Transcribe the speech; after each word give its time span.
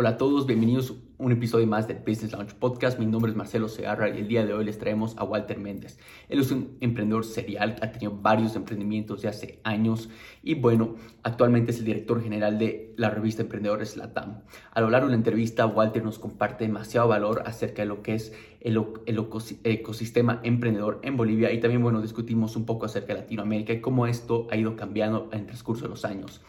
Hola 0.00 0.10
a 0.10 0.16
todos, 0.16 0.46
bienvenidos 0.46 0.92
a 0.92 0.94
un 1.24 1.32
episodio 1.32 1.66
más 1.66 1.88
del 1.88 1.98
Business 2.06 2.30
Launch 2.30 2.54
Podcast. 2.54 3.00
Mi 3.00 3.06
nombre 3.06 3.32
es 3.32 3.36
Marcelo 3.36 3.66
Segarra 3.66 4.08
y 4.08 4.20
el 4.20 4.28
día 4.28 4.46
de 4.46 4.52
hoy 4.52 4.64
les 4.64 4.78
traemos 4.78 5.16
a 5.18 5.24
Walter 5.24 5.58
Méndez. 5.58 5.98
Él 6.28 6.38
es 6.38 6.52
un 6.52 6.76
emprendedor 6.78 7.24
serial, 7.24 7.74
ha 7.82 7.90
tenido 7.90 8.12
varios 8.12 8.54
emprendimientos 8.54 9.22
de 9.22 9.28
hace 9.28 9.58
años 9.64 10.08
y 10.40 10.54
bueno, 10.54 10.94
actualmente 11.24 11.72
es 11.72 11.80
el 11.80 11.84
director 11.84 12.22
general 12.22 12.60
de 12.60 12.94
la 12.96 13.10
revista 13.10 13.42
Emprendedores 13.42 13.96
Latam. 13.96 14.42
A 14.70 14.80
lo 14.80 14.88
largo 14.88 15.08
de 15.08 15.14
la 15.14 15.16
entrevista, 15.16 15.66
Walter 15.66 16.04
nos 16.04 16.20
comparte 16.20 16.62
demasiado 16.62 17.08
valor 17.08 17.42
acerca 17.44 17.82
de 17.82 17.88
lo 17.88 18.00
que 18.00 18.14
es 18.14 18.32
el, 18.60 18.80
el 19.06 19.18
ecosistema 19.64 20.38
emprendedor 20.44 21.00
en 21.02 21.16
Bolivia 21.16 21.52
y 21.52 21.58
también 21.58 21.82
bueno, 21.82 22.00
discutimos 22.00 22.54
un 22.54 22.66
poco 22.66 22.86
acerca 22.86 23.14
de 23.14 23.22
Latinoamérica 23.22 23.72
y 23.72 23.80
cómo 23.80 24.06
esto 24.06 24.46
ha 24.52 24.56
ido 24.56 24.76
cambiando 24.76 25.28
en 25.32 25.40
el 25.40 25.46
transcurso 25.46 25.86
de 25.86 25.88
los 25.88 26.04
años. 26.04 26.40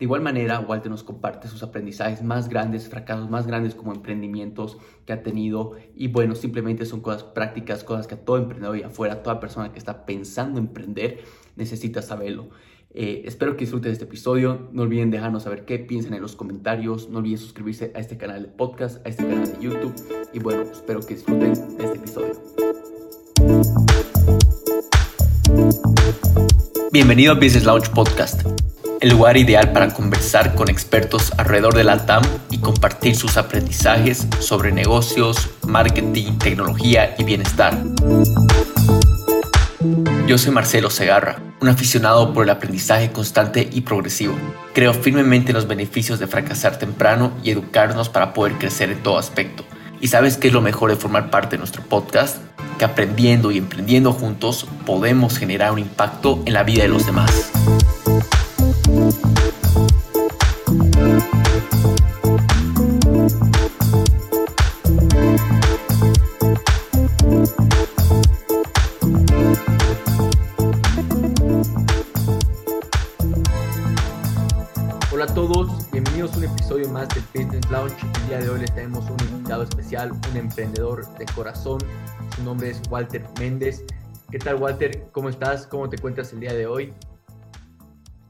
De 0.00 0.04
igual 0.04 0.22
manera, 0.22 0.60
Walter 0.60 0.90
nos 0.90 1.02
comparte 1.02 1.46
sus 1.46 1.62
aprendizajes 1.62 2.22
más 2.22 2.48
grandes, 2.48 2.88
fracasos 2.88 3.28
más 3.28 3.46
grandes 3.46 3.74
como 3.74 3.92
emprendimientos 3.92 4.78
que 5.04 5.12
ha 5.12 5.22
tenido 5.22 5.76
y 5.94 6.08
bueno, 6.08 6.34
simplemente 6.34 6.86
son 6.86 7.02
cosas 7.02 7.22
prácticas, 7.22 7.84
cosas 7.84 8.06
que 8.06 8.14
a 8.14 8.24
todo 8.24 8.38
emprendedor 8.38 8.78
y 8.78 8.82
afuera, 8.82 9.22
toda 9.22 9.40
persona 9.40 9.72
que 9.72 9.78
está 9.78 10.06
pensando 10.06 10.58
emprender 10.58 11.20
necesita 11.54 12.00
saberlo. 12.00 12.48
Eh, 12.94 13.24
espero 13.26 13.58
que 13.58 13.64
disfruten 13.66 13.92
este 13.92 14.04
episodio. 14.04 14.70
No 14.72 14.84
olviden 14.84 15.10
dejarnos 15.10 15.42
saber 15.42 15.66
qué 15.66 15.78
piensan 15.78 16.14
en 16.14 16.22
los 16.22 16.34
comentarios. 16.34 17.10
No 17.10 17.18
olviden 17.18 17.36
suscribirse 17.36 17.92
a 17.94 17.98
este 17.98 18.16
canal 18.16 18.40
de 18.40 18.48
podcast, 18.48 19.06
a 19.06 19.10
este 19.10 19.26
canal 19.26 19.52
de 19.52 19.62
YouTube. 19.62 19.94
Y 20.32 20.38
bueno, 20.38 20.62
espero 20.62 21.00
que 21.00 21.12
disfruten 21.12 21.52
este 21.52 21.98
episodio. 21.98 22.32
Bienvenido 26.90 27.32
a 27.32 27.34
Business 27.34 27.66
Launch 27.66 27.90
Podcast 27.90 28.44
el 29.00 29.10
lugar 29.10 29.38
ideal 29.38 29.72
para 29.72 29.88
conversar 29.88 30.54
con 30.54 30.68
expertos 30.68 31.32
alrededor 31.38 31.74
de 31.74 31.84
la 31.84 32.04
TAM 32.04 32.22
y 32.50 32.58
compartir 32.58 33.16
sus 33.16 33.38
aprendizajes 33.38 34.26
sobre 34.40 34.72
negocios, 34.72 35.48
marketing, 35.66 36.36
tecnología 36.38 37.14
y 37.18 37.24
bienestar. 37.24 37.82
Yo 40.26 40.36
soy 40.36 40.52
Marcelo 40.52 40.90
Segarra, 40.90 41.38
un 41.60 41.68
aficionado 41.68 42.34
por 42.34 42.44
el 42.44 42.50
aprendizaje 42.50 43.10
constante 43.10 43.68
y 43.72 43.80
progresivo. 43.80 44.34
Creo 44.74 44.92
firmemente 44.92 45.50
en 45.50 45.56
los 45.56 45.66
beneficios 45.66 46.18
de 46.18 46.26
fracasar 46.26 46.78
temprano 46.78 47.32
y 47.42 47.50
educarnos 47.50 48.10
para 48.10 48.34
poder 48.34 48.58
crecer 48.58 48.90
en 48.90 49.02
todo 49.02 49.18
aspecto. 49.18 49.64
¿Y 50.02 50.08
sabes 50.08 50.36
qué 50.36 50.48
es 50.48 50.54
lo 50.54 50.60
mejor 50.60 50.90
de 50.90 50.96
formar 50.96 51.30
parte 51.30 51.52
de 51.52 51.58
nuestro 51.58 51.82
podcast? 51.82 52.36
Que 52.78 52.84
aprendiendo 52.84 53.50
y 53.50 53.58
emprendiendo 53.58 54.12
juntos 54.12 54.66
podemos 54.84 55.38
generar 55.38 55.72
un 55.72 55.78
impacto 55.78 56.42
en 56.44 56.52
la 56.52 56.62
vida 56.64 56.82
de 56.82 56.88
los 56.88 57.06
demás. 57.06 57.50
Especial, 79.90 80.12
un 80.12 80.36
emprendedor 80.36 81.18
de 81.18 81.26
corazón. 81.34 81.80
Su 82.36 82.44
nombre 82.44 82.70
es 82.70 82.80
Walter 82.90 83.24
Méndez. 83.40 83.84
¿Qué 84.30 84.38
tal, 84.38 84.62
Walter? 84.62 85.08
¿Cómo 85.10 85.28
estás? 85.28 85.66
¿Cómo 85.66 85.88
te 85.88 85.96
encuentras 85.96 86.32
el 86.32 86.38
día 86.38 86.54
de 86.54 86.64
hoy? 86.64 86.94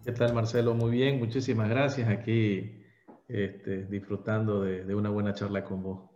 ¿Qué 0.03 0.12
tal, 0.12 0.33
Marcelo? 0.33 0.75
Muy 0.75 0.91
bien, 0.91 1.19
muchísimas 1.19 1.69
gracias. 1.69 2.08
Aquí 2.08 2.83
este, 3.28 3.84
disfrutando 3.84 4.62
de, 4.62 4.94
una 4.94 5.11
buena 5.11 5.34
charla 5.34 5.62
con 5.62 5.83
vos. 5.83 6.11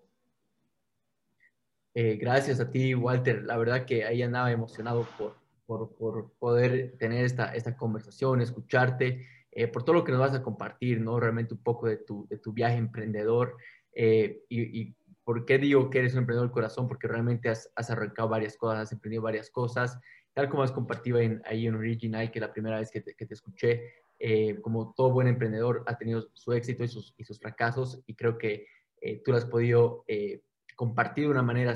Eh, 1.92 2.16
gracias 2.16 2.58
a 2.60 2.70
ti, 2.70 2.94
Walter. 2.94 3.44
La 3.44 3.58
verdad 3.58 3.84
que 3.84 4.06
ahí 4.06 4.22
andaba 4.22 4.50
emocionado 4.50 5.06
por, 5.18 5.94
por, 5.94 6.32
poder 6.38 6.96
tener 6.98 7.22
esta, 7.22 7.54
esta 7.54 7.76
conversación, 7.76 8.40
escucharte, 8.40 9.26
eh, 9.52 9.68
por 9.68 9.84
todo 9.84 9.96
lo 9.96 10.04
que 10.04 10.12
nos 10.12 10.22
vas 10.22 10.34
a 10.34 10.42
compartir, 10.42 11.02
¿no? 11.02 11.20
Realmente 11.20 11.52
un 11.52 11.62
poco 11.62 11.86
de 11.86 11.98
tu, 11.98 12.26
de 12.30 12.38
tu 12.38 12.54
viaje 12.54 12.78
emprendedor. 12.78 13.58
Eh, 13.94 14.42
y, 14.48 14.80
y, 14.80 14.96
por 15.24 15.44
qué 15.44 15.58
digo 15.58 15.90
que 15.90 16.00
eres 16.00 16.12
un 16.12 16.20
emprendedor 16.20 16.48
del 16.48 16.54
corazón? 16.54 16.86
Porque 16.86 17.08
realmente 17.08 17.48
has, 17.48 17.70
has 17.76 17.90
arrancado 17.90 18.28
varias 18.28 18.56
cosas, 18.56 18.80
has 18.80 18.92
emprendido 18.92 19.22
varias 19.22 19.50
cosas 19.50 19.98
tal 20.34 20.48
como 20.48 20.64
has 20.64 20.72
compartido 20.72 21.18
en, 21.20 21.40
ahí 21.46 21.66
en 21.66 21.76
Original, 21.76 22.30
que 22.30 22.40
la 22.40 22.52
primera 22.52 22.78
vez 22.78 22.90
que 22.90 23.00
te, 23.00 23.14
que 23.14 23.24
te 23.24 23.34
escuché, 23.34 23.94
eh, 24.18 24.60
como 24.60 24.92
todo 24.94 25.12
buen 25.12 25.28
emprendedor, 25.28 25.84
ha 25.86 25.96
tenido 25.96 26.28
su 26.34 26.52
éxito 26.52 26.84
y 26.84 26.88
sus, 26.88 27.14
y 27.16 27.24
sus 27.24 27.38
fracasos, 27.38 28.02
y 28.06 28.14
creo 28.14 28.36
que 28.36 28.66
eh, 29.00 29.22
tú 29.24 29.30
lo 29.30 29.38
has 29.38 29.44
podido 29.44 30.04
eh, 30.08 30.42
compartir 30.74 31.24
de 31.24 31.30
una 31.30 31.42
manera 31.42 31.74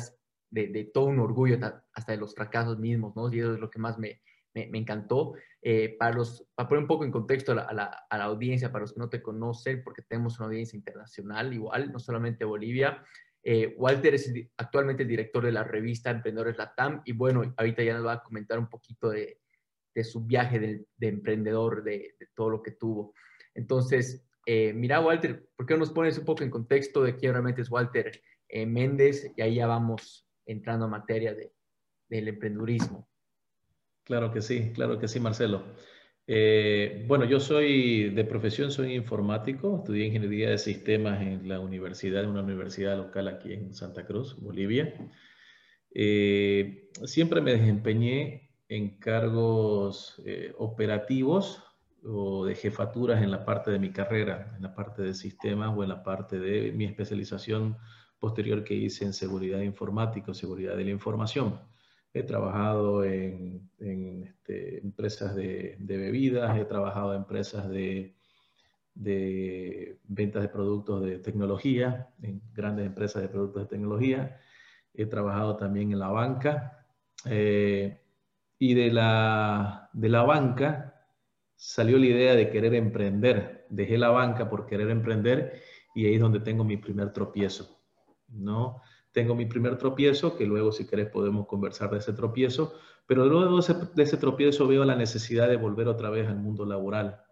de, 0.50 0.66
de, 0.68 0.84
todo 0.84 1.06
un 1.06 1.20
orgullo, 1.20 1.56
hasta 1.94 2.12
de 2.12 2.18
los 2.18 2.34
fracasos 2.34 2.78
mismos, 2.78 3.14
¿no? 3.14 3.32
Y 3.32 3.38
eso 3.38 3.54
es 3.54 3.60
lo 3.60 3.70
que 3.70 3.78
más 3.78 3.96
me, 3.98 4.20
me, 4.54 4.66
me 4.66 4.78
encantó. 4.78 5.34
para, 5.98 6.16
los, 6.16 6.44
para 6.54 6.68
poner 6.68 6.82
un 6.82 6.88
poco 6.88 7.04
en 7.04 7.12
contexto 7.12 7.52
a 7.52 7.56
la, 7.56 7.62
a, 7.62 7.72
la, 7.72 7.84
a 8.10 8.18
la, 8.18 8.24
audiencia, 8.24 8.72
para 8.72 8.82
los 8.82 8.92
que 8.92 9.00
no 9.00 9.08
te 9.08 9.22
conocen, 9.22 9.84
porque 9.84 10.02
tenemos 10.02 10.38
una 10.38 10.46
audiencia 10.46 10.76
internacional 10.76 11.52
igual, 11.52 11.92
no 11.92 12.00
solamente 12.00 12.44
Bolivia, 12.44 13.04
eh, 13.42 13.74
Walter 13.76 14.14
es 14.14 14.32
actualmente 14.56 15.04
el 15.04 15.08
director 15.08 15.44
de 15.44 15.52
la 15.52 15.64
revista 15.64 16.10
Emprendedores 16.10 16.58
Latam 16.58 17.02
y 17.04 17.12
bueno, 17.12 17.54
ahorita 17.56 17.82
ya 17.82 17.94
nos 17.94 18.06
va 18.06 18.14
a 18.14 18.22
comentar 18.22 18.58
un 18.58 18.68
poquito 18.68 19.10
de, 19.10 19.40
su 20.04 20.24
viaje 20.24 20.58
de, 20.60 21.08
emprendedor, 21.08 21.82
de, 21.82 22.14
todo 22.34 22.50
lo 22.50 22.62
que 22.62 22.72
tuvo. 22.72 23.14
Entonces, 23.54 24.24
eh, 24.46 24.72
mira 24.72 25.00
Walter, 25.00 25.48
¿por 25.56 25.66
qué 25.66 25.74
no 25.74 25.80
nos 25.80 25.90
pones 25.90 26.18
un 26.18 26.24
poco 26.24 26.44
en 26.44 26.50
contexto 26.50 27.02
de 27.02 27.16
quién 27.16 27.32
realmente 27.32 27.62
es 27.62 27.70
Walter 27.70 28.20
eh, 28.48 28.66
Méndez? 28.66 29.32
Y 29.36 29.42
ahí 29.42 29.56
ya 29.56 29.66
vamos 29.66 30.26
entrando 30.46 30.86
a 30.86 30.88
materia 30.88 31.34
del 32.08 32.28
emprendurismo. 32.28 33.08
Claro 34.04 34.32
que 34.32 34.40
sí, 34.40 34.72
claro 34.72 34.98
que 34.98 35.08
sí, 35.08 35.20
Marcelo. 35.20 35.64
Eh, 36.30 37.06
bueno, 37.08 37.24
yo 37.24 37.40
soy 37.40 38.10
de 38.10 38.22
profesión, 38.22 38.70
soy 38.70 38.94
informático, 38.94 39.78
estudié 39.78 40.04
ingeniería 40.08 40.50
de 40.50 40.58
sistemas 40.58 41.22
en 41.22 41.48
la 41.48 41.58
universidad, 41.58 42.22
en 42.22 42.28
una 42.28 42.42
universidad 42.42 42.98
local 42.98 43.28
aquí 43.28 43.54
en 43.54 43.72
Santa 43.74 44.04
Cruz, 44.04 44.38
Bolivia. 44.38 44.92
Eh, 45.94 46.90
siempre 47.06 47.40
me 47.40 47.52
desempeñé 47.52 48.50
en 48.68 48.98
cargos 48.98 50.20
eh, 50.26 50.52
operativos 50.58 51.64
o 52.04 52.44
de 52.44 52.54
jefaturas 52.54 53.22
en 53.22 53.30
la 53.30 53.46
parte 53.46 53.70
de 53.70 53.78
mi 53.78 53.90
carrera, 53.90 54.52
en 54.54 54.62
la 54.62 54.74
parte 54.74 55.00
de 55.00 55.14
sistemas 55.14 55.72
o 55.74 55.82
en 55.82 55.88
la 55.88 56.02
parte 56.02 56.38
de 56.38 56.72
mi 56.72 56.84
especialización 56.84 57.78
posterior 58.18 58.64
que 58.64 58.74
hice 58.74 59.06
en 59.06 59.14
seguridad 59.14 59.60
informática 59.62 60.34
seguridad 60.34 60.76
de 60.76 60.84
la 60.84 60.90
información. 60.90 61.58
He 62.12 62.22
trabajado 62.22 63.04
en, 63.04 63.70
este, 63.78 64.78
empresas 64.78 65.34
de, 65.34 65.76
bebidas, 65.78 66.58
he 66.58 66.64
trabajado 66.64 67.12
en 67.12 67.18
empresas 67.18 67.68
de, 67.68 68.14
ventas 68.94 70.42
de 70.42 70.48
productos 70.48 71.04
de 71.04 71.18
tecnología, 71.18 72.08
en 72.22 72.40
grandes 72.52 72.86
empresas 72.86 73.22
de 73.22 73.28
productos 73.28 73.62
de 73.62 73.68
tecnología. 73.68 74.40
He 74.94 75.06
trabajado 75.06 75.56
también 75.56 75.92
en 75.92 75.98
la 75.98 76.08
banca. 76.08 76.86
Eh, 77.24 78.00
y 78.58 78.74
de 78.74 78.90
la, 78.90 79.90
de 79.92 80.08
la 80.08 80.22
banca 80.22 80.98
salió 81.54 81.98
la 81.98 82.06
idea 82.06 82.34
de 82.34 82.50
querer 82.50 82.74
emprender. 82.74 83.66
Dejé 83.68 83.98
la 83.98 84.08
banca 84.08 84.48
por 84.48 84.66
querer 84.66 84.90
emprender 84.90 85.60
y 85.94 86.06
ahí 86.06 86.14
es 86.14 86.20
donde 86.20 86.40
tengo 86.40 86.64
mi 86.64 86.76
primer 86.76 87.12
tropiezo, 87.12 87.80
¿no? 88.28 88.80
Tengo 89.12 89.34
mi 89.34 89.46
primer 89.46 89.78
tropiezo, 89.78 90.36
que 90.36 90.46
luego 90.46 90.72
si 90.72 90.86
querés 90.86 91.08
podemos 91.08 91.46
conversar 91.46 91.90
de 91.90 91.98
ese 91.98 92.12
tropiezo, 92.12 92.74
pero 93.06 93.24
luego 93.24 93.60
de 93.60 94.02
ese, 94.02 94.16
tropiezo 94.18 94.68
veo 94.68 94.84
la 94.84 94.94
necesidad 94.94 95.48
de 95.48 95.56
volver 95.56 95.88
otra 95.88 96.10
vez 96.10 96.28
al 96.28 96.36
mundo 96.36 96.66
laboral 96.66 97.22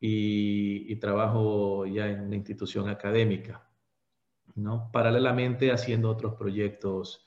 y, 0.00 0.96
trabajo 0.96 1.86
ya 1.86 2.08
en 2.08 2.22
una 2.22 2.36
institución 2.36 2.88
académica, 2.88 3.68
¿no? 4.54 4.90
Paralelamente 4.92 5.70
haciendo 5.70 6.10
otros 6.10 6.34
proyectos 6.34 7.26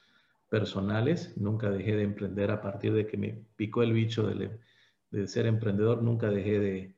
personales, 0.50 1.38
nunca 1.38 1.70
dejé 1.70 1.96
de 1.96 2.04
emprender 2.04 2.52
a 2.52 2.62
partir 2.62 2.94
de 2.94 3.06
que 3.06 3.18
me 3.18 3.46
picó 3.56 3.84
el 3.84 3.94
bicho 3.94 4.28
de, 4.28 5.28
ser 5.28 5.46
emprendedor, 5.46 6.02
nunca 6.02 6.30
dejé 6.30 6.60
de, 6.60 6.96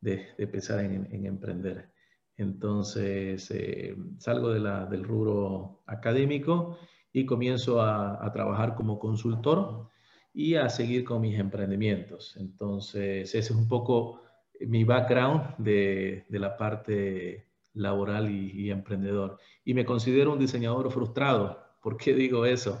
de, 0.00 0.46
pensar 0.46 0.80
en 0.84 1.26
emprender. 1.26 1.92
Entonces, 2.36 3.50
eh, 3.50 3.96
salgo 4.18 4.50
del 4.50 5.04
rubro 5.04 5.82
académico 5.86 6.78
y 7.12 7.26
comienzo 7.26 7.82
a, 7.82 8.30
trabajar 8.32 8.74
como 8.74 8.98
consultor 8.98 9.88
y 10.32 10.54
a 10.54 10.68
seguir 10.68 11.04
con 11.04 11.20
mis 11.20 11.38
emprendimientos. 11.38 12.36
Entonces, 12.38 13.28
ese 13.28 13.38
es 13.38 13.50
un 13.50 13.68
poco 13.68 14.22
mi 14.60 14.84
background 14.84 15.56
de, 15.58 16.24
la 16.30 16.56
parte 16.56 17.48
laboral 17.74 18.30
y, 18.30 18.70
emprendedor. 18.70 19.38
Y 19.64 19.74
me 19.74 19.84
considero 19.84 20.32
un 20.32 20.38
diseñador 20.38 20.90
frustrado. 20.90 21.58
¿Por 21.82 21.96
qué 21.96 22.14
digo 22.14 22.46
eso? 22.46 22.80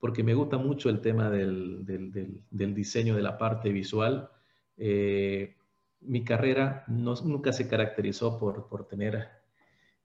Porque 0.00 0.24
me 0.24 0.34
gusta 0.34 0.58
mucho 0.58 0.90
el 0.90 1.00
tema 1.00 1.30
del, 1.30 1.84
diseño 2.50 3.14
de 3.14 3.22
la 3.22 3.38
parte 3.38 3.70
visual. 3.70 4.28
Eh, 4.76 5.57
mi 6.00 6.24
carrera 6.24 6.84
no, 6.88 7.14
nunca 7.24 7.52
se 7.52 7.68
caracterizó 7.68 8.38
por, 8.38 8.68
por 8.68 8.86
tener 8.86 9.28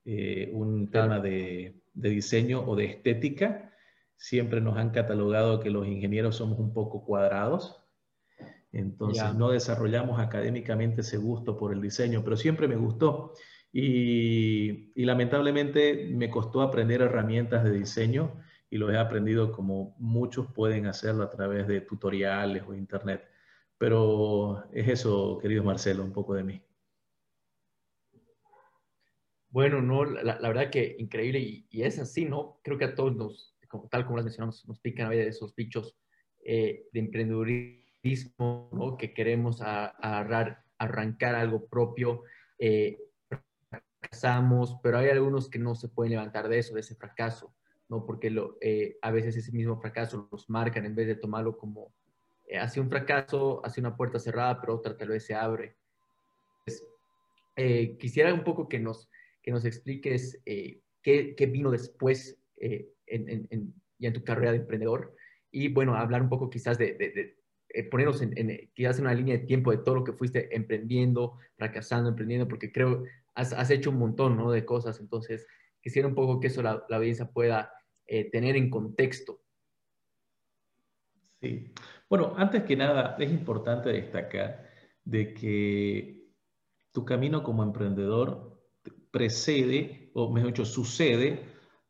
eh, 0.06 0.50
un 0.54 0.92
tema 0.92 1.20
de, 1.20 1.82
diseño 1.94 2.62
o 2.66 2.76
de 2.76 2.86
estética. 2.86 3.72
Siempre 4.18 4.60
nos 4.62 4.78
han 4.78 4.90
catalogado 4.90 5.60
que 5.60 5.70
los 5.70 5.88
ingenieros 5.88 6.36
somos 6.36 6.60
un 6.60 6.74
poco 6.74 7.06
cuadrados. 7.06 7.80
Entonces 8.72 9.36
no 9.36 9.52
desarrollamos 9.52 10.20
académicamente 10.20 11.02
ese 11.02 11.18
gusto 11.18 11.58
por 11.58 11.72
el 11.74 11.82
diseño, 11.82 12.24
pero 12.24 12.36
siempre 12.36 12.68
me 12.68 12.76
gustó. 12.76 13.34
Y, 13.72 14.92
y, 14.94 15.06
lamentablemente 15.06 16.10
me 16.12 16.30
costó 16.30 16.62
aprender 16.62 17.02
herramientas 17.02 17.64
de 17.64 17.72
diseño 17.72 18.40
y 18.70 18.78
lo 18.78 18.92
he 18.92 18.98
aprendido 18.98 19.52
como 19.52 19.96
muchos 19.98 20.48
pueden 20.54 20.86
hacerlo 20.86 21.24
a 21.24 21.30
través 21.30 21.68
de 21.68 21.82
tutoriales 21.82 22.64
o 22.68 22.74
internet. 22.74 23.24
Pero 23.84 24.64
es 24.72 24.88
eso, 24.88 25.38
querido 25.42 25.62
Marcelo, 25.62 26.06
un 26.06 26.14
poco 26.14 26.34
de 26.36 26.44
mí. 26.46 26.62
Bueno, 29.50 29.82
no, 29.82 30.06
la, 30.06 30.40
verdad 30.40 30.70
que 30.70 30.96
increíble 31.00 31.40
y, 31.70 31.82
es 31.82 32.00
así, 32.00 32.24
¿no? 32.24 32.62
Creo 32.64 32.78
que 32.78 32.86
a 32.86 32.96
todos 32.96 33.14
nos, 33.14 33.58
como, 33.68 33.90
tal 33.90 34.06
como 34.06 34.16
las 34.16 34.24
mencionamos, 34.24 34.66
nos 34.70 34.80
pican 34.80 35.08
a 35.08 35.10
veces 35.10 35.36
esos 35.36 35.54
bichos 35.54 35.98
eh, 36.46 36.88
de 36.94 37.00
emprendedurismo, 37.02 38.70
¿no? 38.72 38.96
Que 38.96 39.14
queremos 39.14 39.60
arrancar 39.62 41.36
algo 41.36 41.66
propio, 41.66 42.24
eh, 42.60 42.98
fracasamos, 44.00 44.78
pero 44.82 45.00
hay 45.00 45.10
algunos 45.10 45.50
que 45.50 45.60
no 45.60 45.76
se 45.76 45.90
pueden 45.90 46.12
levantar 46.12 46.48
de 46.48 46.60
eso, 46.60 46.74
de 46.74 46.80
ese 46.80 46.96
fracaso, 46.96 47.54
¿no? 47.90 48.06
Porque 48.06 48.30
lo, 48.30 48.56
eh, 48.62 48.98
a 49.02 49.12
veces 49.12 49.36
ese 49.36 49.52
mismo 49.52 49.78
fracaso 49.82 50.30
los 50.32 50.50
marcan 50.50 50.86
en 50.86 50.96
vez 50.96 51.08
de 51.08 51.16
tomarlo 51.16 51.58
como 51.58 51.94
hacia 52.60 52.82
un 52.82 52.90
fracaso, 52.90 53.66
hacia 53.66 53.82
una 53.82 53.96
puerta 53.96 54.20
cerrada, 54.20 54.60
pero 54.60 54.76
otra 54.76 54.98
tal 54.98 55.10
vez 55.10 55.26
se 55.26 55.34
abre. 55.34 55.76
Eh, 57.56 57.98
quisiera 57.98 58.34
un 58.34 58.44
poco 58.44 58.68
que 58.68 58.80
nos, 58.80 59.10
que 59.42 59.52
nos 59.52 59.66
expliques 59.66 60.42
eh, 60.46 60.82
qué, 61.02 61.36
qué, 61.36 61.46
vino 61.46 61.70
después 61.70 62.40
en, 62.58 63.48
en, 63.50 63.74
ya 64.00 64.08
en 64.08 64.14
tu 64.14 64.24
carrera 64.24 64.52
de 64.52 64.58
emprendedor 64.60 65.16
y 65.52 65.68
bueno, 65.68 65.96
hablar 65.96 66.22
un 66.22 66.30
poco 66.30 66.50
quizás 66.50 66.78
de, 66.78 66.94
de, 66.94 67.84
ponernos 67.86 68.22
en, 68.22 68.70
quizás 68.74 68.98
en 68.98 69.06
una 69.06 69.14
línea 69.14 69.38
de 69.38 69.46
tiempo 69.46 69.72
de 69.72 69.78
todo 69.80 69.96
lo 69.96 70.04
que 70.04 70.14
fuiste 70.14 70.56
emprendiendo, 70.56 71.38
fracasando, 71.58 72.10
emprendiendo, 72.10 72.48
porque 72.48 72.72
creo 72.72 73.04
has, 73.36 73.54
has 73.54 73.70
hecho 73.70 73.90
un 73.90 73.98
montón 73.98 74.38
¿no? 74.38 74.52
de 74.52 74.66
cosas, 74.66 75.00
entonces 75.00 75.46
quisiera 75.82 76.08
un 76.08 76.16
poco 76.16 76.40
que 76.40 76.48
eso 76.48 76.62
la, 76.64 76.84
la 76.90 76.98
audiencia 76.98 77.30
pueda 77.30 77.72
tener 78.32 78.56
en 78.56 78.70
contexto. 78.70 79.42
Sí, 81.42 81.74
bueno, 82.14 82.36
antes 82.38 82.62
que 82.66 82.76
nada, 82.76 83.16
es 83.18 83.32
importante 83.32 83.90
destacar 83.90 84.70
de 85.04 85.34
que 85.34 86.30
tu 86.92 87.04
camino 87.04 87.42
como 87.42 87.64
emprendedor 87.64 88.62
precede, 89.10 90.12
o 90.14 90.32
mejor 90.32 90.52
dicho, 90.52 90.64
sucede 90.64 91.44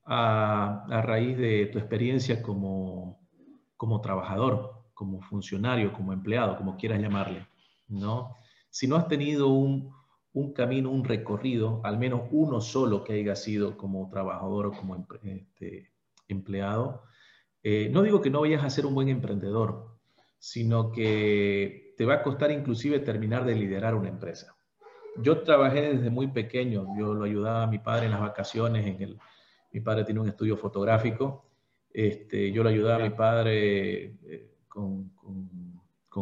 a, 0.06 0.86
raíz 1.04 1.38
de 1.38 1.66
tu 1.66 1.78
experiencia 1.78 2.42
como, 2.42 3.28
como 3.76 4.00
trabajador, 4.00 4.86
como 4.94 5.20
funcionario, 5.20 5.92
como 5.92 6.14
empleado, 6.14 6.56
como 6.56 6.78
quieras 6.78 7.02
llamarle, 7.02 7.46
¿no? 7.90 8.34
Si 8.70 8.88
no 8.88 8.96
has 8.96 9.10
tenido 9.10 9.50
un, 9.50 9.92
camino, 10.56 10.90
un 10.90 11.04
recorrido, 11.04 11.82
al 11.84 11.98
menos 11.98 12.30
uno 12.32 12.62
solo 12.62 13.04
que 13.04 13.12
haya 13.12 13.36
sido 13.36 13.76
como 13.76 14.10
trabajador 14.10 14.68
o 14.68 14.72
como 14.72 15.06
este, 15.24 15.92
empleado, 16.30 17.04
eh, 17.62 17.90
no 17.92 18.04
digo 18.04 18.22
que 18.22 18.30
no 18.30 18.40
vayas 18.40 18.64
a 18.64 18.70
ser 18.70 18.86
un 18.86 18.96
buen 18.96 19.10
emprendedor, 19.10 19.93
sino 20.44 20.92
que 20.92 21.94
te 21.96 22.04
va 22.04 22.16
a 22.16 22.22
costar 22.22 22.52
inclusive 22.52 23.00
terminar 23.00 23.46
de 23.46 23.56
liderar 23.56 23.96
una 23.96 24.10
empresa. 24.10 24.54
Yo 25.16 25.42
trabajé 25.42 25.94
desde 25.94 26.10
muy 26.10 26.28
pequeño, 26.28 26.86
yo 27.00 27.14
lo 27.14 27.24
ayudaba 27.24 27.64
a 27.64 27.68
mi 27.68 27.80
padre 27.80 28.08
en 28.08 28.12
las 28.12 28.20
vacaciones, 28.20 28.86
en 28.86 29.02
el, 29.02 29.20
mi 29.72 29.80
padre 29.80 30.04
tiene 30.04 30.20
un 30.20 30.28
estudio 30.28 30.58
fotográfico, 30.58 31.50
este, 31.94 32.52
yo 32.52 32.62
lo 32.62 32.68
ayudaba 32.68 32.98
a 33.02 33.08
mi 33.08 33.16
padre 33.16 34.18
eh, 34.26 34.52
con, 34.68 35.14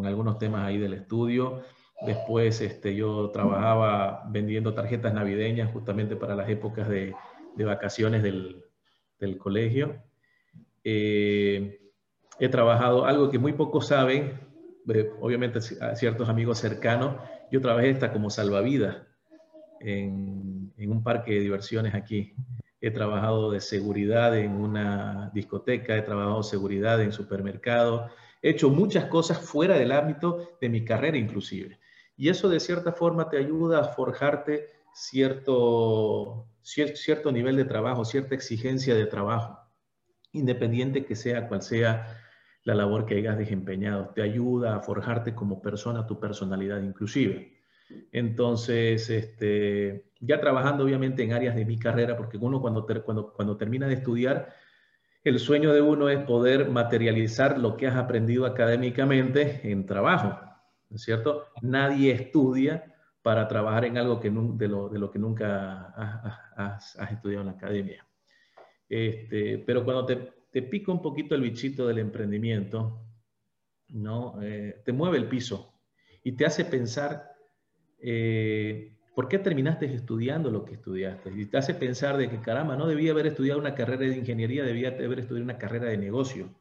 algunos 0.06 0.38
temas 0.38 0.68
ahí 0.68 0.78
del 0.78 0.94
estudio. 0.94 1.64
Después 2.06 2.62
este, 2.62 2.96
yo 2.96 3.32
trabajaba 3.32 4.24
vendiendo 4.30 4.76
tarjetas 4.76 5.16
navideñas 5.16 5.74
justamente 5.74 6.16
para 6.16 6.36
las 6.36 6.48
épocas 6.48 6.88
de, 6.88 7.16
vacaciones 7.58 8.22
del, 8.22 8.66
del 9.20 9.40
colegio. 9.40 9.96
Eh, 10.84 11.81
he 12.42 12.50
trabajado 12.50 13.06
algo 13.06 13.30
que 13.30 13.38
muy 13.38 13.54
pocos 13.54 13.88
saben, 13.88 14.40
eh, 14.92 15.12
obviamente 15.22 15.60
a 15.80 15.96
ciertos 15.96 16.28
amigos 16.28 16.58
cercanos, 16.58 17.18
yo 17.52 17.62
trabajé 17.62 17.92
hasta 17.92 18.12
como 18.12 18.32
salvavidas 18.32 18.98
en, 19.80 20.74
en, 20.76 20.92
un 20.92 21.04
parque 21.04 21.36
de 21.36 21.42
diversiones 21.42 21.94
aquí. 21.94 22.34
He 22.82 22.90
trabajado 22.90 23.52
de 23.52 23.60
seguridad 23.62 24.36
en 24.36 24.54
una 24.54 25.30
discoteca, 25.36 25.96
he 25.96 26.02
trabajado 26.02 26.42
seguridad 26.42 27.00
en 27.00 27.12
supermercados, 27.12 28.10
he 28.42 28.50
hecho 28.50 28.72
muchas 28.72 29.06
cosas 29.06 29.38
fuera 29.38 29.78
del 29.78 29.92
ámbito 29.92 30.58
de 30.60 30.70
mi 30.70 30.84
carrera 30.84 31.18
inclusive. 31.18 31.80
Y 32.18 32.30
eso 32.30 32.50
de 32.50 32.60
cierta 32.60 32.92
forma 32.92 33.30
te 33.30 33.38
ayuda 33.38 33.82
a 33.82 33.84
forjarte 33.90 34.66
cierto, 34.96 36.48
cierto 36.64 37.32
nivel 37.32 37.56
de 37.56 37.66
trabajo, 37.66 38.04
cierta 38.04 38.34
exigencia 38.34 38.96
de 38.96 39.06
trabajo, 39.06 39.60
independiente 40.32 41.06
que 41.06 41.16
sea 41.16 41.48
cual 41.48 41.62
sea 41.62 42.18
la 42.64 42.76
labor 42.76 43.06
que 43.06 43.16
hayas 43.16 43.38
desempeñado. 43.38 44.12
Te 44.14 44.22
ayuda 44.22 44.76
a 44.76 44.80
forjarte 44.82 45.34
como 45.34 45.62
persona, 45.62 46.06
tu 46.06 46.20
personalidad 46.20 46.82
inclusive. 46.82 47.58
Entonces, 48.12 49.10
este, 49.10 50.12
ya 50.20 50.40
trabajando 50.40 50.84
obviamente 50.84 51.24
en 51.24 51.34
áreas 51.34 51.56
de 51.56 51.66
mi 51.66 51.78
carrera, 51.78 52.16
porque 52.16 52.38
uno 52.38 52.62
cuando, 52.62 52.86
cuando, 53.04 53.34
cuando 53.34 53.58
termina 53.58 53.88
de 53.88 53.96
estudiar, 53.96 54.54
el 55.24 55.40
sueño 55.40 55.74
de 55.74 55.82
uno 55.82 56.10
es 56.10 56.24
poder 56.24 56.70
materializar 56.70 57.60
lo 57.60 57.78
que 57.78 57.88
has 57.88 57.96
aprendido 57.96 58.46
académicamente 58.46 59.62
en 59.64 59.86
trabajo, 59.86 60.40
¿no 60.90 60.96
es 60.96 61.04
cierto? 61.04 61.48
Nadie 61.62 62.12
estudia 62.12 62.96
para 63.22 63.48
trabajar 63.48 63.86
en 63.86 63.98
algo 63.98 64.20
que 64.20 64.32
de, 64.32 64.68
lo, 64.68 64.90
de 64.90 64.98
lo 64.98 65.12
que 65.12 65.20
nunca 65.20 65.94
has, 66.56 66.96
has, 66.98 67.12
estudiado 67.12 67.42
en 67.42 67.48
la 67.48 67.54
academia. 67.54 68.06
Este, 68.90 69.60
pero 69.60 69.86
cuando 69.86 70.06
te, 70.06 70.32
te 70.52 70.62
pica 70.62 70.92
un 70.92 71.02
poquito 71.02 71.34
el 71.34 71.42
bichito 71.42 71.88
del 71.88 72.00
emprendimiento, 72.00 73.02
¿no? 73.90 74.42
Eh, 74.42 74.82
te 74.86 74.92
mueve 74.92 75.18
el 75.18 75.28
piso 75.28 75.74
y 76.24 76.34
te 76.34 76.46
hace 76.46 76.66
pensar 76.66 77.32
eh, 78.00 78.98
por 79.16 79.28
qué 79.28 79.40
terminaste 79.40 79.86
estudiando 79.94 80.52
lo 80.52 80.66
que 80.66 80.74
estudiaste. 80.74 81.32
Y 81.36 81.46
te 81.46 81.58
hace 81.58 81.74
pensar 81.74 82.18
de 82.18 82.30
que, 82.30 82.42
caramba, 82.42 82.76
no 82.76 82.86
debía 82.86 83.12
haber 83.12 83.28
estudiado 83.28 83.60
una 83.60 83.76
carrera 83.76 84.02
de 84.02 84.18
ingeniería, 84.18 84.64
debía 84.64 84.90
haber 84.90 85.20
estudiado 85.20 85.46
una 85.46 85.58
carrera 85.58 85.86
de 85.86 85.98
negocio. 85.98 86.54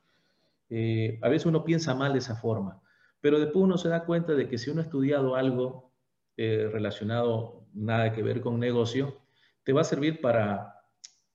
Eh, 0.71 1.19
a 1.21 1.29
veces 1.29 1.47
uno 1.47 1.65
piensa 1.65 1.95
mal 1.95 2.13
de 2.13 2.21
esa 2.21 2.37
forma, 2.37 2.81
pero 3.21 3.41
después 3.41 3.65
uno 3.65 3.77
se 3.77 3.89
da 3.89 4.05
cuenta 4.05 4.35
de 4.35 4.49
que 4.49 4.57
si 4.57 4.71
uno 4.71 4.81
ha 4.81 4.85
estudiado 4.85 5.35
algo 5.35 5.91
relacionado, 6.37 7.67
nada 7.75 8.15
que 8.15 8.23
ver 8.23 8.41
con 8.41 8.59
negocio, 8.59 9.21
te 9.63 9.75
va 9.75 9.83
a 9.83 9.85
servir 9.85 10.23
para 10.23 10.80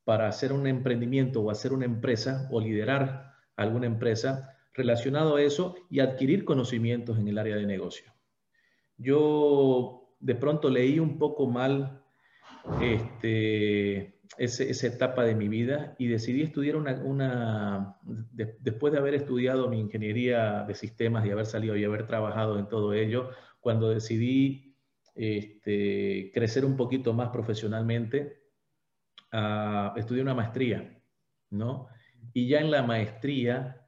para 0.06 0.28
hacer 0.28 0.54
un 0.54 0.68
emprendimiento 0.68 1.42
o 1.42 1.52
hacer 1.52 1.74
una 1.74 1.86
empresa 1.86 2.48
o 2.52 2.62
liderar 2.62 3.34
alguna 3.58 3.88
empresa 3.88 4.56
relacionado 4.74 5.36
a 5.36 5.42
eso 5.42 5.76
y 5.90 6.00
adquirir 6.00 6.46
conocimientos 6.46 7.18
en 7.18 7.28
el 7.28 7.38
área 7.38 7.56
de 7.56 7.66
negocio. 7.66 8.14
Yo 8.98 10.16
de 10.20 10.36
pronto 10.36 10.70
leí 10.70 11.00
un 11.00 11.18
poco 11.18 11.48
mal 11.48 12.04
este, 12.82 14.20
esa 14.38 14.88
etapa 14.88 15.24
de 15.24 15.36
mi 15.36 15.48
vida 15.48 15.96
y 15.98 16.08
decidí 16.08 16.42
estudiar 16.42 16.76
una, 16.76 17.98
después 18.04 18.94
de 18.94 19.00
haber 19.00 19.16
estudiado 19.16 19.70
mi 19.70 19.80
ingeniería 19.80 20.64
de 20.64 20.76
sistemas 20.76 21.26
y 21.26 21.32
haber 21.32 21.46
salido 21.46 21.76
y 21.76 21.84
haber 21.84 22.06
trabajado 22.06 22.60
en 22.60 22.68
todo 22.68 22.94
ello, 22.94 23.30
cuando 23.60 23.90
decidí 23.90 24.76
este, 25.16 26.32
crecer 26.34 26.66
un 26.66 26.76
poquito 26.76 27.14
más 27.14 27.30
profesionalmente, 27.30 28.45
estudié 29.96 30.22
una 30.22 30.34
maestría, 30.34 31.02
¿no? 31.50 31.88
Y 32.34 32.48
ya 32.48 32.60
en 32.60 32.72
la 32.72 32.84
maestría 32.84 33.86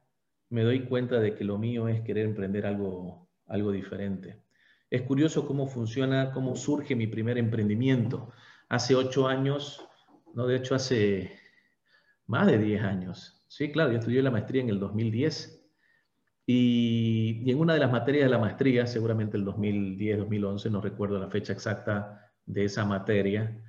me 0.50 0.62
doy 0.62 0.84
cuenta 0.84 1.20
de 1.20 1.34
que 1.34 1.44
lo 1.44 1.58
mío 1.58 1.88
es 1.88 2.00
querer 2.02 2.26
emprender 2.26 2.66
algo, 2.66 3.28
algo 3.46 3.72
diferente. 3.72 4.42
Es 4.90 5.02
curioso 5.02 5.46
cómo 5.46 5.66
funciona, 5.66 6.32
cómo 6.32 6.56
surge 6.56 6.96
mi 6.96 7.06
primer 7.06 7.36
emprendimiento. 7.36 8.32
Hace 8.68 8.94
ocho 8.94 9.28
años, 9.28 9.86
no, 10.34 10.46
de 10.46 10.56
hecho 10.56 10.74
hace 10.74 11.32
más 12.26 12.46
de 12.46 12.58
diez 12.58 12.82
años. 12.82 13.44
Sí, 13.48 13.70
claro, 13.70 13.92
yo 13.92 13.98
estudié 13.98 14.22
la 14.22 14.30
maestría 14.30 14.62
en 14.62 14.70
el 14.70 14.78
2010 14.78 15.70
y, 16.46 17.42
y 17.44 17.50
en 17.50 17.58
una 17.58 17.74
de 17.74 17.80
las 17.80 17.92
materias 17.92 18.24
de 18.24 18.30
la 18.30 18.38
maestría, 18.38 18.86
seguramente 18.86 19.36
el 19.36 19.44
2010, 19.44 20.18
2011, 20.18 20.70
no 20.70 20.80
recuerdo 20.80 21.18
la 21.18 21.28
fecha 21.28 21.52
exacta 21.52 22.32
de 22.46 22.64
esa 22.64 22.86
materia, 22.86 23.62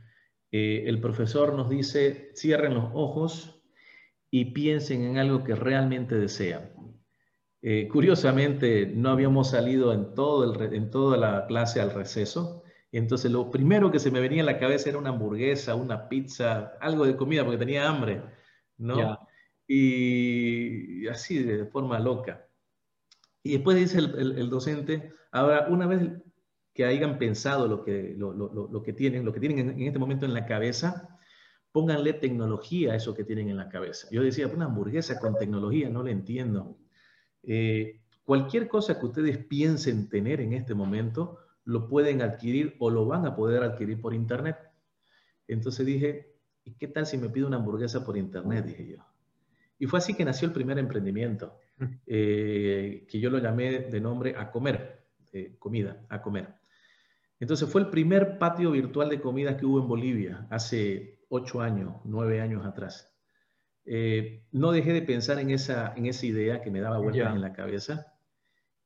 eh, 0.52 0.84
el 0.88 1.00
profesor 1.00 1.54
nos 1.54 1.70
dice, 1.70 2.32
cierren 2.36 2.74
los 2.74 2.90
ojos 2.94 3.62
y 4.32 4.46
piensen 4.46 5.04
en 5.04 5.18
algo 5.18 5.44
que 5.44 5.56
realmente 5.56 6.16
desean. 6.16 6.72
Eh, 7.62 7.88
curiosamente, 7.92 8.86
no 8.88 9.10
habíamos 9.10 9.50
salido 9.50 9.94
en, 9.94 10.14
todo 10.16 10.54
el, 10.54 10.74
en 10.74 10.90
toda 10.90 11.18
la 11.18 11.46
clase 11.46 11.82
al 11.82 11.94
receso 11.94 12.64
Entonces, 12.92 13.32
lo 13.32 13.52
primero 13.52 13.92
que 13.92 14.00
se 14.00 14.12
me 14.12 14.22
venía 14.22 14.44
a 14.44 14.46
la 14.46 14.60
cabeza 14.60 14.90
era 14.90 14.98
una 14.98 15.10
hamburguesa, 15.10 15.76
una 15.76 16.08
pizza, 16.08 16.74
algo 16.80 17.06
de 17.06 17.18
comida, 17.18 17.44
porque 17.44 17.60
tenía 17.60 17.88
hambre, 17.88 18.24
¿no? 18.78 19.20
Y 19.68 21.08
así, 21.08 21.44
de 21.44 21.66
forma 21.66 22.00
loca. 22.00 22.48
Y 23.44 23.54
después 23.54 23.78
dice 23.78 24.00
el, 24.00 24.50
docente, 24.50 25.14
ahora, 25.32 25.68
una 25.70 25.86
vez 25.86 26.02
que 26.74 26.86
hayan 26.86 27.18
pensado 27.18 27.68
lo 27.68 27.84
que, 27.84 28.16
lo, 28.18 28.84
que 28.84 28.94
tienen, 28.94 29.26
lo 29.26 29.34
que 29.34 29.40
tienen 29.40 29.70
en, 29.72 29.82
este 29.82 30.00
momento 30.00 30.26
en 30.26 30.34
la 30.34 30.46
cabeza, 30.46 31.18
pónganle 31.72 32.14
tecnología 32.14 32.94
a 32.94 32.96
eso 32.96 33.14
que 33.14 33.24
tienen 33.24 33.50
en 33.50 33.58
la 33.58 33.70
cabeza. 33.70 34.08
Yo 34.12 34.24
decía, 34.24 34.48
una 34.48 34.66
hamburguesa 34.66 35.20
con 35.20 35.38
tecnología, 35.38 35.90
no 35.90 36.04
le 36.04 36.12
entiendo. 36.12 36.78
Eh, 37.44 38.02
cualquier 38.24 38.68
cosa 38.68 39.00
que 39.00 39.06
ustedes 39.06 39.38
piensen 39.38 40.10
tener 40.10 40.42
en 40.42 40.54
este 40.54 40.74
momento, 40.74 41.40
lo 41.66 41.88
pueden 41.88 42.22
adquirir 42.22 42.76
o 42.80 42.90
lo 42.90 43.06
van 43.06 43.26
a 43.26 43.36
poder 43.36 43.64
adquirir 43.64 44.00
por 44.00 44.14
internet. 44.14 44.58
Entonces 45.48 45.86
dije, 45.86 46.36
¿y 46.64 46.76
qué 46.76 46.88
tal 46.88 47.06
si 47.06 47.18
me 47.18 47.30
pido 47.30 47.48
una 47.48 47.58
hamburguesa 47.58 48.06
por 48.06 48.18
internet? 48.18 48.66
Dije 48.66 48.88
yo. 48.88 49.06
Y 49.78 49.86
fue 49.86 50.00
así 50.00 50.14
que 50.14 50.26
nació 50.26 50.48
el 50.48 50.54
primer 50.54 50.78
emprendimiento, 50.78 51.58
eh, 52.06 53.06
que 53.10 53.20
yo 53.20 53.30
lo 53.30 53.40
llamé 53.40 53.80
de 53.80 54.02
nombre 54.02 54.36
A 54.38 54.52
Comer, 54.52 55.06
comida, 55.58 56.06
a 56.10 56.22
comer. 56.22 56.59
Entonces 57.40 57.70
fue 57.70 57.82
el 57.82 57.90
primer 57.90 58.38
patio 58.38 58.72
virtual 58.72 59.10
de 59.10 59.22
comida 59.22 59.58
que 59.58 59.66
hubo 59.66 59.80
en 59.80 59.88
Bolivia 59.88 60.48
hace 60.50 61.20
ocho 61.30 61.62
años, 61.62 61.96
nueve 62.04 62.42
años 62.42 62.66
atrás. 62.66 63.14
Eh, 63.86 64.46
no 64.52 64.72
dejé 64.72 64.94
de 64.94 65.02
pensar 65.02 65.40
en 65.40 65.52
esa, 65.52 65.94
en 65.96 66.06
esa 66.06 66.26
idea 66.26 66.62
que 66.62 66.70
me 66.70 66.82
daba 66.82 67.00
vueltas 67.00 67.34
en 67.34 67.42
la 67.42 67.54
cabeza 67.54 68.14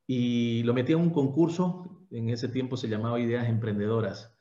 y 0.05 0.63
lo 0.63 0.73
metí 0.73 0.93
en 0.93 0.99
un 0.99 1.09
concurso, 1.09 2.05
en 2.11 2.29
ese 2.29 2.47
tiempo 2.47 2.77
se 2.77 2.87
llamaba 2.87 3.19
Ideas 3.19 3.47
Emprendedoras. 3.47 4.33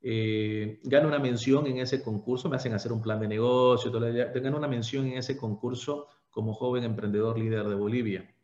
Eh, 0.00 0.80
gano 0.84 1.08
una 1.08 1.18
mención 1.18 1.66
en 1.66 1.78
ese 1.78 2.02
concurso, 2.02 2.48
me 2.48 2.56
hacen 2.56 2.72
hacer 2.72 2.92
un 2.92 3.02
plan 3.02 3.20
de 3.20 3.28
negocio, 3.28 3.90
gano 3.90 4.56
una 4.56 4.68
mención 4.68 5.06
en 5.06 5.18
ese 5.18 5.36
concurso 5.36 6.06
como 6.30 6.54
joven 6.54 6.84
emprendedor 6.84 7.38
líder 7.38 7.68
de 7.68 7.74
Bolivia 7.74 8.34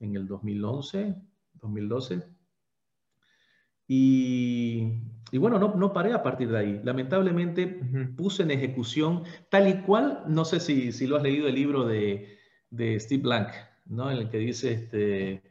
en 0.00 0.16
el 0.16 0.26
2011, 0.26 1.14
2012. 1.54 2.22
Y, 3.86 4.39
y 5.32 5.38
bueno, 5.38 5.58
no, 5.58 5.74
no, 5.74 5.92
paré 5.92 6.12
a 6.12 6.22
partir 6.22 6.50
de 6.50 6.58
ahí. 6.58 6.80
Lamentablemente 6.82 7.66
puse 8.16 8.42
en 8.42 8.50
ejecución 8.50 9.24
tal 9.48 9.68
y 9.68 9.82
cual, 9.82 10.24
no 10.26 10.44
sé 10.44 10.60
si, 10.60 10.92
si 10.92 11.06
lo 11.06 11.16
has 11.16 11.22
leído 11.22 11.48
el 11.48 11.54
libro 11.54 11.86
de, 11.86 12.38
de 12.70 12.98
Steve 12.98 13.22
Blank, 13.22 13.48
¿no? 13.86 14.10
en 14.10 14.18
el 14.18 14.30
que 14.30 14.38
dice, 14.38 14.72
este, 14.72 15.42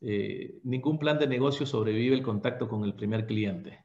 eh, 0.00 0.60
ningún 0.62 0.98
plan 0.98 1.18
de 1.18 1.26
negocio 1.26 1.66
sobrevive 1.66 2.14
el 2.14 2.22
contacto 2.22 2.68
con 2.68 2.84
el 2.84 2.94
primer 2.94 3.26
cliente. 3.26 3.84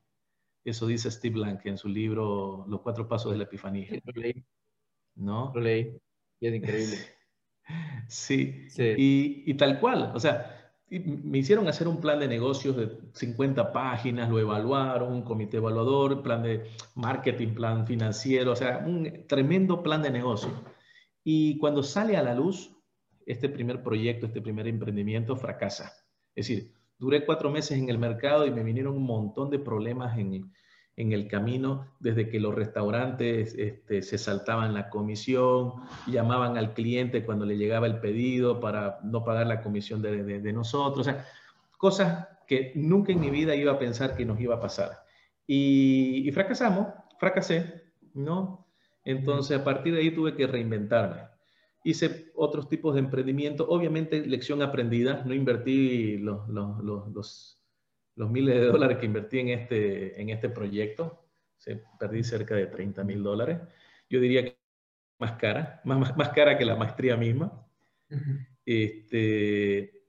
Eso 0.64 0.88
dice 0.88 1.12
Steve 1.12 1.36
Blank 1.36 1.66
en 1.66 1.78
su 1.78 1.90
libro 1.90 2.66
Los 2.70 2.82
cuatro 2.82 3.08
pasos 3.08 3.32
de 3.32 3.38
la 3.38 3.44
epifanía. 3.44 3.88
Lo 4.06 4.22
leí. 4.22 4.46
¿No? 5.16 5.52
Lo 5.54 5.62
leí. 5.62 5.98
Y 6.40 6.48
es 6.48 6.54
increíble. 6.54 6.98
sí. 8.08 8.68
Y, 8.78 9.44
y, 9.46 9.54
tal 9.56 9.80
cual. 9.80 10.12
O 10.14 10.20
sea, 10.20 10.63
me 11.00 11.40
hicieron 11.40 11.68
hacer 11.68 11.88
un 11.88 12.00
plan 12.00 12.20
de 12.20 12.28
negocios 12.28 12.76
de 12.76 12.90
50 13.14 13.72
páginas, 13.72 14.30
lo 14.30 14.40
evaluaron, 14.40 15.14
un 15.14 15.24
comité 15.24 15.58
evaluador, 15.58 16.22
plan 16.22 16.44
de 16.44 16.66
marketing, 16.96 17.54
plan 17.54 17.88
financiero, 17.88 18.52
o 18.52 18.56
sea, 18.56 18.84
un 18.86 19.26
tremendo 19.28 19.82
plan 19.82 20.02
de 20.02 20.12
negocio. 20.12 20.50
Y 21.24 21.58
cuando 21.58 21.84
sale 21.84 22.18
a 22.18 22.24
la 22.24 22.36
luz, 22.36 22.72
este 23.26 23.50
primer 23.50 23.82
proyecto, 23.82 24.26
este 24.26 24.42
primer 24.42 24.68
emprendimiento 24.68 25.36
fracasa. 25.36 25.94
Es 26.36 26.48
decir, 26.48 26.74
duré 26.98 27.26
cuatro 27.26 27.50
meses 27.50 27.78
en 27.78 27.90
el 27.90 27.98
mercado 27.98 28.46
y 28.46 28.52
me 28.52 28.64
vinieron 28.64 28.96
un 28.96 29.06
montón 29.06 29.50
de 29.50 29.60
problemas 29.60 30.18
en, 30.18 30.52
el 30.96 31.28
camino, 31.28 31.88
desde 32.00 32.30
que 32.30 32.40
los 32.40 32.54
restaurantes 32.54 33.56
este, 33.56 34.04
se 34.04 34.18
saltaban 34.18 34.74
la 34.74 34.90
comisión, 34.90 35.74
llamaban 36.08 36.58
al 36.58 36.74
cliente 36.74 37.26
cuando 37.26 37.46
le 37.46 37.58
llegaba 37.58 37.88
el 37.88 38.00
pedido 38.00 38.60
para 38.60 39.00
no 39.04 39.24
pagar 39.24 39.48
la 39.48 39.62
comisión 39.62 40.02
de, 40.02 40.54
nosotros, 40.54 41.08
o 41.08 41.12
sea, 41.12 41.26
cosas 41.78 42.28
que 42.48 42.72
nunca 42.76 43.12
en 43.12 43.20
mi 43.20 43.32
vida 43.32 43.56
iba 43.56 43.72
a 43.72 43.80
pensar 43.80 44.16
que 44.16 44.26
nos 44.26 44.40
iba 44.40 44.56
a 44.56 44.62
pasar. 44.62 45.04
Y, 45.48 46.30
fracasamos, 46.32 46.88
fracasé, 47.20 47.84
¿no? 48.14 48.68
Entonces, 49.04 49.60
a 49.60 49.64
partir 49.64 49.94
de 49.94 50.02
ahí 50.02 50.12
tuve 50.12 50.36
que 50.36 50.48
reinventarme 50.48 51.34
hice 51.84 52.32
otros 52.36 52.70
tipos 52.70 52.94
de 52.94 53.02
emprendimiento. 53.02 53.68
Obviamente, 53.68 54.26
lección 54.26 54.62
aprendida. 54.62 55.24
No 55.26 55.34
invertí 55.34 56.18
los, 56.18 56.48
los, 56.50 56.82
los, 56.84 57.60
miles 58.16 58.56
de 58.56 58.66
dólares 58.68 58.98
que 58.98 59.06
invertí 59.06 59.40
en 59.40 59.50
este, 59.50 60.22
en 60.22 60.30
este 60.30 60.50
proyecto. 60.50 61.26
Se, 61.58 61.82
perdí 62.00 62.24
cerca 62.24 62.56
de 62.56 62.68
30 62.68 63.04
mil 63.04 63.24
dólares. 63.24 63.60
Yo 64.10 64.20
diría 64.20 64.44
que 64.44 64.58
más 65.20 65.34
cara, 65.34 65.82
más, 65.86 66.16
más, 66.18 66.30
cara 66.30 66.58
que 66.58 66.66
la 66.66 66.76
maestría 66.76 67.18
misma. 67.18 67.66
este, 68.66 70.04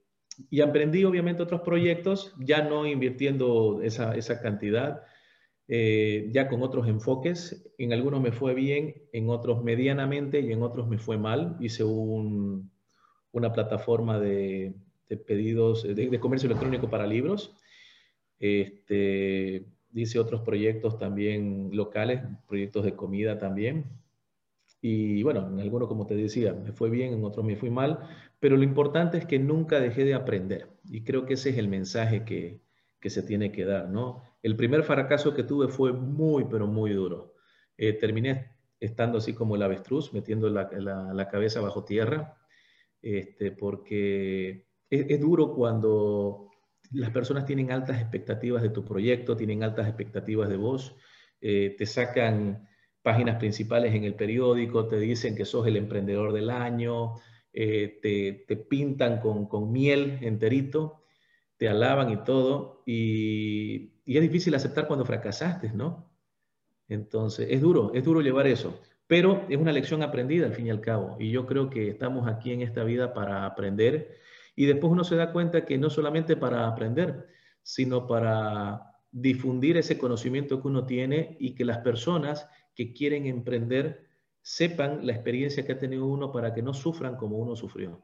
y 0.49 0.61
aprendí, 0.61 1.05
obviamente, 1.05 1.43
otros 1.43 1.61
proyectos, 1.61 2.33
ya 2.39 2.61
no 2.61 2.85
invirtiendo 2.85 3.81
esa, 3.81 4.15
esa 4.15 4.41
cantidad 4.41 5.03
eh, 5.67 6.29
ya 6.31 6.47
con 6.47 6.61
otros 6.61 6.87
enfoques. 6.87 7.71
En 7.77 7.93
algunos 7.93 8.21
me 8.21 8.31
fue 8.31 8.53
bien, 8.53 8.95
en 9.11 9.29
otros 9.29 9.63
medianamente 9.63 10.39
y 10.39 10.51
en 10.51 10.61
otros 10.61 10.87
me 10.87 10.97
fue 10.97 11.17
mal. 11.17 11.57
Hice 11.59 11.83
un, 11.83 12.71
una 13.31 13.51
plataforma 13.51 14.19
de, 14.19 14.75
de 15.09 15.17
pedidos 15.17 15.83
de, 15.83 16.19
comercio 16.19 16.47
electrónico 16.47 16.89
para 16.89 17.07
libros. 17.07 17.55
Este, 18.39 19.65
hice 19.93 20.19
otros 20.19 20.41
proyectos 20.41 20.97
también 20.97 21.69
locales, 21.73 22.21
proyectos 22.47 22.85
de 22.85 22.95
comida 22.95 23.37
también. 23.37 23.85
Y 24.81 25.23
bueno, 25.23 25.47
en 25.47 25.59
algunos, 25.59 25.87
como 25.87 26.05
te 26.05 26.15
decía, 26.15 26.53
me 26.53 26.71
fue 26.71 26.89
bien, 26.89 27.13
en 27.13 27.23
otros 27.23 27.45
me 27.45 27.55
fui 27.55 27.69
mal, 27.69 27.99
pero 28.39 28.57
lo 28.57 28.63
importante 28.63 29.17
es 29.17 29.25
que 29.25 29.39
nunca 29.39 29.79
dejé 29.79 30.03
de 30.03 30.13
aprender. 30.13 30.69
Y 30.89 31.03
creo 31.03 31.25
que 31.25 31.33
ese 31.33 31.49
es 31.49 31.57
el 31.57 31.67
mensaje 31.67 32.23
que, 32.23 32.61
que 32.99 33.09
se 33.09 33.23
tiene 33.23 33.51
que 33.51 33.65
dar, 33.65 33.89
¿no? 33.89 34.23
El 34.43 34.55
primer 34.55 34.83
fracaso 34.83 35.33
que 35.33 35.43
tuve 35.43 35.67
fue 35.67 35.93
muy, 35.93 36.45
pero 36.45 36.67
muy 36.67 36.91
duro. 36.93 37.33
Eh, 37.77 37.93
terminé 37.93 38.51
estando 38.79 39.17
así 39.17 39.33
como 39.33 39.55
el 39.55 39.63
avestruz, 39.63 40.13
metiendo 40.13 40.49
la, 40.49 40.69
la, 40.71 41.27
cabeza 41.27 41.61
bajo 41.61 41.83
tierra, 41.83 42.37
este, 43.01 43.51
porque 43.51 44.67
es, 44.89 45.19
duro 45.19 45.53
cuando 45.53 46.49
las 46.91 47.11
personas 47.11 47.45
tienen 47.45 47.71
altas 47.71 47.99
expectativas 47.99 48.61
de 48.61 48.69
tu 48.69 48.83
proyecto, 48.83 49.37
tienen 49.37 49.63
altas 49.63 49.87
expectativas 49.87 50.49
de 50.49 50.57
vos, 50.57 50.95
eh, 51.41 51.75
te 51.77 51.85
sacan 51.85 52.67
páginas 53.01 53.37
principales 53.37 53.93
en 53.93 54.03
el 54.03 54.15
periódico, 54.15 54.87
te 54.87 54.99
dicen 54.99 55.35
que 55.35 55.45
sos 55.45 55.67
el 55.67 55.77
emprendedor 55.77 56.33
del 56.33 56.49
año, 56.49 57.15
eh, 57.53 57.99
te, 58.01 58.45
te, 58.47 58.57
pintan 58.57 59.19
con, 59.19 59.47
con 59.47 59.71
miel 59.71 60.19
enterito, 60.21 61.03
te 61.57 61.69
alaban 61.69 62.11
y 62.11 62.23
todo, 62.23 62.83
y 62.85 63.95
y 64.05 64.17
es 64.17 64.21
difícil 64.21 64.53
aceptar 64.53 64.87
cuando 64.87 65.03
fracasaste, 65.03 65.71
¿no? 65.73 66.11
Entonces, 66.87 67.47
es 67.49 67.59
duro, 67.59 67.91
es 67.95 68.03
duro 68.03 68.21
llevar 68.21 68.45
eso, 68.45 68.79
pero 69.07 69.45
es 69.49 69.57
una 69.57 69.71
lección 69.71 70.03
aprendida 70.03 70.45
al 70.45 70.53
fin 70.53 70.67
y 70.67 70.69
al 70.69 70.79
cabo. 70.79 71.17
Y 71.19 71.31
yo 71.31 71.47
creo 71.47 71.69
que 71.71 71.89
estamos 71.89 72.27
aquí 72.27 72.51
en 72.51 72.61
esta 72.61 72.83
vida 72.83 73.13
para 73.13 73.45
aprender 73.45 74.17
y 74.55 74.65
después 74.65 74.91
uno 74.91 75.03
se 75.03 75.15
da 75.15 75.31
cuenta 75.31 75.65
que 75.65 75.77
no 75.77 75.89
solamente 75.89 76.37
para 76.37 76.67
aprender, 76.67 77.27
sino 77.61 78.07
para 78.07 78.81
difundir 79.11 79.77
ese 79.77 79.97
conocimiento 79.97 80.61
que 80.61 80.67
uno 80.67 80.85
tiene 80.85 81.37
y 81.39 81.55
que 81.55 81.65
las 81.65 81.79
personas 81.79 82.49
que 82.75 82.93
quieren 82.93 83.25
emprender 83.25 84.07
sepan 84.41 85.05
la 85.05 85.13
experiencia 85.13 85.65
que 85.65 85.73
ha 85.73 85.79
tenido 85.79 86.05
uno 86.05 86.31
para 86.31 86.53
que 86.53 86.61
no 86.61 86.73
sufran 86.73 87.15
como 87.15 87.37
uno 87.37 87.55
sufrió. 87.55 88.03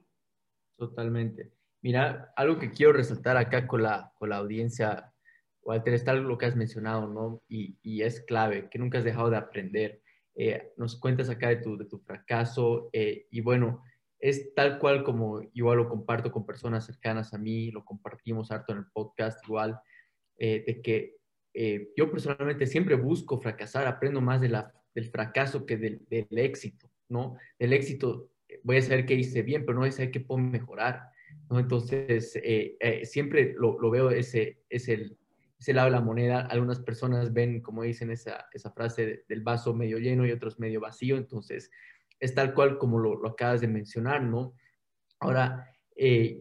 Totalmente. 0.77 1.53
Mira, 1.81 2.33
algo 2.35 2.59
que 2.59 2.71
quiero 2.71 2.93
resaltar 2.93 3.37
acá 3.37 3.67
con 3.67 3.83
la, 3.83 4.11
con 4.15 4.29
la 4.29 4.37
audiencia 4.37 5.11
Walter, 5.63 5.93
está 5.93 6.13
lo 6.13 6.37
que 6.37 6.45
has 6.47 6.55
mencionado, 6.55 7.07
¿no? 7.07 7.43
Y, 7.47 7.77
y 7.81 8.01
es 8.01 8.21
clave, 8.21 8.69
que 8.69 8.79
nunca 8.79 8.97
has 8.97 9.03
dejado 9.03 9.29
de 9.29 9.37
aprender. 9.37 10.01
Eh, 10.35 10.73
nos 10.77 10.99
cuentas 10.99 11.29
acá 11.29 11.49
de 11.49 11.57
tu, 11.57 11.77
de 11.77 11.85
tu 11.85 11.99
fracaso 11.99 12.89
eh, 12.93 13.27
y 13.29 13.41
bueno, 13.41 13.83
es 14.21 14.53
tal 14.53 14.79
cual 14.79 15.03
como 15.03 15.41
igual 15.53 15.77
lo 15.77 15.89
comparto 15.89 16.31
con 16.31 16.45
personas 16.45 16.85
cercanas 16.85 17.33
a 17.33 17.39
mí, 17.39 17.71
lo 17.71 17.83
compartimos 17.83 18.51
harto 18.51 18.71
en 18.71 18.79
el 18.79 18.85
podcast 18.93 19.43
igual, 19.45 19.79
eh, 20.37 20.63
de 20.65 20.81
que 20.81 21.17
yo 21.97 22.09
personalmente 22.09 22.65
siempre 22.65 22.95
busco 22.95 23.37
fracasar, 23.37 23.85
aprendo 23.85 24.21
más 24.21 24.39
del 24.39 25.09
fracaso 25.11 25.65
que 25.65 25.75
del, 25.75 26.05
éxito, 26.29 26.89
¿no? 27.09 27.35
Del 27.59 27.73
éxito 27.73 28.29
voy 28.63 28.77
a 28.77 28.81
saber 28.81 29.05
qué 29.05 29.15
hice 29.15 29.41
bien, 29.41 29.65
pero 29.65 29.73
no 29.73 29.81
voy 29.81 29.89
a 29.89 29.91
saber 29.91 30.11
qué 30.11 30.21
puedo 30.21 30.39
mejorar, 30.39 31.09
¿no? 31.49 31.59
Entonces, 31.59 32.39
siempre 33.03 33.53
lo, 33.57 33.89
veo 33.91 34.11
ese, 34.11 34.59
es 34.69 34.87
el, 34.87 35.17
ese 35.59 35.73
lado 35.73 35.87
de 35.87 35.91
la 35.91 36.01
moneda. 36.01 36.41
Algunas 36.47 36.79
personas 36.79 37.33
ven, 37.33 37.61
como 37.61 37.83
dicen, 37.83 38.11
esa, 38.11 38.47
esa 38.53 38.71
frase 38.71 39.25
del 39.27 39.41
vaso 39.41 39.73
medio 39.73 39.99
lleno 39.99 40.25
y 40.25 40.31
otros 40.31 40.57
medio 40.57 40.79
vacío. 40.79 41.17
Entonces, 41.17 41.69
es 42.21 42.35
tal 42.35 42.53
cual 42.53 42.77
como 42.77 42.99
lo, 42.99 43.27
acabas 43.27 43.61
de 43.61 43.67
mencionar, 43.67 44.23
¿no? 44.23 44.53
Ahora, 45.19 45.67
eh, 45.95 46.39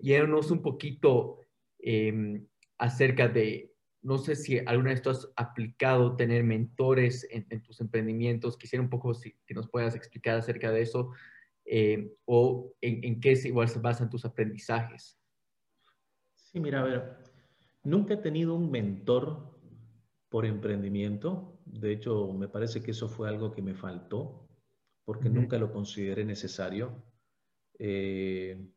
un 0.51 0.63
poquito 0.63 1.41
em, 1.79 2.47
acerca 2.79 3.29
de, 3.29 3.73
no 4.03 4.19
sé 4.19 4.37
si 4.37 4.59
alguna 4.59 4.91
vez 4.91 5.03
tú 5.03 5.11
has 5.11 5.29
aplicado 5.37 6.17
tener 6.17 6.45
mentores 6.45 7.27
en, 7.31 7.63
tus 7.63 7.81
emprendimientos. 7.81 8.59
Quisiera 8.59 8.83
un 8.83 8.91
poco 8.91 9.13
que 9.47 9.55
nos 9.55 9.69
puedas 9.69 9.95
explicar 9.95 10.39
acerca 10.39 10.71
de 10.71 10.83
eso 10.83 11.13
eh, 11.65 12.13
o 12.27 12.73
en, 12.83 13.03
en, 13.03 13.21
qué 13.21 13.33
igual 13.45 13.69
se 13.69 13.81
basan 13.81 14.11
tus 14.11 14.25
aprendizajes. 14.27 15.19
Sí, 16.35 16.61
mira, 16.61 16.81
a 16.81 16.85
ver, 16.85 17.17
nunca 17.85 18.15
he 18.15 18.19
tenido 18.19 18.55
un 18.55 18.71
mentor 18.71 19.59
por 20.29 20.45
emprendimiento. 20.45 21.59
De 21.65 21.93
hecho, 21.93 22.33
me 22.35 22.49
parece 22.49 22.83
que 22.83 22.91
eso 22.91 23.09
fue 23.09 23.29
algo 23.31 23.51
que 23.51 23.63
me 23.63 23.75
faltó 23.75 24.50
porque 25.05 25.29
nunca 25.29 25.59
lo 25.59 25.73
consideré 25.73 26.25
necesario. 26.25 27.03
Eh, 27.79 28.69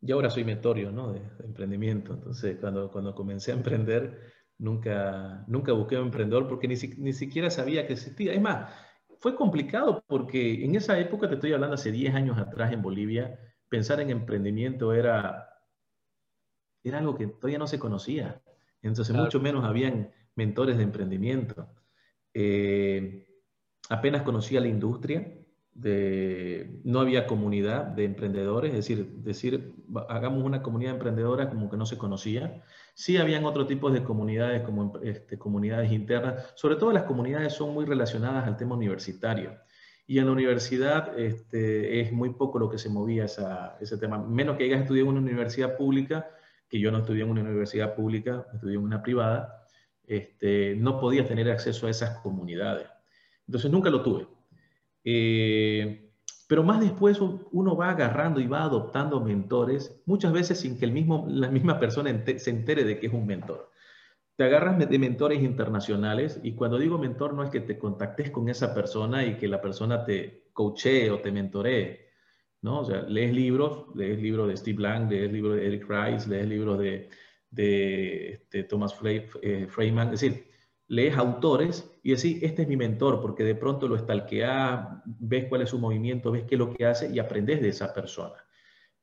y 0.00 0.12
ahora 0.12 0.30
soy 0.30 0.44
mentorio 0.44 0.92
¿no? 0.92 1.12
de, 1.12 1.20
emprendimiento. 1.44 2.14
Entonces, 2.14 2.58
cuando, 2.60 2.90
cuando 2.90 3.14
comencé 3.14 3.52
a 3.52 3.56
emprender, 3.56 4.32
nunca, 4.58 5.44
nunca 5.48 5.72
busqué 5.72 5.96
un 5.96 6.06
emprendedor 6.06 6.48
porque 6.48 6.68
ni, 6.68 6.76
ni 6.98 7.12
siquiera 7.12 7.50
sabía 7.50 7.86
que 7.86 7.94
existía. 7.94 8.32
Es 8.32 8.40
más, 8.40 8.72
fue 9.18 9.34
complicado 9.34 10.04
porque 10.06 10.64
en 10.64 10.74
esa 10.74 10.98
época, 10.98 11.28
te 11.28 11.34
estoy 11.34 11.52
hablando 11.52 11.74
hace 11.74 11.92
10 11.92 12.14
años 12.14 12.38
atrás 12.38 12.72
en 12.72 12.82
Bolivia, 12.82 13.38
pensar 13.68 14.00
en 14.00 14.10
emprendimiento 14.10 14.92
era, 14.92 15.48
era 16.84 16.98
algo 16.98 17.16
que 17.16 17.26
todavía 17.26 17.58
no 17.58 17.66
se 17.66 17.78
conocía. 17.78 18.42
Entonces, 18.82 19.14
mucho 19.14 19.40
menos 19.40 19.64
habían 19.64 20.12
mentores 20.36 20.76
de 20.76 20.84
emprendimiento. 20.84 21.68
Eh, 22.34 23.26
apenas 23.88 24.22
conocía 24.22 24.60
la 24.60 24.68
industria, 24.68 25.35
no 25.82 27.00
había 27.00 27.26
comunidad 27.26 27.84
de 27.84 28.04
emprendedores, 28.04 28.70
es 28.70 28.76
decir, 28.78 29.06
decir, 29.18 29.74
hagamos 30.08 30.42
una 30.42 30.62
comunidad 30.62 30.94
emprendedora 30.94 31.50
como 31.50 31.68
que 31.70 31.76
no 31.76 31.84
se 31.86 31.98
conocía. 31.98 32.62
Sí 32.94 33.18
habían 33.18 33.44
otro 33.44 33.66
tipo 33.66 33.90
de 33.90 34.02
comunidades, 34.02 34.62
como 34.62 34.98
este, 35.02 35.38
comunidades 35.38 35.92
internas, 35.92 36.52
sobre 36.54 36.76
todo 36.76 36.92
las 36.92 37.02
comunidades 37.04 37.52
son 37.52 37.74
muy 37.74 37.84
relacionadas 37.84 38.46
al 38.46 38.56
tema 38.56 38.74
universitario. 38.74 39.58
Y 40.06 40.18
en 40.18 40.26
la 40.26 40.32
universidad 40.32 41.18
este, 41.18 42.00
es 42.00 42.12
muy 42.12 42.30
poco 42.30 42.58
lo 42.58 42.70
que 42.70 42.78
se 42.78 42.88
movía 42.88 43.26
ese 43.26 43.98
tema, 43.98 44.18
menos 44.18 44.56
que 44.56 44.64
hayas 44.64 44.82
estudiado 44.82 45.10
en 45.10 45.16
una 45.16 45.26
universidad 45.26 45.76
pública, 45.76 46.30
que 46.68 46.80
yo 46.80 46.90
no 46.90 46.98
estudié 46.98 47.22
en 47.24 47.30
una 47.30 47.42
universidad 47.42 47.94
pública, 47.94 48.46
estudié 48.54 48.76
en 48.76 48.82
una 48.82 49.02
privada, 49.02 49.66
este, 50.06 50.74
no 50.76 51.00
podías 51.00 51.26
tener 51.26 51.50
acceso 51.50 51.86
a 51.86 51.90
esas 51.90 52.18
comunidades. 52.20 52.86
Entonces 53.46 53.70
nunca 53.70 53.90
lo 53.90 54.02
tuve. 54.02 54.35
Eh, 55.08 56.10
pero 56.48 56.64
más 56.64 56.80
después 56.80 57.20
uno 57.20 57.76
va 57.76 57.90
agarrando 57.90 58.40
y 58.40 58.48
va 58.48 58.64
adoptando 58.64 59.20
mentores, 59.20 60.02
muchas 60.04 60.32
veces 60.32 60.58
sin 60.60 60.78
que 60.78 60.84
el 60.84 60.92
mismo, 60.92 61.26
la 61.28 61.48
misma 61.48 61.78
persona 61.78 62.10
se 62.24 62.50
entere 62.50 62.84
de 62.84 62.98
que 62.98 63.06
es 63.06 63.12
un 63.12 63.26
mentor. 63.26 63.70
Te 64.34 64.44
agarras 64.44 64.78
de 64.78 64.98
mentores 64.98 65.42
internacionales 65.42 66.40
y 66.42 66.54
cuando 66.54 66.78
digo 66.78 66.98
mentor 66.98 67.34
no 67.34 67.44
es 67.44 67.50
que 67.50 67.60
te 67.60 67.78
contactes 67.78 68.30
con 68.30 68.48
esa 68.48 68.74
persona 68.74 69.24
y 69.24 69.36
que 69.36 69.48
la 69.48 69.62
persona 69.62 70.04
te 70.04 70.50
coachee 70.52 71.10
o 71.10 71.20
te 71.20 71.32
mentoree, 71.32 72.10
¿no? 72.62 72.80
O 72.80 72.84
sea, 72.84 73.02
lees 73.02 73.32
libros, 73.32 73.86
lees 73.94 74.20
libros 74.20 74.48
de 74.48 74.56
Steve 74.56 74.82
Lang, 74.82 75.08
lees 75.10 75.32
libros 75.32 75.56
de 75.56 75.66
Eric 75.66 75.86
Rice, 75.88 76.28
lees 76.28 76.48
libros 76.48 76.78
de, 76.78 77.08
de, 77.50 78.32
este, 78.32 78.64
Thomas 78.64 78.94
eh, 79.04 79.66
Freeman, 79.68 80.12
es 80.12 80.20
decir, 80.20 80.55
lees 80.88 81.16
autores 81.16 81.90
y 82.02 82.14
decís, 82.14 82.38
este 82.42 82.62
es 82.62 82.68
mi 82.68 82.76
mentor, 82.76 83.20
porque 83.20 83.44
de 83.44 83.54
pronto 83.54 83.88
lo 83.88 83.96
estalqueas, 83.96 84.88
ves 85.04 85.46
cuál 85.48 85.62
es 85.62 85.70
su 85.70 85.78
movimiento, 85.78 86.30
ves 86.30 86.44
qué 86.44 86.54
es 86.54 86.58
lo 86.58 86.72
que 86.72 86.86
hace 86.86 87.10
y 87.12 87.18
aprendes 87.18 87.60
de 87.60 87.68
esa 87.68 87.92
persona. 87.92 88.36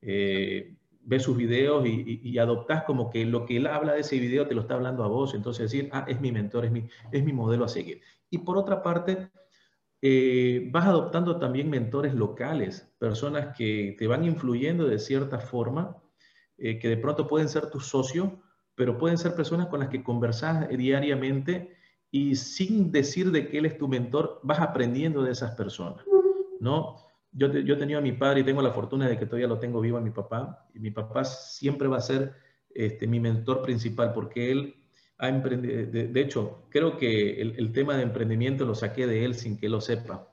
Eh, 0.02 0.78
ves 1.06 1.24
sus 1.24 1.36
videos 1.36 1.86
y, 1.86 2.22
y, 2.24 2.38
adoptás 2.38 2.84
como 2.84 3.10
que 3.10 3.26
lo 3.26 3.46
que 3.46 3.58
él 3.58 3.68
habla 3.68 3.94
de 3.94 4.02
ese 4.02 4.18
video 4.20 4.48
te 4.48 4.56
lo 4.56 4.62
está 4.62 4.76
hablando 4.76 5.04
a 5.04 5.08
vos, 5.08 5.34
entonces 5.34 5.70
decir, 5.72 5.90
ah, 5.92 6.06
es 6.08 6.22
mi 6.22 6.32
mentor, 6.32 6.66
es 6.66 6.72
mi, 6.72 6.88
es 7.12 7.24
mi 7.24 7.34
modelo 7.34 7.66
a 7.66 7.68
seguir. 7.68 8.02
Y 8.30 8.40
por 8.40 8.58
otra 8.58 8.82
parte, 8.82 9.30
eh, 10.02 10.70
vas 10.72 10.86
adoptando 10.86 11.40
también 11.40 11.70
mentores 11.70 12.14
locales, 12.14 12.94
personas 13.00 13.56
que 13.56 13.96
te 13.98 14.08
van 14.08 14.26
influyendo 14.26 14.86
de 14.86 15.00
cierta 15.00 15.40
forma, 15.40 16.02
eh, 16.58 16.80
que 16.80 16.90
de 16.90 16.98
pronto 16.98 17.28
pueden 17.28 17.50
ser 17.50 17.70
tu 17.70 17.80
socio, 17.80 18.43
pero 18.76 18.98
pueden 18.98 19.18
ser 19.18 19.36
personas 19.36 19.68
con 19.68 19.80
las 19.80 19.90
que 19.90 20.04
conversas 20.04 20.68
diariamente 20.70 21.76
y 22.12 22.36
sin 22.36 22.92
decir 22.92 23.32
de 23.32 23.48
que 23.48 23.58
él 23.58 23.66
es 23.66 23.78
tu 23.78 23.88
mentor, 23.88 24.40
vas 24.44 24.60
aprendiendo 24.60 25.24
de 25.24 25.32
esas 25.32 25.56
personas, 25.56 26.04
¿no? 26.60 26.98
Yo, 27.32 27.52
yo 27.52 27.74
he 27.74 27.78
tenido 27.78 27.98
a 27.98 28.04
mi 28.04 28.12
padre 28.12 28.42
y 28.42 28.44
tengo 28.44 28.62
la 28.62 28.72
fortuna 28.72 29.10
de 29.10 29.18
que 29.18 29.26
todavía 29.26 29.48
lo 29.48 29.58
tengo 29.58 29.82
vivo 29.82 29.98
a 29.98 30.02
mi 30.02 30.12
papá, 30.12 30.68
y 30.76 30.80
mi 30.80 30.92
papá 30.92 31.26
siempre 31.26 31.88
va 31.88 31.98
a 31.98 32.02
ser 32.02 32.34
este, 32.70 33.08
mi 33.08 33.20
mentor 33.20 33.64
principal 33.64 34.14
porque 34.14 34.52
él 34.52 34.76
ha 35.18 35.30
emprendido, 35.30 35.86
de, 35.92 36.22
hecho, 36.22 36.66
creo 36.70 36.98
que 36.98 37.42
el, 37.42 37.56
el, 37.58 37.72
tema 37.72 37.96
de 37.96 38.04
emprendimiento 38.04 38.66
lo 38.66 38.76
saqué 38.76 39.08
de 39.08 39.26
él 39.26 39.36
sin 39.36 39.58
que 39.58 39.70
lo 39.70 39.80
sepa, 39.80 40.28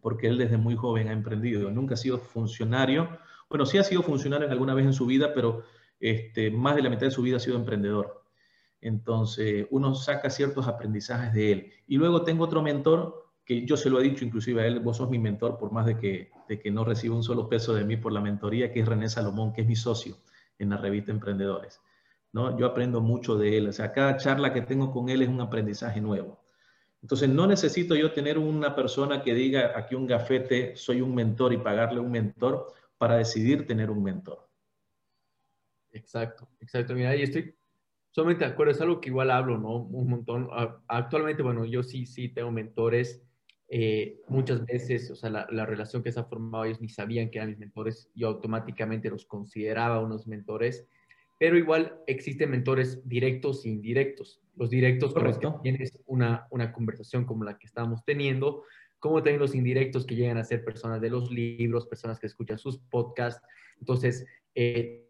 porque 0.00 0.28
él 0.28 0.38
desde 0.38 0.56
muy 0.56 0.76
joven 0.76 1.08
ha 1.08 1.12
emprendido, 1.12 1.70
nunca 1.70 1.94
ha 1.94 1.96
sido 1.96 2.18
funcionario, 2.18 3.08
bueno, 3.48 3.64
sí 3.64 3.78
ha 3.78 3.84
sido 3.84 4.02
funcionario 4.02 4.48
alguna 4.50 4.74
vez 4.74 4.86
en 4.86 4.92
su 4.92 5.06
vida, 5.06 5.32
pero 5.34 5.64
este, 6.00 6.50
más 6.50 6.76
de 6.76 6.82
la 6.82 6.90
mitad 6.90 7.06
de 7.06 7.10
su 7.10 7.22
vida 7.22 7.36
ha 7.36 7.40
sido 7.40 7.56
emprendedor. 7.56 8.22
Entonces, 8.80 9.66
uno 9.70 9.94
saca 9.94 10.30
ciertos 10.30 10.68
aprendizajes 10.68 11.32
de 11.32 11.52
él. 11.52 11.72
Y 11.86 11.96
luego 11.96 12.22
tengo 12.22 12.44
otro 12.44 12.62
mentor 12.62 13.28
que 13.44 13.64
yo 13.64 13.76
se 13.76 13.88
lo 13.88 13.98
he 13.98 14.02
dicho 14.02 14.26
inclusive 14.26 14.62
a 14.62 14.66
él, 14.66 14.80
vos 14.80 14.98
sos 14.98 15.08
mi 15.08 15.18
mentor 15.18 15.56
por 15.56 15.72
más 15.72 15.86
de 15.86 15.96
que, 15.96 16.30
de 16.48 16.58
que 16.60 16.70
no 16.70 16.84
reciba 16.84 17.16
un 17.16 17.22
solo 17.22 17.48
peso 17.48 17.72
de 17.72 17.82
mí 17.82 17.96
por 17.96 18.12
la 18.12 18.20
mentoría, 18.20 18.70
que 18.70 18.80
es 18.80 18.86
René 18.86 19.08
Salomón, 19.08 19.54
que 19.54 19.62
es 19.62 19.66
mi 19.66 19.74
socio 19.74 20.16
en 20.58 20.68
la 20.70 20.76
revista 20.76 21.12
Emprendedores. 21.12 21.80
¿no? 22.32 22.58
Yo 22.58 22.66
aprendo 22.66 23.00
mucho 23.00 23.36
de 23.36 23.56
él, 23.56 23.68
o 23.68 23.72
sea, 23.72 23.92
cada 23.92 24.18
charla 24.18 24.52
que 24.52 24.60
tengo 24.60 24.92
con 24.92 25.08
él 25.08 25.22
es 25.22 25.28
un 25.28 25.40
aprendizaje 25.40 26.00
nuevo. 26.00 26.42
Entonces, 27.00 27.28
no 27.28 27.46
necesito 27.46 27.94
yo 27.94 28.12
tener 28.12 28.38
una 28.38 28.74
persona 28.74 29.22
que 29.22 29.32
diga 29.32 29.72
aquí 29.76 29.94
un 29.94 30.06
gafete, 30.06 30.76
soy 30.76 31.00
un 31.00 31.14
mentor 31.14 31.52
y 31.52 31.58
pagarle 31.58 32.00
un 32.00 32.10
mentor 32.10 32.72
para 32.98 33.16
decidir 33.16 33.66
tener 33.66 33.90
un 33.90 34.02
mentor. 34.02 34.47
Exacto, 35.98 36.48
exacto. 36.60 36.94
Mira, 36.94 37.14
y 37.16 37.22
estoy 37.22 37.54
solamente 38.10 38.44
de 38.44 38.52
acuerdo, 38.52 38.72
es 38.72 38.80
algo 38.80 39.00
que 39.00 39.10
igual 39.10 39.30
hablo, 39.30 39.58
¿no? 39.58 39.76
Un 39.76 40.08
montón. 40.08 40.48
Actualmente, 40.86 41.42
bueno, 41.42 41.64
yo 41.64 41.82
sí, 41.82 42.06
sí 42.06 42.28
tengo 42.28 42.50
mentores. 42.50 43.22
Eh, 43.70 44.20
muchas 44.28 44.64
veces, 44.64 45.10
o 45.10 45.16
sea, 45.16 45.28
la, 45.28 45.46
la, 45.50 45.66
relación 45.66 46.02
que 46.02 46.10
se 46.10 46.20
ha 46.20 46.24
formado, 46.24 46.64
ellos 46.64 46.80
ni 46.80 46.88
sabían 46.88 47.30
que 47.30 47.36
eran 47.36 47.50
mis 47.50 47.58
mentores, 47.58 48.10
yo 48.14 48.28
automáticamente 48.28 49.10
los 49.10 49.26
consideraba 49.26 50.00
unos 50.00 50.26
mentores, 50.26 50.88
pero 51.38 51.58
igual 51.58 52.00
existen 52.06 52.50
mentores 52.50 53.06
directos 53.06 53.66
e 53.66 53.68
indirectos. 53.68 54.40
Los 54.56 54.70
directos 54.70 55.12
con 55.12 55.24
los 55.24 55.38
que 55.38 55.48
tienes 55.62 55.98
una, 56.06 56.46
una 56.50 56.72
conversación 56.72 57.26
como 57.26 57.44
la 57.44 57.58
que 57.58 57.66
estamos 57.66 58.04
teniendo, 58.06 58.64
como 58.98 59.18
también 59.18 59.38
los 59.38 59.54
indirectos 59.54 60.06
que 60.06 60.16
llegan 60.16 60.38
a 60.38 60.44
ser 60.44 60.64
personas 60.64 61.00
de 61.00 61.10
los 61.10 61.30
libros, 61.30 61.86
personas 61.86 62.18
que 62.18 62.26
escuchan 62.26 62.58
sus 62.58 62.78
podcasts. 62.78 63.46
Entonces, 63.78 64.26
eh, 64.54 65.07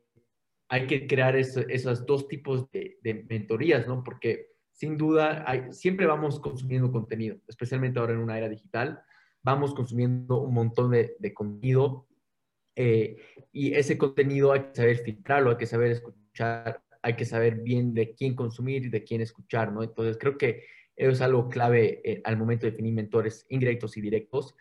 hay 0.69 0.87
que 0.87 1.07
crear 1.07 1.37
esos 1.37 2.07
dos 2.07 2.29
tipos 2.29 2.71
de, 2.71 2.99
mentorías, 3.29 3.87
¿no? 3.87 4.05
Porque 4.05 4.53
sin 4.73 4.97
duda 4.97 5.45
siempre 5.73 6.07
vamos 6.07 6.41
consumiendo 6.41 6.93
contenido, 6.93 7.39
especialmente 7.49 7.99
ahora 7.99 8.13
en 8.13 8.21
una 8.21 8.39
era 8.39 8.49
digital, 8.49 9.03
vamos 9.43 9.75
consumiendo 9.75 10.43
un 10.43 10.55
montón 10.55 10.91
de, 10.91 11.35
contenido 11.35 12.07
eh, 12.77 13.17
y 13.51 13.75
ese 13.75 13.97
contenido 13.97 14.53
hay 14.53 14.61
que 14.61 14.75
saber 14.75 14.99
filtrarlo, 14.99 15.51
hay 15.51 15.57
que 15.57 15.67
saber 15.67 15.93
escuchar, 15.93 16.83
hay 17.03 17.17
que 17.17 17.25
saber 17.25 17.57
bien 17.63 17.95
de 17.95 18.15
quién 18.15 18.35
consumir 18.35 18.85
y 18.85 18.89
de 18.91 19.05
quién 19.05 19.21
escuchar, 19.21 19.73
¿no? 19.73 19.83
Entonces 19.83 20.19
creo 20.19 20.37
que 20.37 20.65
eso 20.95 21.11
es 21.11 21.21
algo 21.23 21.49
clave 21.49 22.01
eh, 22.05 22.21
al 22.25 22.37
momento 22.37 22.67
de 22.67 22.73
definir 22.73 22.93
mentores 22.93 23.47
indirectos 23.49 23.97
y 23.97 24.01
directos. 24.01 24.55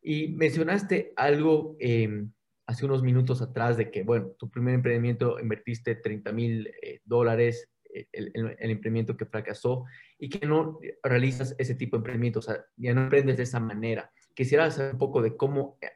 Y 0.00 0.28
mencionaste 0.28 1.12
algo 1.16 1.76
eh, 1.80 2.26
hace 2.66 2.84
unos 2.84 3.02
minutos 3.02 3.40
atrás 3.42 3.76
de 3.76 3.90
que, 3.90 4.02
bueno, 4.02 4.28
tu 4.38 4.50
primer 4.50 4.74
emprendimiento 4.74 5.38
invertiste 5.38 5.94
30 5.94 6.32
mil 6.32 6.68
eh, 6.82 7.00
dólares, 7.04 7.70
eh, 7.94 8.08
el, 8.12 8.32
el, 8.34 8.70
emprendimiento 8.70 9.16
que 9.16 9.24
fracasó 9.24 9.84
y 10.18 10.28
que 10.28 10.46
no 10.46 10.80
realizas 11.02 11.54
ese 11.58 11.76
tipo 11.76 11.96
de 11.96 12.00
emprendimiento, 12.00 12.40
o 12.40 12.42
sea, 12.42 12.64
ya 12.76 12.92
no 12.92 13.04
emprendes 13.04 13.36
de 13.36 13.44
esa 13.44 13.60
manera. 13.60 14.10
Quisiera 14.34 14.70
saber 14.70 14.94
un 14.94 14.98
poco 14.98 15.22
de 15.22 15.36
cómo 15.36 15.78
eh, 15.80 15.88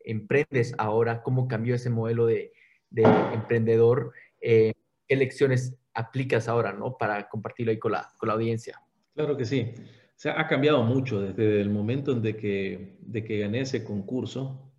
emprendes 0.00 0.74
ahora, 0.78 1.22
cómo 1.22 1.46
cambió 1.46 1.74
ese 1.74 1.90
modelo 1.90 2.26
de, 2.26 2.52
de 2.90 3.02
emprendedor, 3.32 4.12
qué 4.40 4.74
lecciones 5.08 5.76
aplicas 5.94 6.48
ahora, 6.48 6.72
¿no? 6.72 6.96
Para 6.96 7.28
compartirlo 7.28 7.70
ahí 7.70 7.78
con 7.78 7.92
la, 7.92 8.08
con 8.18 8.28
la 8.28 8.34
audiencia. 8.34 8.80
Claro 9.14 9.36
que 9.36 9.44
sí. 9.44 9.72
O 9.78 10.16
sea, 10.16 10.40
ha 10.40 10.46
cambiado 10.46 10.82
mucho 10.82 11.20
desde 11.20 11.60
el 11.60 11.70
momento 11.70 12.12
en 12.12 12.22
de 12.22 12.36
que, 12.36 12.96
de 13.00 13.24
que 13.24 13.38
gané 13.38 13.60
ese 13.60 13.84
concurso 13.84 14.74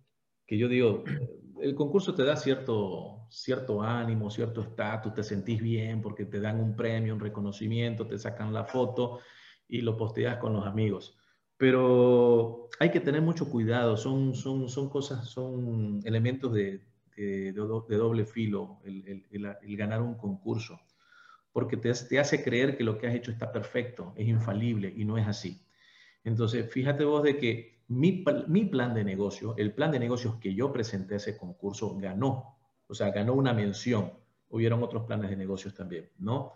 que 0.46 0.56
yo 0.56 0.68
digo, 0.68 1.04
el 1.60 1.74
concurso 1.74 2.14
te 2.14 2.24
da 2.24 2.36
cierto, 2.36 3.26
cierto 3.30 3.82
ánimo, 3.82 4.30
cierto 4.30 4.62
estatus, 4.62 5.14
te 5.14 5.22
sentís 5.22 5.60
bien 5.60 6.02
porque 6.02 6.24
te 6.24 6.40
dan 6.40 6.60
un 6.60 6.76
premio, 6.76 7.14
un 7.14 7.20
reconocimiento, 7.20 8.06
te 8.06 8.18
sacan 8.18 8.52
la 8.52 8.64
foto 8.64 9.20
y 9.68 9.80
lo 9.80 9.96
posteas 9.96 10.38
con 10.38 10.52
los 10.52 10.66
amigos. 10.66 11.16
Pero 11.56 12.68
hay 12.78 12.90
que 12.90 13.00
tener 13.00 13.22
mucho 13.22 13.50
cuidado, 13.50 13.96
son, 13.96 14.34
son, 14.34 14.68
son 14.68 14.90
cosas, 14.90 15.28
son 15.28 16.00
elementos 16.04 16.52
de, 16.52 16.82
de, 17.16 17.52
doble 17.52 18.26
filo 18.26 18.80
el, 18.84 19.24
el, 19.30 19.56
el, 19.62 19.76
ganar 19.76 20.02
un 20.02 20.16
concurso. 20.16 20.78
porque 21.52 21.76
te, 21.78 21.92
te 21.92 22.18
hace 22.18 22.44
creer 22.44 22.76
que 22.76 22.84
lo 22.84 22.98
que 22.98 23.06
has 23.06 23.14
hecho 23.14 23.30
está 23.30 23.50
perfecto, 23.52 24.12
es 24.16 24.28
infalible 24.28 24.92
y 24.94 25.04
no 25.04 25.16
es 25.16 25.26
así. 25.26 25.62
Entonces, 26.24 26.70
fíjate 26.70 27.04
vos 27.04 27.22
de 27.22 27.38
que 27.38 27.75
mi, 27.88 28.12
plan 28.22 28.94
de 28.94 29.04
negocio, 29.04 29.54
el 29.56 29.72
plan 29.72 29.92
de 29.92 29.98
negocios 29.98 30.36
que 30.36 30.54
yo 30.54 30.72
presenté 30.72 31.14
a 31.14 31.16
ese 31.18 31.36
concurso, 31.36 31.96
ganó. 31.96 32.58
O 32.88 32.94
sea, 32.94 33.10
ganó 33.10 33.34
una 33.34 33.52
mención. 33.52 34.12
Hubieron 34.48 34.82
otros 34.82 35.04
planes 35.04 35.30
de 35.30 35.36
negocios 35.36 35.74
también, 35.74 36.10
¿no? 36.18 36.54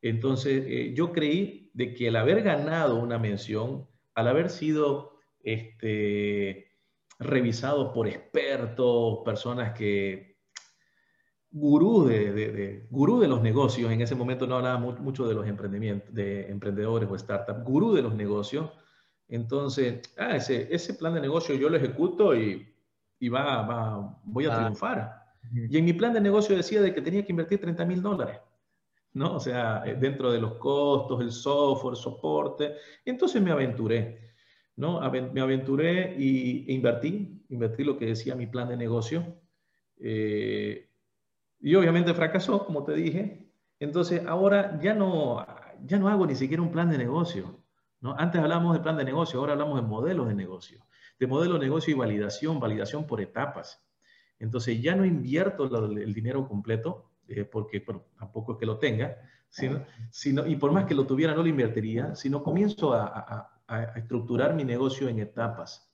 Entonces, 0.00 0.64
eh, 0.66 0.92
yo 0.94 1.12
creí 1.12 1.70
de 1.74 1.94
que 1.94 2.08
el 2.08 2.16
haber 2.16 2.42
ganado 2.42 2.96
una 2.96 3.18
mención, 3.18 3.86
al 4.14 4.28
haber 4.28 4.50
sido 4.50 5.18
este, 5.42 6.72
revisado 7.18 7.92
por 7.92 8.08
expertos, 8.08 9.20
personas 9.24 9.72
que, 9.76 10.32
gurú 11.52 12.06
de, 12.06 12.32
de, 12.32 12.86
gurú 12.90 13.20
de 13.20 13.28
los 13.28 13.42
negocios, 13.42 13.92
en 13.92 14.00
ese 14.00 14.14
momento 14.14 14.46
no 14.46 14.56
hablaba 14.56 14.78
mucho 14.78 15.28
de 15.28 15.34
los 15.34 15.46
emprendimientos, 15.46 16.12
de 16.12 16.50
emprendedores 16.50 17.08
o 17.10 17.18
startups, 17.18 17.62
gurú 17.62 17.92
de 17.92 18.02
los 18.02 18.14
negocios, 18.14 18.70
entonces, 19.36 20.02
ah, 20.18 20.36
ese, 20.36 20.68
ese 20.74 20.94
plan 20.94 21.14
de 21.14 21.20
negocio 21.20 21.54
yo 21.54 21.68
lo 21.68 21.76
ejecuto 21.76 22.36
y, 22.36 22.68
y 23.18 23.28
va, 23.28 23.62
va, 23.62 24.18
voy 24.24 24.46
a 24.46 24.54
ah. 24.54 24.58
triunfar. 24.58 25.22
Y 25.52 25.76
en 25.76 25.84
mi 25.84 25.92
plan 25.92 26.12
de 26.12 26.20
negocio 26.20 26.56
decía 26.56 26.80
de 26.80 26.94
que 26.94 27.02
tenía 27.02 27.24
que 27.24 27.32
invertir 27.32 27.60
30 27.60 27.84
mil 27.84 28.02
dólares. 28.02 28.38
¿no? 29.14 29.36
O 29.36 29.40
sea, 29.40 29.82
eh, 29.84 29.96
dentro 29.98 30.32
de 30.32 30.40
los 30.40 30.54
costos, 30.54 31.20
el 31.20 31.32
software, 31.32 31.96
soporte. 31.96 32.74
Entonces 33.04 33.42
me 33.42 33.50
aventuré, 33.50 34.32
¿no? 34.76 35.00
Me 35.32 35.40
aventuré 35.40 36.14
y, 36.18 36.70
e 36.70 36.74
invertí, 36.74 37.44
invertí 37.48 37.84
lo 37.84 37.98
que 37.98 38.06
decía 38.06 38.34
mi 38.34 38.46
plan 38.46 38.68
de 38.68 38.76
negocio. 38.76 39.40
Eh, 39.98 40.88
y 41.60 41.74
obviamente 41.74 42.14
fracasó, 42.14 42.64
como 42.64 42.84
te 42.84 42.92
dije. 42.94 43.52
Entonces 43.78 44.24
ahora 44.26 44.78
ya 44.80 44.94
no, 44.94 45.44
ya 45.84 45.98
no 45.98 46.08
hago 46.08 46.26
ni 46.26 46.34
siquiera 46.34 46.62
un 46.62 46.72
plan 46.72 46.90
de 46.90 46.98
negocio. 46.98 47.61
¿No? 48.02 48.14
Antes 48.18 48.40
hablábamos 48.42 48.74
de 48.74 48.80
plan 48.80 48.96
de 48.96 49.04
negocio, 49.04 49.40
ahora 49.40 49.52
hablamos 49.52 49.80
de 49.80 49.86
modelos 49.86 50.28
de 50.28 50.34
negocio. 50.34 50.84
De 51.18 51.26
modelo 51.26 51.54
de 51.54 51.60
negocio 51.60 51.94
y 51.94 51.96
validación, 51.96 52.60
validación 52.60 53.06
por 53.06 53.20
etapas. 53.20 53.82
Entonces 54.38 54.82
ya 54.82 54.96
no 54.96 55.04
invierto 55.04 55.64
el 55.64 56.12
dinero 56.12 56.46
completo, 56.48 57.12
eh, 57.28 57.44
porque 57.44 57.84
tampoco 58.18 58.52
es 58.52 58.58
que 58.58 58.66
lo 58.66 58.78
tenga, 58.78 59.16
sino, 59.48 59.84
sino, 60.10 60.46
y 60.46 60.56
por 60.56 60.72
más 60.72 60.84
que 60.84 60.94
lo 60.94 61.06
tuviera 61.06 61.32
no 61.34 61.42
lo 61.42 61.48
invertiría, 61.48 62.14
sino 62.16 62.42
comienzo 62.42 62.92
a, 62.92 63.48
estructurar 63.96 64.54
mi 64.54 64.64
negocio 64.64 65.08
en 65.08 65.20
etapas. 65.20 65.90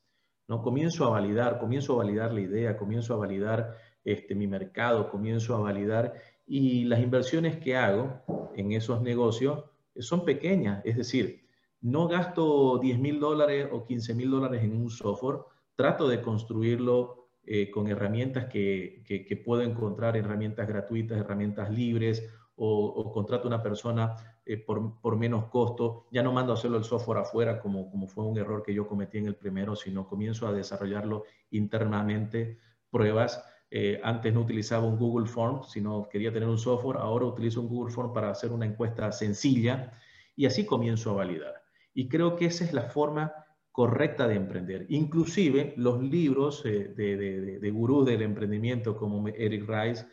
¿no? 0.49 0.62
Comienzo 0.62 1.05
a 1.05 1.11
validar, 1.11 1.61
comienzo 1.61 1.92
a 1.92 1.97
validar 1.99 2.33
la 2.33 2.40
idea, 2.40 2.77
comienzo 2.77 3.14
a 3.14 3.18
validar 3.18 3.77
este, 4.03 4.35
mi 4.35 4.49
mercado, 4.49 5.11
comienzo 5.11 5.55
a 5.55 5.61
validar 5.61 6.14
y 6.47 6.85
las 6.85 7.01
inversiones 7.01 7.59
que 7.59 7.77
hago 7.77 8.23
en 8.57 8.73
esos 8.73 9.03
negocios 9.03 9.64
son 9.99 10.25
pequeñas, 10.25 10.83
es 10.85 10.97
decir, 10.97 11.48
no 11.81 12.09
gasto 12.09 12.79
10 12.79 12.99
mil 12.99 13.21
dólares 13.21 13.69
o 13.71 13.85
15 13.85 14.14
mil 14.14 14.31
dólares 14.31 14.62
en 14.62 14.77
un 14.77 14.91
software, 14.91 15.41
trato 15.75 16.09
de 16.09 16.21
construirlo 16.21 17.29
eh, 17.45 17.71
con 17.71 17.88
herramientas 17.88 18.47
que, 18.47 19.03
que, 19.07 19.37
puedo 19.37 19.62
encontrar, 19.62 20.17
herramientas 20.17 20.69
gratuitas, 20.69 21.19
herramientas 21.19 21.71
libres, 21.71 22.29
o, 22.61 23.12
contrato 23.12 23.45
a 23.45 23.49
una 23.49 23.62
persona 23.62 24.17
eh, 24.45 24.57
por, 24.57 25.01
por, 25.01 25.17
menos 25.17 25.47
costo. 25.47 26.09
Ya 26.11 26.23
no 26.23 26.33
mando 26.33 26.53
a 26.53 26.57
hacerlo 26.57 26.77
el 26.77 26.85
software 26.85 27.19
afuera, 27.19 27.61
como, 27.61 27.88
como 27.91 28.07
fue 28.09 28.25
un 28.25 28.37
error 28.37 28.62
que 28.62 28.75
yo 28.75 28.87
cometí 28.87 29.19
en 29.19 29.27
el 29.27 29.37
primero, 29.37 29.77
sino 29.77 30.07
comienzo 30.07 30.47
a 30.47 30.53
desarrollarlo 30.53 31.25
internamente, 31.51 32.59
pruebas. 32.91 33.43
Eh, 33.71 34.01
antes 34.03 34.35
no 34.35 34.41
utilizaba 34.41 34.87
un 34.87 34.99
Google 34.99 35.27
Form, 35.27 35.62
sino 35.64 36.09
quería 36.09 36.33
tener 36.33 36.49
un 36.49 36.59
software, 36.59 36.99
ahora 36.99 37.27
utilizo 37.27 37.61
un 37.61 37.69
Google 37.69 37.93
Form 37.93 38.12
para 38.12 38.31
hacer 38.31 38.51
una 38.51 38.67
encuesta 38.67 39.12
sencilla 39.12 39.93
y 40.35 40.47
así 40.47 40.67
comienzo 40.67 41.11
a 41.11 41.14
validar. 41.14 41.67
Y 41.99 42.09
creo 42.09 42.37
que 42.37 42.45
esa 42.45 42.65
es 42.65 42.73
la 42.73 42.83
forma 42.83 43.35
correcta 43.73 44.29
de 44.29 44.37
emprender. 44.37 44.87
Inclusive 44.89 45.75
los 45.79 46.01
libros 46.01 46.65
eh, 46.65 46.95
de, 46.97 47.59
de, 47.59 47.71
gurús 47.73 48.07
del 48.07 48.23
emprendimiento 48.23 48.97
como 48.97 49.27
Eric 49.27 49.69
Rice 49.69 50.07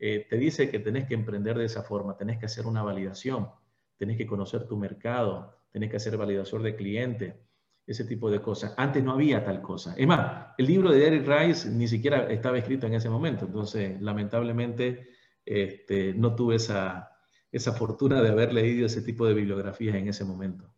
eh, 0.00 0.26
te 0.28 0.36
dice 0.36 0.68
que 0.68 0.80
tenés 0.80 1.06
que 1.06 1.14
emprender 1.14 1.56
de 1.56 1.66
esa 1.66 1.84
forma, 1.84 2.16
tenés 2.16 2.38
que 2.38 2.46
hacer 2.46 2.66
una 2.66 2.82
validación, 2.82 3.50
tenés 3.96 4.16
que 4.16 4.26
conocer 4.26 4.66
tu 4.66 4.76
mercado, 4.76 5.62
tenés 5.70 5.90
que 5.90 5.98
hacer 5.98 6.16
validación 6.16 6.64
de 6.64 6.74
cliente, 6.74 7.40
ese 7.86 8.04
tipo 8.04 8.32
de 8.32 8.42
cosas. 8.42 8.74
Antes 8.76 9.04
no 9.04 9.12
había 9.12 9.44
tal 9.44 9.62
cosa. 9.62 9.94
Es 9.96 10.08
más, 10.08 10.48
el 10.58 10.66
libro 10.66 10.90
de 10.90 11.06
Eric 11.06 11.24
Rice 11.24 11.70
ni 11.70 11.86
siquiera 11.86 12.28
estaba 12.32 12.58
escrito 12.58 12.88
en 12.88 12.94
ese 12.94 13.10
momento, 13.10 13.44
entonces 13.44 14.02
lamentablemente 14.02 15.06
este, 15.44 16.14
no 16.14 16.34
tuve 16.34 16.56
esa, 16.56 17.12
esa 17.52 17.74
fortuna 17.74 18.20
de 18.22 18.28
haber 18.30 18.52
leído 18.52 18.86
ese 18.86 19.02
tipo 19.02 19.24
de 19.24 19.34
bibliografías 19.34 19.94
en 19.94 20.08
ese 20.08 20.24
momento. 20.24 20.74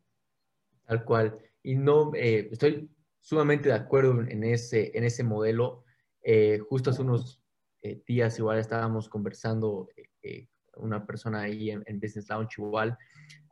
Tal 0.90 1.04
cual 1.04 1.38
y 1.62 1.76
no, 1.76 2.10
eh, 2.16 2.48
estoy 2.50 2.90
sumamente 3.20 3.68
de 3.68 3.76
acuerdo 3.76 4.22
en 4.22 4.42
ese, 4.42 4.90
en 4.92 5.04
ese 5.04 5.22
modelo. 5.22 5.84
Eh, 6.20 6.58
justo 6.68 6.90
hace 6.90 7.02
unos 7.02 7.40
eh, 7.82 8.02
días 8.04 8.36
igual 8.40 8.58
estábamos 8.58 9.08
conversando 9.08 9.88
una 10.78 11.06
persona 11.06 11.42
ahí 11.42 11.70
en, 11.70 12.00
Business 12.00 12.28
Lounge 12.28 12.56
igual 12.58 12.98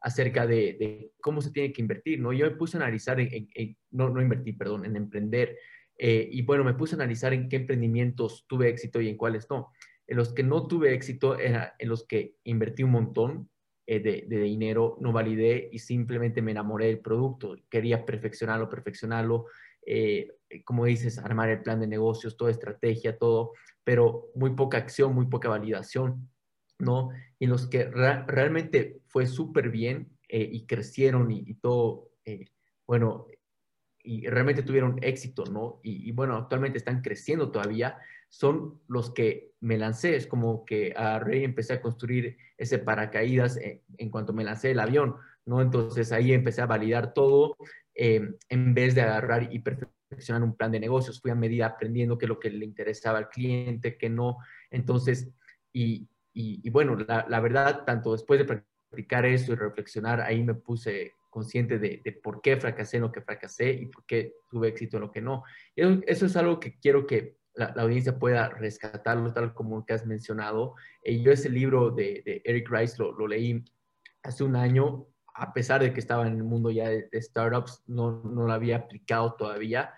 acerca 0.00 0.48
de, 0.48 1.12
cómo 1.20 1.40
se 1.40 1.52
tiene 1.52 1.72
que 1.72 1.80
invertir, 1.80 2.18
¿no? 2.18 2.32
Yo 2.32 2.44
me 2.50 2.56
puse 2.56 2.76
a 2.76 2.80
analizar, 2.80 3.18
no, 3.92 4.10
no 4.10 4.20
invertir, 4.20 4.58
perdón, 4.58 4.84
en 4.84 4.96
emprender. 4.96 5.56
y 5.96 6.42
bueno, 6.42 6.64
me 6.64 6.74
puse 6.74 6.96
a 6.96 6.98
analizar 6.98 7.32
en 7.34 7.48
qué 7.48 7.54
emprendimientos 7.54 8.46
tuve 8.48 8.68
éxito 8.68 9.00
y 9.00 9.10
en 9.10 9.16
cuáles 9.16 9.48
no. 9.48 9.70
En 10.08 10.16
los 10.16 10.34
que 10.34 10.42
no 10.42 10.66
tuve 10.66 10.92
éxito 10.92 11.38
era 11.38 11.76
en 11.78 11.88
los 11.88 12.04
que 12.04 12.34
invertí 12.42 12.82
un 12.82 12.90
montón, 12.90 13.48
eh, 13.90 14.00
de, 14.00 14.40
dinero, 14.40 14.98
no 15.00 15.12
validé 15.12 15.70
y 15.72 15.78
simplemente 15.78 16.42
me 16.42 16.50
enamoré 16.50 16.88
del 16.88 16.98
producto. 16.98 17.56
Quería 17.70 18.04
perfeccionarlo, 18.04 18.68
perfeccionarlo, 18.68 19.46
eh, 19.86 20.28
como 20.66 20.84
dices, 20.84 21.16
armar 21.16 21.48
el 21.48 21.62
plan 21.62 21.80
de 21.80 21.86
negocios, 21.86 22.36
toda 22.36 22.50
estrategia, 22.50 23.16
todo, 23.16 23.52
pero 23.82 24.26
muy 24.34 24.50
poca 24.50 24.76
acción, 24.76 25.14
muy 25.14 25.24
poca 25.28 25.48
validación, 25.48 26.28
¿no? 26.78 27.08
Y 27.38 27.46
los 27.46 27.66
que 27.66 27.86
realmente 27.86 29.00
fue 29.06 29.24
súper 29.24 29.70
bien 29.70 30.10
eh, 30.28 30.46
y 30.52 30.66
crecieron 30.66 31.30
y, 31.30 31.54
todo, 31.54 32.10
bueno, 32.86 33.26
y 34.02 34.26
realmente 34.26 34.64
tuvieron 34.64 34.98
éxito, 35.00 35.44
¿no? 35.46 35.80
Y, 35.82 36.06
y, 36.06 36.12
bueno, 36.12 36.36
actualmente 36.36 36.76
están 36.76 37.00
creciendo 37.00 37.50
todavía, 37.50 37.96
son 38.28 38.80
los 38.88 39.10
que 39.10 39.52
me 39.60 39.78
lancé. 39.78 40.16
Es 40.16 40.26
como 40.26 40.64
que 40.64 40.92
a 40.96 41.18
Rey 41.18 41.44
empecé 41.44 41.74
a 41.74 41.82
construir 41.82 42.36
ese 42.56 42.78
paracaídas 42.78 43.56
en, 43.56 43.82
en, 43.96 44.10
cuanto 44.10 44.32
me 44.32 44.44
lancé 44.44 44.72
el 44.72 44.80
avión, 44.80 45.16
¿no? 45.46 45.60
Entonces 45.60 46.12
ahí 46.12 46.32
empecé 46.32 46.60
a 46.60 46.66
validar 46.66 47.14
todo 47.14 47.56
eh, 47.94 48.30
en 48.48 48.74
vez 48.74 48.94
de 48.94 49.02
agarrar 49.02 49.52
y 49.52 49.58
perfeccionar 49.58 50.42
un 50.42 50.56
plan 50.56 50.70
de 50.70 50.80
negocios. 50.80 51.20
Fui 51.20 51.30
a 51.30 51.34
medida 51.34 51.66
aprendiendo 51.66 52.18
qué 52.18 52.26
es 52.26 52.28
lo 52.28 52.38
que 52.38 52.50
le 52.50 52.64
interesaba 52.64 53.18
al 53.18 53.28
cliente, 53.28 53.96
qué 53.96 54.08
no. 54.08 54.38
Entonces, 54.70 55.30
y, 55.72 56.08
y, 56.32 56.70
bueno, 56.70 56.94
la, 56.96 57.26
la, 57.28 57.40
verdad, 57.40 57.84
tanto 57.84 58.12
después 58.12 58.38
de 58.38 58.44
practicar 58.44 59.26
eso 59.26 59.52
y 59.52 59.56
reflexionar, 59.56 60.20
ahí 60.20 60.44
me 60.44 60.54
puse 60.54 61.14
consciente 61.28 61.78
de, 61.78 62.00
de, 62.04 62.12
por 62.12 62.40
qué 62.40 62.56
fracasé 62.56 62.98
en 62.98 63.02
lo 63.02 63.12
que 63.12 63.20
fracasé 63.20 63.72
y 63.72 63.86
por 63.86 64.04
qué 64.06 64.34
tuve 64.48 64.68
éxito 64.68 64.96
en 64.96 65.02
lo 65.02 65.10
que 65.10 65.20
no. 65.20 65.42
Eso, 65.74 66.00
eso 66.06 66.26
es 66.26 66.36
algo 66.36 66.60
que 66.60 66.78
quiero 66.78 67.06
que 67.06 67.37
la, 67.58 67.82
audiencia 67.82 68.18
pueda 68.18 68.48
rescatarlo, 68.48 69.32
tal 69.32 69.52
como 69.52 69.84
que 69.84 69.92
has 69.92 70.06
mencionado. 70.06 70.74
Eh, 71.02 71.20
yo 71.20 71.32
ese 71.32 71.50
libro 71.50 71.90
de, 71.90 72.40
Eric 72.44 72.70
Rice 72.70 72.96
lo, 72.98 73.26
leí 73.26 73.64
hace 74.22 74.44
un 74.44 74.56
año, 74.56 75.06
a 75.34 75.52
pesar 75.52 75.82
de 75.82 75.92
que 75.92 76.00
estaba 76.00 76.26
en 76.26 76.36
el 76.36 76.44
mundo 76.44 76.70
ya 76.70 76.88
de, 76.88 77.08
startups, 77.20 77.82
no, 77.86 78.22
no, 78.22 78.46
lo 78.46 78.52
había 78.52 78.76
aplicado 78.76 79.34
todavía. 79.34 79.92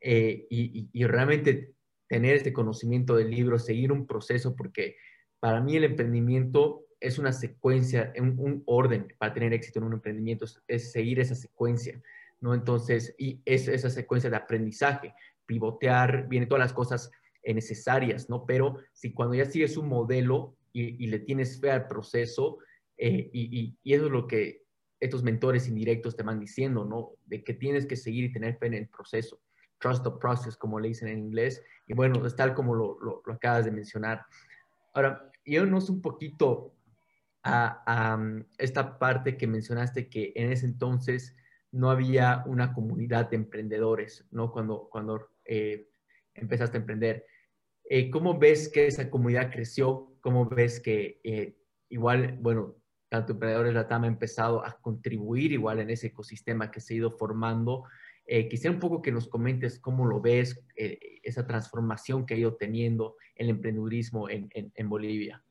Eh, 0.00 0.46
y, 0.50 1.04
realmente 1.04 1.72
tener 2.08 2.36
este 2.36 2.52
conocimiento 2.52 3.16
del 3.16 3.30
libro, 3.30 3.58
seguir 3.58 3.92
un 3.92 4.06
proceso, 4.06 4.54
porque 4.54 4.96
para 5.40 5.60
mí 5.60 5.76
el 5.76 5.84
emprendimiento 5.84 6.84
es 7.00 7.18
una 7.18 7.32
secuencia, 7.32 8.12
un, 8.18 8.34
un 8.38 8.62
orden 8.66 9.14
para 9.18 9.32
tener 9.32 9.52
éxito 9.52 9.78
en 9.78 9.86
un 9.86 9.94
emprendimiento, 9.94 10.46
es, 10.66 10.92
seguir 10.92 11.20
esa 11.20 11.34
secuencia, 11.34 12.00
¿no? 12.40 12.54
Entonces, 12.54 13.14
y 13.18 13.40
es 13.44 13.68
esa 13.68 13.88
secuencia 13.88 14.30
de 14.30 14.36
aprendizaje 14.36 15.14
pivotear, 15.46 16.28
vienen 16.28 16.48
todas 16.48 16.64
las 16.64 16.72
cosas 16.72 17.10
necesarias, 17.52 18.30
¿no? 18.30 18.46
Pero 18.46 18.78
si 18.92 19.12
cuando 19.12 19.34
ya 19.34 19.44
sigues 19.44 19.76
un 19.76 19.88
modelo 19.88 20.56
y, 20.72 21.06
le 21.06 21.18
tienes 21.20 21.60
fe 21.60 21.70
al 21.70 21.86
proceso, 21.86 22.58
eh, 22.96 23.30
y, 23.32 23.76
eso 23.84 24.06
es 24.06 24.12
lo 24.12 24.26
que 24.26 24.62
estos 25.00 25.22
mentores 25.22 25.68
indirectos 25.68 26.16
te 26.16 26.22
van 26.22 26.40
diciendo, 26.40 26.84
¿no? 26.84 27.12
De 27.26 27.44
que 27.44 27.52
tienes 27.52 27.86
que 27.86 27.96
seguir 27.96 28.24
y 28.24 28.32
tener 28.32 28.56
fe 28.56 28.66
en 28.68 28.74
el 28.74 28.88
proceso. 28.88 29.40
Trust 29.78 30.02
the 30.04 30.10
process, 30.18 30.56
como 30.56 30.80
le 30.80 30.88
dicen 30.88 31.08
en 31.08 31.18
inglés. 31.18 31.62
Y 31.86 31.94
bueno, 31.94 32.24
es 32.24 32.34
tal 32.34 32.54
como 32.54 32.74
lo, 32.74 32.98
lo, 33.00 33.22
acabas 33.30 33.66
de 33.66 33.70
mencionar. 33.70 34.24
Ahora, 34.94 35.30
yo 35.44 35.66
no 35.66 35.80
sé 35.80 35.92
un 35.92 36.00
poquito 36.00 36.74
a, 37.42 37.82
a, 37.86 38.18
esta 38.56 38.98
parte 38.98 39.36
que 39.36 39.46
mencionaste 39.46 40.08
que 40.08 40.32
en 40.34 40.50
ese 40.50 40.64
entonces 40.64 41.36
no 41.70 41.90
había 41.90 42.42
una 42.46 42.72
comunidad 42.72 43.28
de 43.28 43.36
emprendedores, 43.36 44.24
¿no? 44.30 44.52
Cuando, 44.52 44.88
cuando 44.90 45.28
eh, 45.44 45.88
empezaste 46.34 46.76
a 46.76 46.80
emprender. 46.80 47.26
Eh, 47.88 48.10
¿Cómo 48.10 48.38
ves 48.38 48.68
que 48.68 48.86
esa 48.86 49.10
comunidad 49.10 49.50
creció? 49.52 50.16
¿Cómo 50.20 50.48
ves 50.48 50.80
que 50.80 51.20
eh, 51.22 51.56
igual, 51.88 52.38
bueno, 52.40 52.76
tanto 53.08 53.32
Emprendedores 53.32 53.74
Latam 53.74 54.04
ha 54.04 54.08
empezado 54.08 54.64
a 54.64 54.80
contribuir 54.80 55.52
igual 55.52 55.78
en 55.78 55.90
ese 55.90 56.08
ecosistema 56.08 56.70
que 56.70 56.80
se 56.80 56.94
ha 56.94 56.96
ido 56.96 57.10
formando. 57.12 57.84
Eh, 58.26 58.48
quisiera 58.48 58.74
un 58.74 58.80
poco 58.80 59.02
que 59.02 59.12
nos 59.12 59.28
comentes 59.28 59.78
cómo 59.78 60.06
lo 60.06 60.20
ves, 60.20 60.60
eh, 60.76 60.98
esa 61.22 61.46
transformación 61.46 62.26
que 62.26 62.34
ha 62.34 62.38
ido 62.38 62.54
teniendo 62.54 63.16
el 63.36 63.50
emprendedurismo 63.50 64.28
en, 64.28 64.48
en, 64.52 64.88
Bolivia. 64.88 65.44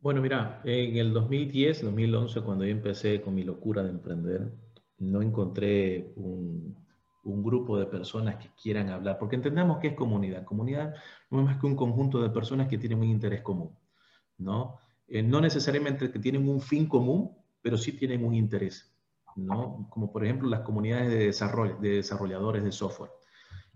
Bueno, 0.00 0.20
mira, 0.20 0.60
en 0.64 0.96
el 0.96 1.12
2010, 1.12 1.82
2011, 1.82 2.40
cuando 2.42 2.64
yo 2.64 2.70
empecé 2.70 3.20
con 3.20 3.34
mi 3.34 3.42
locura 3.42 3.82
de 3.82 3.90
emprender, 3.90 4.52
no 4.98 5.22
encontré 5.22 6.12
un, 6.14 6.76
un 7.22 7.42
grupo 7.42 7.78
de 7.78 7.86
personas 7.86 8.36
que 8.36 8.48
quieran 8.60 8.88
hablar, 8.88 9.18
porque 9.18 9.36
entendemos 9.36 9.78
que 9.78 9.88
es 9.88 9.94
comunidad. 9.94 10.44
Comunidad 10.44 10.94
no 11.30 11.40
es 11.40 11.44
más 11.44 11.58
que 11.58 11.66
un 11.66 11.76
conjunto 11.76 12.22
de 12.22 12.30
personas 12.30 12.68
que 12.68 12.78
tienen 12.78 12.98
un 12.98 13.08
interés 13.08 13.42
común, 13.42 13.76
¿no? 14.38 14.78
Eh, 15.06 15.22
no 15.22 15.40
necesariamente 15.40 16.10
que 16.10 16.18
tienen 16.18 16.48
un 16.48 16.60
fin 16.60 16.86
común, 16.86 17.36
pero 17.60 17.76
sí 17.76 17.92
tienen 17.92 18.24
un 18.24 18.34
interés, 18.34 18.94
¿no? 19.36 19.86
Como 19.90 20.12
por 20.12 20.24
ejemplo 20.24 20.48
las 20.48 20.60
comunidades 20.60 21.10
de, 21.10 21.26
desarrollo, 21.26 21.76
de 21.76 21.96
desarrolladores 21.96 22.64
de 22.64 22.72
software. 22.72 23.10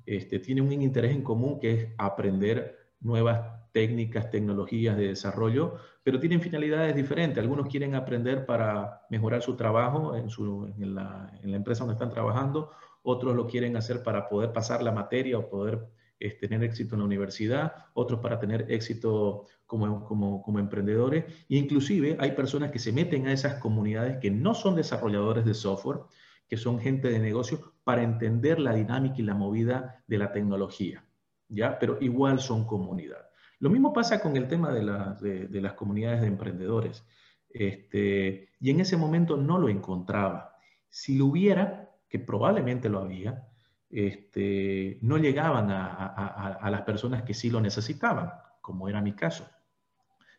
Este, 0.07 0.38
tienen 0.38 0.64
un 0.64 0.72
interés 0.72 1.14
en 1.14 1.22
común 1.22 1.59
que 1.59 1.72
es 1.72 1.88
aprender 1.98 2.78
nuevas 3.00 3.40
técnicas, 3.72 4.30
tecnologías 4.30 4.96
de 4.96 5.09
desarrollo, 5.09 5.74
pero 6.02 6.20
tienen 6.20 6.40
finalidades 6.40 6.94
diferentes. 6.94 7.38
Algunos 7.42 7.68
quieren 7.68 7.94
aprender 7.94 8.46
para 8.46 9.02
mejorar 9.11 9.42
su 9.42 9.57
trabajo 9.57 10.14
en, 10.14 10.30
su, 10.30 10.72
en, 10.78 10.94
la, 10.94 11.30
en 11.42 11.50
la 11.50 11.57
empresa 11.57 11.80
donde 11.80 11.94
están 11.94 12.11
trabajando, 12.11 12.70
otros 13.05 13.37
lo 13.37 13.47
quieren 13.47 13.77
hacer 13.77 14.03
para 14.03 14.29
poder 14.29 14.53
pasar 14.53 14.83
la 14.83 14.90
materia 14.90 15.38
o 15.38 15.49
poder 15.49 15.87
este, 16.19 16.49
tener 16.49 16.64
éxito 16.64 16.95
en 16.95 17.01
la 17.01 17.07
universidad, 17.07 17.73
otros 17.93 18.21
para 18.21 18.38
tener 18.38 18.67
éxito 18.71 19.47
como, 19.67 20.05
como, 20.05 20.43
como 20.43 20.59
emprendedores. 20.59 21.25
Inclusive 21.49 22.17
hay 22.19 22.33
personas 22.33 22.71
que 22.71 22.79
se 22.79 22.93
meten 22.93 23.27
a 23.27 23.33
esas 23.33 23.61
comunidades 23.61 24.19
que 24.19 24.31
no 24.31 24.55
son 24.55 24.75
desarrolladores 24.75 25.45
de 25.45 25.55
software, 25.55 26.01
que 26.49 26.57
son 26.57 26.81
gente 26.81 27.09
de 27.09 27.19
negocio, 27.19 27.75
para 27.85 28.03
entender 28.03 28.59
la 28.59 28.75
dinámica 28.75 29.17
y 29.19 29.23
la 29.23 29.35
movida 29.35 30.03
de 30.07 30.19
la 30.19 30.33
tecnología. 30.33 31.05
¿ya? 31.49 31.79
Pero 31.79 31.99
igual 32.01 32.40
son 32.40 32.64
comunidad. 32.64 33.29
Lo 33.59 33.71
mismo 33.71 33.93
pasa 33.93 34.21
con 34.21 34.37
el 34.37 34.49
tema 34.49 34.73
de, 34.73 35.47
de, 35.49 35.61
las 35.61 35.75
comunidades 35.75 36.21
de 36.21 36.27
emprendedores. 36.27 37.05
Este, 37.49 38.49
y 38.61 38.71
en 38.71 38.81
ese 38.81 38.97
momento 38.97 39.37
no 39.37 39.59
lo 39.59 39.69
encontraba. 39.69 40.57
Si 40.88 41.17
lo 41.17 41.27
hubiera, 41.27 41.84
que 42.14 42.20
probablemente 42.20 42.88
lo 42.88 43.00
había, 43.00 43.48
este, 43.90 44.98
no 45.03 45.18
llegaban 45.18 45.68
a, 45.68 46.70
las 46.70 46.83
personas 46.83 47.24
que 47.24 47.35
sí 47.35 47.50
lo 47.50 47.61
necesitaban, 47.61 48.31
como 48.61 48.88
era 48.88 49.03
mi 49.03 49.14
caso. 49.14 49.50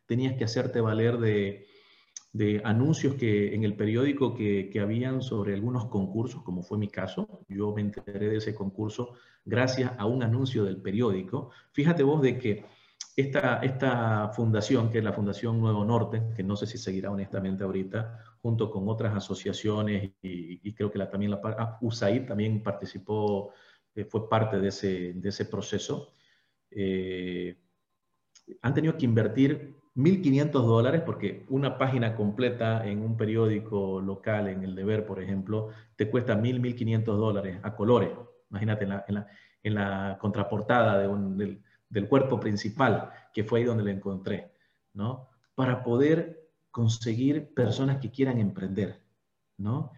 Tenías 0.05 0.37
que 0.37 0.45
hacerte 0.45 0.79
valer 0.79 1.17
de, 1.17 2.61
anuncios 2.63 3.15
que 3.15 3.53
en 3.53 3.65
el 3.65 3.75
periódico 3.75 4.33
que, 4.33 4.69
que, 4.71 4.79
habían 4.79 5.21
sobre 5.21 5.53
algunos 5.53 5.87
concursos, 5.87 6.43
como 6.43 6.63
fue 6.63 6.77
mi 6.77 6.87
caso. 6.87 7.41
Yo 7.49 7.73
me 7.73 7.81
enteré 7.81 8.29
de 8.29 8.37
ese 8.37 8.55
concurso 8.55 9.15
gracias 9.43 9.91
a 9.97 10.05
un 10.05 10.23
anuncio 10.23 10.63
del 10.63 10.77
periódico. 10.77 11.51
Fíjate 11.73 12.03
vos 12.03 12.21
de 12.21 12.37
que 12.39 12.65
esta, 13.15 13.59
esta 13.59 14.29
fundación, 14.29 14.89
que 14.89 14.97
es 14.97 15.03
la 15.03 15.13
Fundación 15.13 15.59
Nuevo 15.59 15.85
Norte, 15.85 16.21
que 16.35 16.43
no 16.43 16.55
sé 16.57 16.67
si 16.67 16.77
seguirá 16.77 17.11
honestamente 17.11 17.63
ahorita, 17.63 18.19
junto 18.41 18.69
con 18.69 18.89
otras 18.89 19.15
asociaciones 19.15 20.11
y, 20.21 20.73
creo 20.73 20.91
que 20.91 20.99
la, 20.99 21.09
también 21.09 21.31
la 21.31 21.39
ah, 21.43 21.77
USAID 21.81 22.25
también 22.25 22.61
participó, 22.61 23.53
eh, 23.95 24.03
fue 24.03 24.27
parte 24.27 24.59
de 24.59 24.67
ese, 24.67 25.13
de 25.13 25.29
ese 25.29 25.45
proceso. 25.45 26.13
Eh, 26.69 27.57
han 28.61 28.73
tenido 28.73 28.97
que 28.97 29.05
invertir 29.05 29.73
1.500 29.95 30.51
dólares 30.51 31.01
porque 31.05 31.45
una 31.47 31.77
página 31.77 32.15
completa 32.17 32.85
en 32.85 33.01
un 33.01 33.15
periódico 33.15 34.01
local, 34.01 34.49
en 34.49 34.63
El 34.63 34.75
Deber, 34.75 35.05
por 35.05 35.23
ejemplo, 35.23 35.69
te 35.95 36.09
cuesta 36.09 36.35
1.000, 36.35 36.59
1.500 36.59 37.03
dólares 37.05 37.59
a 37.63 37.73
colores. 37.73 38.09
Imagínate 38.49 38.83
en 38.83 38.89
la, 38.89 39.05
en 39.07 39.15
la, 39.15 39.27
en 39.63 39.73
la 39.73 40.17
contraportada 40.19 40.99
de 40.99 41.07
un, 41.07 41.37
del, 41.37 41.63
del 41.89 42.07
cuerpo 42.07 42.39
principal, 42.39 43.11
que 43.33 43.43
fue 43.43 43.59
ahí 43.59 43.65
donde 43.65 43.83
lo 43.83 43.89
encontré, 43.89 44.51
¿no? 44.93 45.29
Para 45.55 45.83
poder 45.83 46.49
conseguir 46.71 47.53
personas 47.53 47.97
que 47.97 48.11
quieran 48.11 48.39
emprender, 48.39 49.01
¿no? 49.57 49.91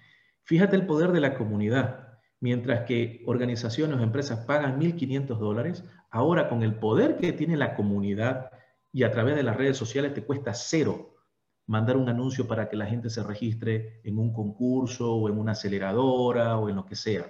Fíjate 0.43 0.76
el 0.76 0.86
poder 0.86 1.12
de 1.12 1.21
la 1.21 1.34
comunidad. 1.34 2.19
Mientras 2.39 2.86
que 2.86 3.23
organizaciones 3.26 4.00
o 4.00 4.04
empresas 4.04 4.45
pagan 4.45 4.80
1.500 4.80 5.39
dólares, 5.39 5.84
ahora 6.12 6.50
con 6.50 6.62
el 6.62 6.76
poder 6.76 7.17
que 7.17 7.34
tiene 7.34 7.58
la 7.58 7.76
comunidad 7.76 8.52
y 8.91 9.04
a 9.04 9.12
través 9.12 9.36
de 9.36 9.43
las 9.43 9.58
redes 9.58 9.76
sociales 9.76 10.13
te 10.13 10.23
cuesta 10.23 10.54
cero 10.54 11.15
mandar 11.67 11.97
un 11.97 12.10
anuncio 12.10 12.47
para 12.47 12.69
que 12.69 12.78
la 12.78 12.86
gente 12.86 13.10
se 13.10 13.23
registre 13.23 14.02
en 14.04 14.17
un 14.17 14.34
concurso 14.34 15.13
o 15.13 15.30
en 15.30 15.38
una 15.38 15.52
aceleradora 15.52 16.58
o 16.58 16.69
en 16.69 16.78
lo 16.78 16.86
que 16.86 16.95
sea, 16.95 17.26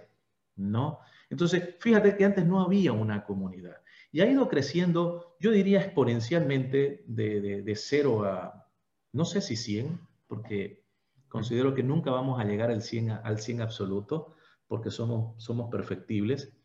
¿no? 0.56 1.00
Entonces, 1.30 1.76
fíjate 1.80 2.16
que 2.16 2.26
antes 2.26 2.46
no 2.46 2.62
había 2.62 2.92
una 2.94 3.24
comunidad. 3.24 3.78
Y 4.12 4.22
ha 4.22 4.30
ido 4.30 4.48
creciendo, 4.48 5.36
yo 5.40 5.52
diría 5.52 5.82
exponencialmente, 5.82 7.04
de, 7.08 7.62
de, 7.62 7.76
0 7.76 8.24
a, 8.26 8.68
no 9.12 9.26
sé 9.26 9.42
si 9.42 9.56
100, 9.56 10.00
porque 10.28 10.86
considero 11.28 11.74
que 11.74 11.84
nunca 11.84 12.12
vamos 12.12 12.40
a 12.40 12.46
llegar 12.46 12.72
al 12.72 12.82
100, 12.82 13.12
al 13.12 13.40
100 13.40 13.62
absoluto, 13.62 14.36
porque 14.68 14.92
somos, 14.92 15.42
somos 15.44 15.70
perfectibles, 15.70 16.58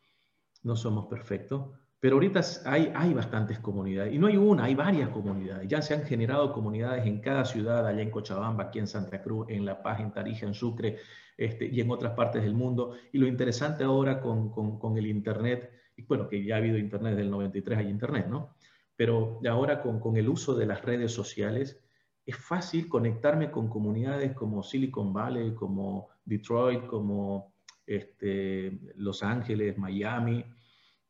no 0.63 0.77
somos 0.77 1.07
perfectos. 1.07 1.71
Pero 1.99 2.17
ahorita 2.17 2.41
hay, 2.65 2.93
hay 2.95 3.15
bastantes 3.15 3.61
comunidades, 3.61 4.13
y 4.13 4.19
no 4.19 4.27
hay 4.27 4.37
una, 4.37 4.65
hay 4.65 4.75
varias 4.75 5.11
comunidades. 5.11 5.69
Ya 5.69 5.83
se 5.83 5.95
han 5.95 6.03
generado 6.03 6.53
comunidades 6.53 7.07
en 7.07 7.21
cada 7.21 7.45
ciudad, 7.45 7.87
allá 7.87 8.03
en 8.03 8.11
Cochabamba, 8.11 8.65
aquí 8.65 8.79
en 8.79 8.89
Santa 8.89 9.23
Cruz, 9.23 9.47
en 9.49 9.65
La 9.65 9.83
Paz, 9.83 10.01
en 10.01 10.13
Tarija, 10.13 10.47
en 10.47 10.55
Sucre, 10.55 10.99
este, 11.37 11.67
y 11.67 11.81
en 11.81 11.91
otras 11.91 12.15
partes 12.15 12.43
del 12.43 12.55
mundo. 12.55 12.95
Y 13.13 13.19
lo 13.19 13.27
interesante 13.27 13.85
ahora 13.85 14.21
con, 14.21 14.51
con 14.51 14.97
el 14.97 15.07
Internet 15.07 15.71
bueno, 16.07 16.29
que 16.29 16.45
ya 16.45 16.55
ha 16.55 16.59
habido 16.59 16.79
Internet 16.79 17.13
desde 17.13 17.23
el 17.23 17.31
93, 17.31 17.79
hay 17.79 17.89
Internet, 17.89 18.27
¿no? 18.29 18.55
Pero 18.97 19.41
ahora 19.49 19.83
con, 19.83 20.17
el 20.17 20.29
uso 20.29 20.55
de 20.55 20.67
las 20.67 20.83
redes 20.83 21.13
sociales, 21.13 21.81
es 22.25 22.37
fácil 22.37 22.89
conectarme 22.89 23.51
con 23.51 23.69
comunidades 23.69 24.33
como 24.33 24.63
Silicon 24.63 25.13
Valley, 25.13 25.55
como 25.55 26.11
Detroit, 26.25 26.87
como 26.87 27.55
este, 27.87 28.79
Los 28.95 29.23
Ángeles, 29.23 29.77
Miami, 29.77 30.45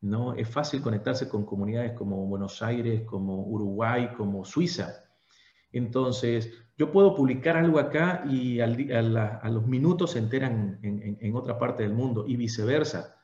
¿no? 0.00 0.34
Es 0.34 0.48
fácil 0.48 0.80
conectarse 0.80 1.28
con 1.28 1.44
comunidades 1.44 1.92
como 1.92 2.26
Buenos 2.26 2.62
Aires, 2.62 3.02
como 3.02 3.46
Uruguay, 3.46 4.10
como 4.16 4.44
Suiza. 4.44 5.04
Entonces, 5.70 6.52
yo 6.78 6.90
puedo 6.90 7.14
publicar 7.14 7.56
algo 7.56 7.78
acá 7.78 8.24
y 8.28 8.60
a, 8.60 8.66
los 8.66 9.66
minutos 9.66 10.12
se 10.12 10.18
enteran 10.18 10.78
en, 10.82 11.18
en, 11.20 11.36
otra 11.36 11.58
parte 11.58 11.82
del 11.82 11.92
mundo 11.92 12.24
y 12.26 12.36
viceversa 12.36 13.21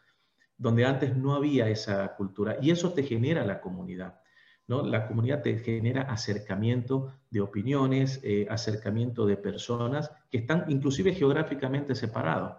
donde 0.58 0.84
antes 0.84 1.16
no 1.16 1.34
había 1.34 1.68
esa 1.68 2.14
cultura. 2.16 2.58
Y 2.60 2.70
eso 2.72 2.92
te 2.92 3.04
genera 3.04 3.44
la 3.44 3.60
comunidad. 3.60 4.20
¿no? 4.66 4.82
La 4.82 5.06
comunidad 5.06 5.40
te 5.40 5.58
genera 5.58 6.02
acercamiento 6.02 7.14
de 7.30 7.40
opiniones, 7.40 8.20
eh, 8.22 8.46
acercamiento 8.50 9.24
de 9.24 9.36
personas 9.36 10.10
que 10.30 10.38
están 10.38 10.64
inclusive 10.68 11.14
geográficamente 11.14 11.94
separados. 11.94 12.56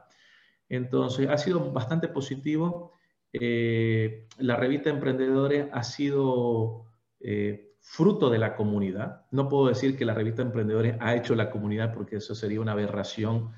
Entonces, 0.70 1.30
ha 1.30 1.38
sido 1.38 1.72
bastante 1.72 2.08
positivo. 2.08 2.94
Eh, 3.34 4.28
la 4.38 4.56
revista 4.56 4.90
Emprendedores 4.90 5.68
ha 5.72 5.84
sido 5.84 6.86
eh, 7.20 7.76
fruto 7.82 8.30
de 8.30 8.40
la 8.40 8.56
comunidad. 8.56 9.26
No 9.32 9.50
puedo 9.50 9.68
decir 9.68 9.98
que 9.98 10.06
la 10.06 10.14
revista 10.14 10.42
Emprendedores 10.42 10.96
ha 11.00 11.16
hecho 11.16 11.36
la 11.36 11.52
comunidad 11.52 11.94
porque 11.94 12.18
eso 12.18 12.34
sería 12.34 12.62
una 12.62 12.72
aberración 12.72 13.52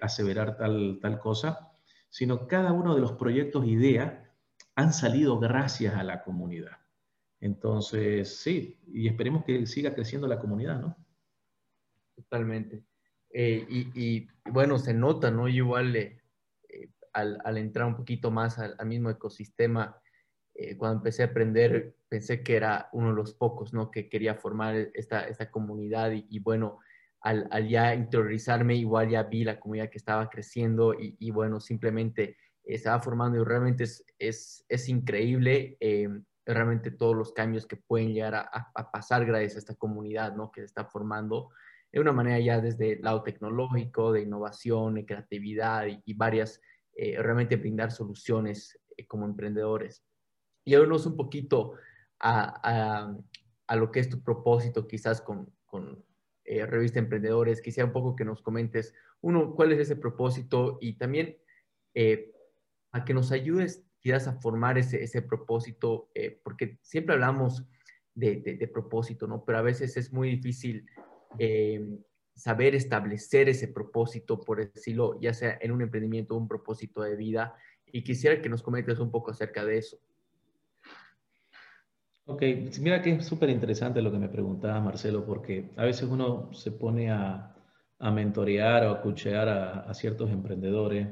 aseverar 0.00 0.56
tal, 0.56 0.98
tal 1.00 1.20
cosa 1.20 1.67
sino 2.10 2.46
cada 2.46 2.72
uno 2.72 2.94
de 2.94 3.00
los 3.00 3.12
proyectos 3.12 3.66
IDEA 3.66 4.24
han 4.74 4.92
salido 4.92 5.38
gracias 5.38 5.94
a 5.94 6.04
la 6.04 6.22
comunidad. 6.22 6.78
Entonces, 7.40 8.40
sí, 8.40 8.78
y 8.86 9.08
esperemos 9.08 9.44
que 9.44 9.66
siga 9.66 9.94
creciendo 9.94 10.26
la 10.26 10.38
comunidad, 10.38 10.80
¿no? 10.80 10.96
Totalmente. 12.14 12.84
Eh, 13.30 13.66
y, 13.68 14.26
bueno, 14.50 14.78
se 14.78 14.94
nota, 14.94 15.30
¿no? 15.30 15.48
igual 15.48 15.94
eh, 15.94 16.20
al, 17.12 17.58
entrar 17.58 17.86
un 17.86 17.96
poquito 17.96 18.30
más 18.30 18.58
al, 18.58 18.74
mismo 18.86 19.10
ecosistema, 19.10 20.00
eh, 20.54 20.76
cuando 20.76 20.98
empecé 20.98 21.22
a 21.22 21.26
aprender, 21.26 21.96
pensé 22.08 22.42
que 22.42 22.56
era 22.56 22.88
uno 22.92 23.08
de 23.08 23.14
los 23.14 23.34
pocos, 23.34 23.72
¿no? 23.72 23.90
Que 23.90 24.08
quería 24.08 24.34
formar 24.34 24.74
esta, 24.94 25.28
esta 25.28 25.50
comunidad 25.50 26.12
y 26.12 26.38
bueno, 26.40 26.80
al, 27.20 27.68
ya 27.68 27.94
interiorizarme, 27.94 28.76
igual 28.76 29.10
ya 29.10 29.24
vi 29.24 29.44
la 29.44 29.58
comunidad 29.58 29.90
que 29.90 29.98
estaba 29.98 30.28
creciendo 30.28 30.94
y, 30.98 31.30
bueno, 31.30 31.60
simplemente 31.60 32.36
estaba 32.64 33.00
formando 33.00 33.40
y 33.40 33.44
realmente 33.44 33.84
es, 33.84 34.04
es, 34.18 34.64
es 34.68 34.88
increíble 34.88 35.76
eh, 35.80 36.08
realmente 36.46 36.90
todos 36.90 37.16
los 37.16 37.32
cambios 37.32 37.66
que 37.66 37.76
pueden 37.76 38.12
llegar 38.12 38.34
a, 38.34 38.90
pasar 38.92 39.24
gracias 39.24 39.56
a 39.56 39.58
esta 39.58 39.74
comunidad, 39.74 40.34
¿no? 40.34 40.52
Que 40.52 40.60
se 40.60 40.66
está 40.66 40.84
formando 40.84 41.50
de 41.90 42.00
una 42.00 42.12
manera 42.12 42.38
ya 42.38 42.60
desde 42.60 42.92
el 42.92 43.02
lado 43.02 43.22
tecnológico, 43.22 44.12
de 44.12 44.22
innovación, 44.22 44.94
de 44.94 45.06
creatividad 45.06 45.86
y, 46.04 46.14
varias, 46.14 46.60
eh, 46.94 47.20
realmente 47.20 47.56
brindar 47.56 47.90
soluciones 47.90 48.78
eh, 48.96 49.06
como 49.06 49.24
emprendedores. 49.24 50.04
Y 50.64 50.74
hablarnos 50.74 51.06
un 51.06 51.16
poquito 51.16 51.74
a, 52.20 52.60
a, 52.62 53.16
a, 53.66 53.76
lo 53.76 53.90
que 53.90 54.00
es 54.00 54.08
tu 54.10 54.22
propósito 54.22 54.86
quizás 54.86 55.22
con 55.22 55.50
eh, 56.48 56.64
Revista 56.64 56.98
Emprendedores. 56.98 57.60
Quisiera 57.60 57.86
un 57.86 57.92
poco 57.92 58.16
que 58.16 58.24
nos 58.24 58.40
comentes, 58.40 58.94
uno, 59.20 59.54
cuál 59.54 59.72
es 59.72 59.80
ese 59.80 59.96
propósito 59.96 60.78
y 60.80 60.94
también 60.94 61.36
eh, 61.92 62.32
a 62.92 63.04
que 63.04 63.12
nos 63.12 63.32
ayudes 63.32 63.84
quizás 64.00 64.28
a 64.28 64.40
formar 64.40 64.78
ese, 64.78 65.22
propósito, 65.22 66.10
eh, 66.14 66.40
porque 66.42 66.78
siempre 66.80 67.14
hablamos 67.14 67.66
de, 68.14 68.36
de, 68.40 68.68
propósito, 68.68 69.26
¿no? 69.26 69.44
Pero 69.44 69.58
a 69.58 69.62
veces 69.62 69.98
es 69.98 70.10
muy 70.10 70.30
difícil 70.30 70.86
saber 72.34 72.74
establecer 72.74 73.48
ese 73.50 73.68
propósito, 73.68 74.40
por 74.40 74.72
decirlo, 74.72 75.20
ya 75.20 75.34
sea 75.34 75.58
en 75.60 75.72
un 75.72 75.82
emprendimiento 75.82 76.34
o 76.34 76.38
un 76.38 76.48
propósito 76.48 77.02
de 77.02 77.14
vida. 77.14 77.54
Y 77.84 78.02
quisiera 78.02 78.40
que 78.40 78.48
nos 78.48 78.62
comentes 78.62 78.98
un 79.00 79.10
poco 79.10 79.32
acerca 79.32 79.64
de 79.66 79.78
eso. 79.78 79.98
Ok, 82.30 82.42
mira 82.82 83.00
que 83.00 83.12
es 83.12 83.24
súper 83.26 83.48
interesante 83.48 84.02
lo 84.02 84.12
que 84.12 84.18
me 84.18 84.28
preguntaba 84.28 84.78
Marcelo, 84.82 85.24
porque 85.24 85.70
a 85.76 85.84
veces 85.84 86.06
uno 86.10 86.52
se 86.52 86.72
pone 86.72 87.10
a, 87.10 87.56
a 87.98 88.10
mentorear 88.10 88.84
o 88.84 88.90
a 88.90 89.00
cuchear 89.00 89.48
a, 89.48 89.94
ciertos 89.94 90.30
emprendedores. 90.30 91.08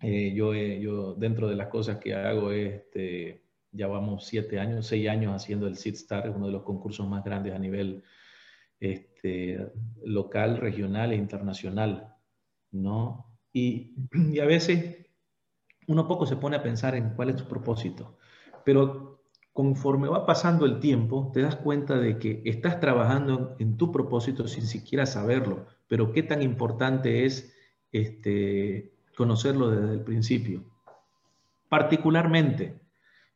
Eh, 0.00 0.32
yo, 0.34 0.54
yo, 0.54 1.12
dentro 1.12 1.46
de 1.46 1.56
las 1.56 1.68
cosas 1.68 1.98
que 1.98 2.14
hago, 2.14 2.52
este, 2.52 3.42
ya 3.70 3.86
vamos 3.86 4.24
siete 4.24 4.58
años, 4.58 4.86
seis 4.86 5.10
años 5.10 5.34
haciendo 5.34 5.66
el 5.66 5.76
Seed 5.76 5.92
Star, 5.96 6.30
uno 6.30 6.46
de 6.46 6.52
los 6.52 6.62
concursos 6.62 7.06
más 7.06 7.22
grandes 7.22 7.52
a 7.52 7.58
nivel 7.58 8.02
este, 8.80 9.58
local, 10.06 10.56
regional 10.56 11.12
e 11.12 11.16
internacional, 11.16 12.14
¿no? 12.72 13.26
Y, 13.52 13.94
y 14.32 14.40
a 14.40 14.46
veces 14.46 15.06
uno 15.86 16.08
poco 16.08 16.24
se 16.24 16.36
pone 16.36 16.56
a 16.56 16.62
pensar 16.62 16.94
en 16.94 17.10
cuál 17.10 17.28
es 17.28 17.36
tu 17.36 17.44
propósito, 17.44 18.16
pero 18.64 19.14
conforme 19.54 20.08
va 20.08 20.26
pasando 20.26 20.66
el 20.66 20.80
tiempo, 20.80 21.30
te 21.32 21.40
das 21.40 21.54
cuenta 21.54 21.96
de 21.96 22.18
que 22.18 22.42
estás 22.44 22.80
trabajando 22.80 23.54
en 23.60 23.76
tu 23.76 23.92
propósito 23.92 24.48
sin 24.48 24.66
siquiera 24.66 25.06
saberlo, 25.06 25.66
pero 25.86 26.12
qué 26.12 26.24
tan 26.24 26.42
importante 26.42 27.24
es 27.24 27.54
este, 27.92 28.92
conocerlo 29.16 29.70
desde 29.70 29.94
el 29.94 30.00
principio. 30.00 30.64
Particularmente, 31.68 32.80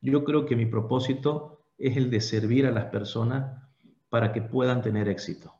yo 0.00 0.24
creo 0.24 0.44
que 0.44 0.56
mi 0.56 0.66
propósito 0.66 1.62
es 1.78 1.96
el 1.96 2.10
de 2.10 2.20
servir 2.20 2.66
a 2.66 2.72
las 2.72 2.86
personas 2.86 3.62
para 4.08 4.32
que 4.32 4.42
puedan 4.42 4.82
tener 4.82 5.08
éxito. 5.08 5.54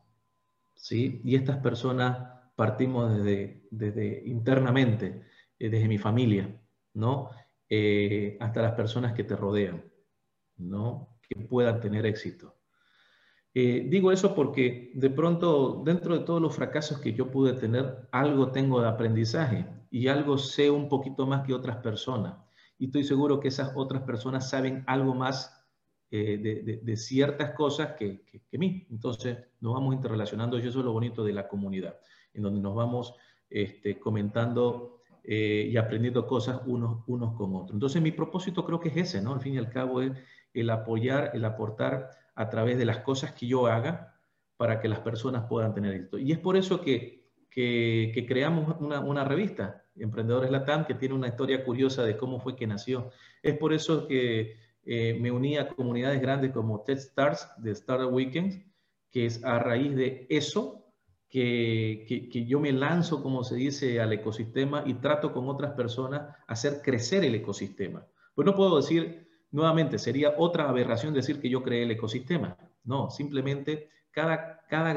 ¿sí? 0.75 1.21
Y 1.23 1.35
estas 1.35 1.57
personas 1.59 2.33
partimos 2.57 3.15
desde, 3.15 3.63
desde 3.71 4.23
internamente, 4.25 5.23
eh, 5.57 5.69
desde 5.69 5.87
mi 5.87 5.97
familia, 5.97 6.53
¿no? 6.95 7.29
Eh, 7.69 8.35
hasta 8.41 8.61
las 8.61 8.73
personas 8.73 9.13
que 9.13 9.23
te 9.23 9.37
rodean. 9.37 9.83
¿No? 10.59 11.09
que 11.29 11.39
puedan 11.39 11.79
tener 11.79 12.05
éxito. 12.05 12.55
Eh, 13.53 13.87
digo 13.89 14.11
eso 14.11 14.35
porque 14.35 14.91
de 14.95 15.09
pronto, 15.09 15.81
dentro 15.85 16.17
de 16.17 16.25
todos 16.25 16.41
los 16.41 16.55
fracasos 16.55 16.99
que 16.99 17.13
yo 17.13 17.31
pude 17.31 17.53
tener, 17.53 18.07
algo 18.11 18.51
tengo 18.51 18.81
de 18.81 18.87
aprendizaje 18.87 19.65
y 19.89 20.07
algo 20.07 20.37
sé 20.37 20.69
un 20.69 20.89
poquito 20.89 21.25
más 21.25 21.45
que 21.45 21.53
otras 21.53 21.77
personas. 21.77 22.37
Y 22.77 22.85
estoy 22.85 23.03
seguro 23.03 23.39
que 23.39 23.49
esas 23.49 23.73
otras 23.75 24.03
personas 24.03 24.49
saben 24.49 24.83
algo 24.87 25.13
más 25.13 25.55
eh, 26.11 26.79
de, 26.83 26.97
ciertas 26.97 27.51
cosas 27.51 27.93
que, 27.97 28.23
que, 28.25 28.57
mí. 28.57 28.87
Entonces, 28.89 29.37
nos 29.59 29.73
vamos 29.73 29.93
interrelacionando 29.93 30.57
y 30.57 30.67
eso 30.67 30.79
es 30.79 30.85
lo 30.85 30.93
bonito 30.93 31.23
de 31.23 31.33
la 31.33 31.47
comunidad, 31.47 31.99
en 32.33 32.43
donde 32.43 32.61
nos 32.61 32.75
vamos 32.75 33.13
este, 33.49 33.99
comentando 33.99 35.01
eh, 35.23 35.69
y 35.71 35.77
aprendiendo 35.77 36.25
cosas 36.25 36.61
unos, 36.65 37.03
unos 37.07 37.35
con 37.35 37.55
otros. 37.55 37.73
Entonces, 37.73 38.01
mi 38.01 38.11
propósito 38.11 38.65
creo 38.65 38.79
que 38.79 38.89
es 38.89 38.97
ese, 38.97 39.21
¿no? 39.21 39.33
Al 39.33 39.41
fin 39.41 39.55
y 39.55 39.57
al 39.57 39.69
cabo 39.69 40.01
es 40.01 40.13
el 40.53 40.69
apoyar, 40.69 41.31
el 41.33 41.45
aportar 41.45 42.11
a 42.35 42.49
través 42.49 42.77
de 42.77 42.85
las 42.85 42.99
cosas 42.99 43.33
que 43.33 43.47
yo 43.47 43.67
haga 43.67 44.15
para 44.57 44.79
que 44.79 44.87
las 44.87 44.99
personas 44.99 45.45
puedan 45.47 45.73
tener 45.73 45.93
éxito. 45.93 46.17
Y 46.17 46.31
es 46.31 46.39
por 46.39 46.57
eso 46.57 46.81
que, 46.81 47.29
que, 47.49 48.25
creamos 48.27 48.75
una, 48.79 48.99
una, 48.99 49.23
revista, 49.23 49.85
Emprendedores 49.95 50.51
Latam, 50.51 50.85
que 50.85 50.95
tiene 50.95 51.15
una 51.15 51.27
historia 51.27 51.63
curiosa 51.63 52.03
de 52.03 52.17
cómo 52.17 52.39
fue 52.39 52.55
que 52.55 52.67
nació. 52.67 53.11
Es 53.41 53.57
por 53.57 53.73
eso 53.73 54.07
que 54.07 54.55
eh, 54.85 55.17
me 55.19 55.31
uní 55.31 55.57
a 55.57 55.67
comunidades 55.69 56.21
grandes 56.21 56.51
como 56.51 56.81
TechStars 56.81 57.51
de 57.57 57.71
Startup 57.71 58.13
Weekends, 58.13 58.59
que 59.11 59.25
es 59.25 59.43
a 59.43 59.59
raíz 59.59 59.95
de 59.95 60.27
eso 60.29 60.85
que, 61.29 62.05
que, 62.07 62.27
que, 62.29 62.45
yo 62.45 62.59
me 62.59 62.71
lanzo, 62.71 63.21
como 63.21 63.43
se 63.43 63.55
dice, 63.55 64.01
al 64.01 64.13
ecosistema 64.13 64.83
y 64.85 64.95
trato 64.95 65.31
con 65.31 65.47
otras 65.47 65.73
personas 65.73 66.35
hacer 66.47 66.81
crecer 66.81 67.23
el 67.23 67.35
ecosistema. 67.35 68.05
Pues 68.33 68.45
no 68.45 68.55
puedo 68.55 68.77
decir, 68.77 69.28
Nuevamente, 69.51 69.97
sería 69.97 70.35
otra 70.37 70.69
aberración 70.69 71.13
decir 71.13 71.39
que 71.41 71.49
yo 71.49 71.63
creé 71.63 71.83
el 71.83 71.91
ecosistema. 71.91 72.57
No, 72.83 73.09
simplemente 73.09 73.89
cada, 74.11 74.61
cada, 74.67 74.93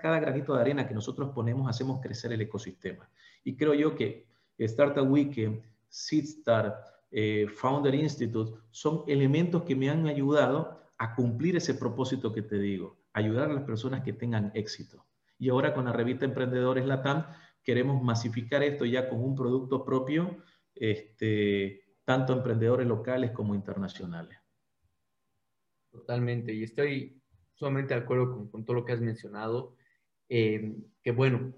cada 0.00 0.20
granito 0.20 0.54
de 0.54 0.60
arena 0.60 0.86
que 0.86 0.94
nosotros 0.94 1.30
ponemos 1.34 1.68
hacemos 1.68 2.00
crecer 2.00 2.32
el 2.32 2.40
ecosistema. 2.40 3.08
Y 3.44 3.56
creo 3.56 3.74
yo 3.74 3.94
que 3.94 4.26
Startup 4.58 5.08
Weekend, 5.08 5.62
SeedStar, 5.88 6.82
eh, 7.10 7.46
Founder 7.48 7.94
Institute 7.94 8.60
son 8.70 9.04
elementos 9.06 9.62
que 9.62 9.74
me 9.74 9.88
han 9.88 10.06
ayudado 10.06 10.78
a 10.98 11.14
cumplir 11.14 11.56
ese 11.56 11.74
propósito 11.74 12.32
que 12.32 12.42
te 12.42 12.58
digo, 12.58 12.98
ayudar 13.12 13.50
a 13.50 13.54
las 13.54 13.64
personas 13.64 14.02
que 14.02 14.12
tengan 14.12 14.50
éxito. 14.54 15.06
Y 15.38 15.48
ahora 15.48 15.72
con 15.72 15.84
la 15.84 15.92
revista 15.92 16.24
Emprendedores 16.24 16.84
Latam 16.84 17.24
queremos 17.62 18.02
masificar 18.02 18.62
esto 18.62 18.84
ya 18.84 19.08
con 19.08 19.22
un 19.22 19.34
producto 19.34 19.84
propio, 19.84 20.42
este, 20.74 21.82
tanto 22.08 22.32
emprendedores 22.32 22.86
locales 22.86 23.32
como 23.32 23.54
internacionales. 23.54 24.38
Totalmente, 25.90 26.54
y 26.54 26.62
estoy 26.62 27.22
sumamente 27.52 27.92
de 27.92 28.00
acuerdo 28.00 28.48
con, 28.50 28.64
todo 28.64 28.76
lo 28.76 28.84
que 28.86 28.94
has 28.94 29.00
mencionado, 29.02 29.76
eh, 30.30 30.74
que 31.02 31.10
bueno, 31.10 31.54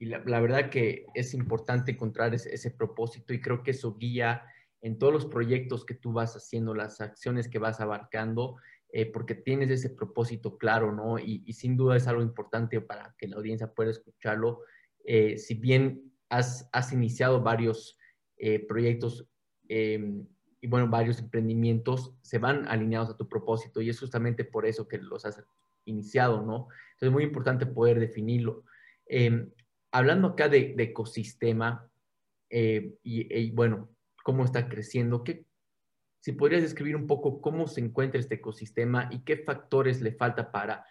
y 0.00 0.06
la, 0.06 0.18
verdad 0.18 0.70
que 0.70 1.06
es 1.14 1.34
importante 1.34 1.92
encontrar 1.92 2.34
ese, 2.34 2.70
propósito 2.72 3.32
y 3.32 3.40
creo 3.40 3.62
que 3.62 3.70
eso 3.70 3.96
guía 3.96 4.42
en 4.80 4.98
todos 4.98 5.12
los 5.12 5.26
proyectos 5.26 5.84
que 5.84 5.94
tú 5.94 6.12
vas 6.12 6.34
haciendo, 6.34 6.74
las 6.74 7.00
acciones 7.00 7.46
que 7.46 7.60
vas 7.60 7.80
abarcando, 7.80 8.56
eh, 8.88 9.06
porque 9.06 9.36
tienes 9.36 9.70
ese 9.70 9.90
propósito 9.90 10.58
claro, 10.58 10.90
¿no? 10.90 11.20
Y, 11.20 11.52
sin 11.52 11.76
duda 11.76 11.96
es 11.96 12.08
algo 12.08 12.22
importante 12.22 12.80
para 12.80 13.14
que 13.16 13.28
la 13.28 13.36
audiencia 13.36 13.72
pueda 13.72 13.92
escucharlo. 13.92 14.62
Eh, 15.04 15.38
si 15.38 15.54
bien 15.54 16.12
has, 16.28 16.68
has 16.72 16.92
iniciado 16.92 17.40
varios 17.40 17.96
proyectos 18.66 19.31
Em, 19.74 20.26
y 20.60 20.66
bueno, 20.66 20.86
varios 20.88 21.18
emprendimientos 21.18 22.14
se 22.20 22.36
van 22.36 22.68
alineados 22.68 23.08
a 23.08 23.16
tu 23.16 23.26
propósito 23.26 23.80
y 23.80 23.88
es 23.88 23.98
justamente 23.98 24.44
por 24.44 24.66
eso 24.66 24.86
que 24.86 24.98
los 24.98 25.24
has 25.24 25.42
iniciado, 25.86 26.42
¿no? 26.42 26.68
Entonces 26.90 27.08
es 27.08 27.10
muy 27.10 27.24
importante 27.24 27.64
poder 27.64 27.98
definirlo. 27.98 28.64
Em, 29.06 29.50
hablando 29.90 30.28
acá 30.28 30.50
de, 30.50 30.74
ecosistema 30.76 31.90
eh, 32.50 32.98
y, 33.02 33.50
bueno, 33.52 33.88
cómo 34.22 34.44
está 34.44 34.68
creciendo, 34.68 35.24
¿qué, 35.24 35.46
si 36.20 36.32
podrías 36.32 36.60
describir 36.60 36.94
un 36.94 37.06
poco 37.06 37.40
cómo 37.40 37.66
se 37.66 37.80
encuentra 37.80 38.20
este 38.20 38.34
ecosistema 38.34 39.08
y 39.10 39.24
qué 39.24 39.38
factores 39.38 40.02
le 40.02 40.12
falta 40.12 40.52
para 40.52 40.84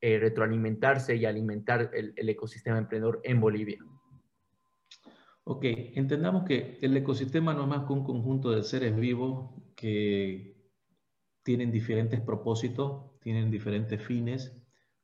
eh, 0.00 0.18
retroalimentarse 0.20 1.16
y 1.16 1.26
alimentar 1.26 1.90
el 1.92 2.28
ecosistema 2.28 2.78
emprendedor 2.78 3.20
en 3.24 3.40
Bolivia. 3.40 3.78
Ok, 5.44 5.64
entendamos 5.94 6.44
que 6.44 6.78
el 6.82 6.96
ecosistema 6.96 7.52
no 7.52 7.62
es 7.62 7.68
más 7.68 7.86
que 7.86 7.92
un 7.92 8.04
conjunto 8.04 8.50
de 8.50 8.62
seres 8.62 8.94
vivos 8.96 9.50
que 9.74 10.56
tienen 11.42 11.72
diferentes 11.72 12.20
propósitos, 12.20 13.18
tienen 13.20 13.50
diferentes 13.50 14.00
fines, 14.02 14.56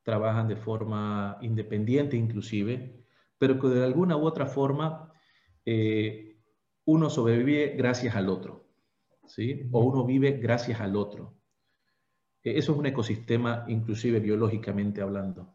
trabajan 0.03 0.48
de 0.48 0.57
forma 0.57 1.38
independiente 1.42 2.16
inclusive, 2.16 3.05
pero 3.38 3.59
que 3.61 3.68
de 3.68 3.85
alguna 3.85 4.16
u 4.16 4.24
otra 4.27 4.46
forma 4.46 5.12
eh, 5.64 6.40
uno 6.85 7.11
sobrevive 7.11 7.74
gracias 7.77 8.14
al 8.16 8.29
otro, 8.29 8.68
¿sí? 9.27 9.68
O 9.72 9.81
uno 9.85 10.07
vive 10.07 10.33
gracias 10.38 10.81
al 10.81 10.96
otro. 10.96 11.37
E, 12.42 12.59
eso 12.59 12.72
es 12.72 12.79
un 12.79 12.87
ecosistema 12.87 13.64
inclusive 13.68 14.20
biológicamente 14.20 15.01
hablando, 15.03 15.55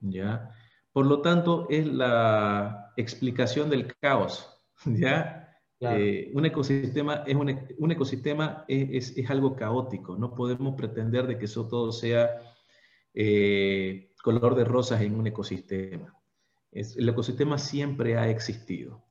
¿ya? 0.00 0.50
Por 0.94 1.06
lo 1.06 1.22
tanto, 1.22 1.66
es 1.70 1.88
la 1.88 2.92
explicación 2.96 3.68
del 3.68 3.92
caos, 3.96 4.48
¿ya? 4.86 5.40
Eh, 5.80 6.30
un 6.32 6.46
ecosistema, 6.46 7.24
es 7.26 7.34
un, 7.34 7.90
ecosistema 7.90 8.64
es, 8.68 9.12
algo 9.28 9.56
caótico, 9.56 10.16
no 10.16 10.32
podemos 10.36 10.76
pretender 10.76 11.26
de 11.26 11.36
que 11.36 11.46
eso 11.46 11.66
todo 11.66 11.90
sea 11.90 12.30
eh, 13.12 14.12
color 14.22 14.54
de 14.54 14.64
rosas 14.64 15.02
en 15.02 15.16
un 15.16 15.26
ecosistema. 15.26 16.16
el 16.70 17.08
ecosistema 17.08 17.58
siempre 17.58 18.16
ha 18.16 18.30
existido, 18.30 19.04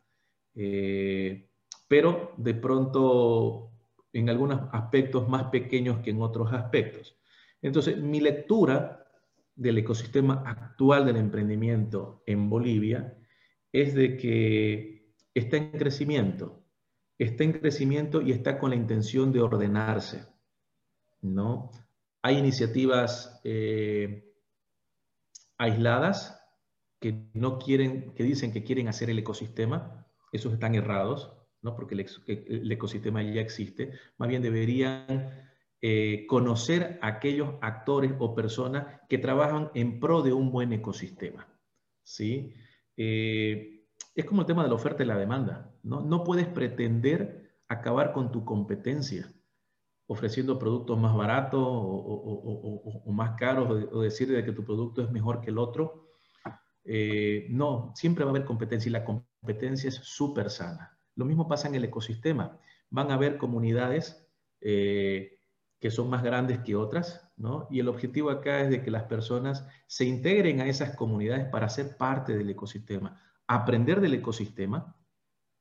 eh, 0.55 1.49
pero 1.89 2.31
de 2.37 2.53
pronto 2.53 3.71
en 4.13 4.29
algunos 4.29 4.69
aspectos 4.71 5.27
más 5.27 5.47
pequeños 5.51 5.99
que 5.99 6.11
en 6.11 6.21
otros 6.21 6.53
aspectos. 6.53 7.19
Entonces, 7.61 7.97
mi 7.97 8.21
lectura 8.21 9.02
del 9.55 9.77
ecosistema 9.77 10.43
actual 10.45 11.05
del 11.05 11.17
emprendimiento 11.17 12.23
en 12.25 12.49
Bolivia 12.49 13.17
es 13.71 13.93
de 13.93 14.17
que 14.17 15.13
está 15.33 15.57
en 15.57 15.71
crecimiento, 15.71 16.63
está 17.17 17.43
en 17.43 17.53
crecimiento 17.53 18.21
y 18.21 18.31
está 18.31 18.59
con 18.59 18.71
la 18.71 18.75
intención 18.75 19.31
de 19.31 19.41
ordenarse, 19.41 20.25
¿no? 21.21 21.71
Hay 22.21 22.37
iniciativas 22.37 23.41
eh, 23.43 24.31
aisladas 25.57 26.39
que 26.99 27.29
no 27.33 27.59
quieren, 27.59 28.13
que 28.15 28.23
dicen 28.23 28.53
que 28.53 28.63
quieren 28.63 28.87
hacer 28.87 29.09
el 29.09 29.19
ecosistema, 29.19 30.07
esos 30.31 30.53
están 30.53 30.73
errados, 30.75 31.33
¿no? 31.61 31.75
porque 31.75 31.95
el, 31.95 32.71
ecosistema 32.71 33.21
ya 33.23 33.41
existe, 33.41 33.91
más 34.17 34.29
bien 34.29 34.41
deberían 34.41 35.52
eh, 35.85 36.25
conocer 36.27 36.97
a 37.01 37.07
aquellos 37.07 37.55
actores 37.59 38.13
o 38.17 38.33
personas 38.33 39.01
que 39.09 39.17
trabajan 39.17 39.69
en 39.73 39.99
pro 39.99 40.21
de 40.21 40.31
un 40.31 40.49
buen 40.49 40.71
ecosistema. 40.71 41.45
¿sí? 42.03 42.53
Eh, 42.95 43.83
es 44.15 44.23
como 44.23 44.43
el 44.43 44.47
tema 44.47 44.63
de 44.63 44.69
la 44.69 44.75
oferta 44.75 45.03
y 45.03 45.05
la 45.05 45.17
demanda. 45.17 45.75
¿no? 45.83 45.99
no 45.99 46.23
puedes 46.23 46.47
pretender 46.47 47.59
acabar 47.67 48.13
con 48.13 48.31
tu 48.31 48.45
competencia 48.45 49.29
ofreciendo 50.07 50.57
productos 50.57 50.97
más 50.97 51.13
baratos 51.17 51.61
o, 51.61 53.11
más 53.11 53.37
caros 53.37 53.89
o, 53.91 54.01
decir 54.01 54.29
de 54.29 54.45
que 54.45 54.53
tu 54.53 54.63
producto 54.63 55.01
es 55.01 55.11
mejor 55.11 55.41
que 55.41 55.49
el 55.49 55.57
otro. 55.57 56.11
Eh, 56.85 57.47
no, 57.49 57.91
siempre 57.93 58.23
va 58.23 58.29
a 58.29 58.35
haber 58.35 58.45
competencia 58.45 58.87
y 58.87 58.93
la 58.93 59.03
competencia 59.03 59.89
es 59.89 59.95
súper 59.95 60.49
sana. 60.49 60.97
Lo 61.15 61.25
mismo 61.25 61.45
pasa 61.45 61.67
en 61.67 61.75
el 61.75 61.83
ecosistema. 61.83 62.57
Van 62.89 63.11
a 63.11 63.15
haber 63.15 63.37
comunidades 63.37 64.25
que 65.83 65.91
son 65.91 66.09
más 66.09 66.23
grandes 66.23 66.59
que 66.59 66.77
otras, 66.77 67.29
¿no? 67.35 67.67
Y 67.69 67.81
el 67.81 67.89
objetivo 67.89 68.29
acá 68.29 68.61
es 68.61 68.69
de 68.69 68.81
que 68.81 68.89
las 68.89 69.03
personas 69.03 69.67
se 69.85 70.05
integren 70.05 70.61
a 70.61 70.67
esas 70.67 70.95
comunidades 70.95 71.45
para 71.49 71.67
ser 71.67 71.97
parte 71.97 72.37
del 72.37 72.49
ecosistema, 72.49 73.21
aprender 73.47 73.99
del 73.99 74.13
ecosistema 74.13 74.95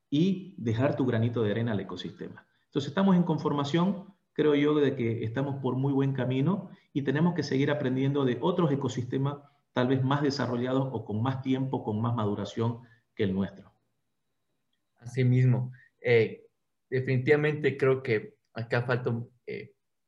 y 0.08 0.54
dejar 0.58 0.94
tu 0.94 1.06
granito 1.06 1.42
de 1.42 1.50
arena 1.50 1.72
al 1.72 1.80
ecosistema. 1.80 2.46
Entonces 2.66 2.90
estamos 2.90 3.16
en 3.16 3.24
conformación, 3.24 4.14
creo 4.32 4.54
yo, 4.54 4.76
de 4.76 4.94
que 4.94 5.24
estamos 5.24 5.56
por 5.56 5.74
muy 5.74 5.92
buen 5.92 6.12
camino 6.12 6.70
y 6.92 7.02
tenemos 7.02 7.34
que 7.34 7.42
seguir 7.42 7.72
aprendiendo 7.72 8.24
de 8.24 8.38
otros 8.40 8.70
ecosistemas 8.70 9.38
tal 9.72 9.88
vez 9.88 10.04
más 10.04 10.22
desarrollados 10.22 10.88
o 10.92 11.04
con 11.04 11.20
más 11.20 11.42
tiempo, 11.42 11.82
con 11.82 12.00
más 12.00 12.14
maduración 12.14 12.78
que 13.16 13.24
el 13.24 13.34
nuestro. 13.34 13.72
Así 15.00 15.24
mismo. 15.24 15.72
Eh, 16.00 16.46
definitivamente 16.88 17.76
creo 17.76 18.04
que 18.04 18.36
acá 18.54 18.82
falta 18.82 19.10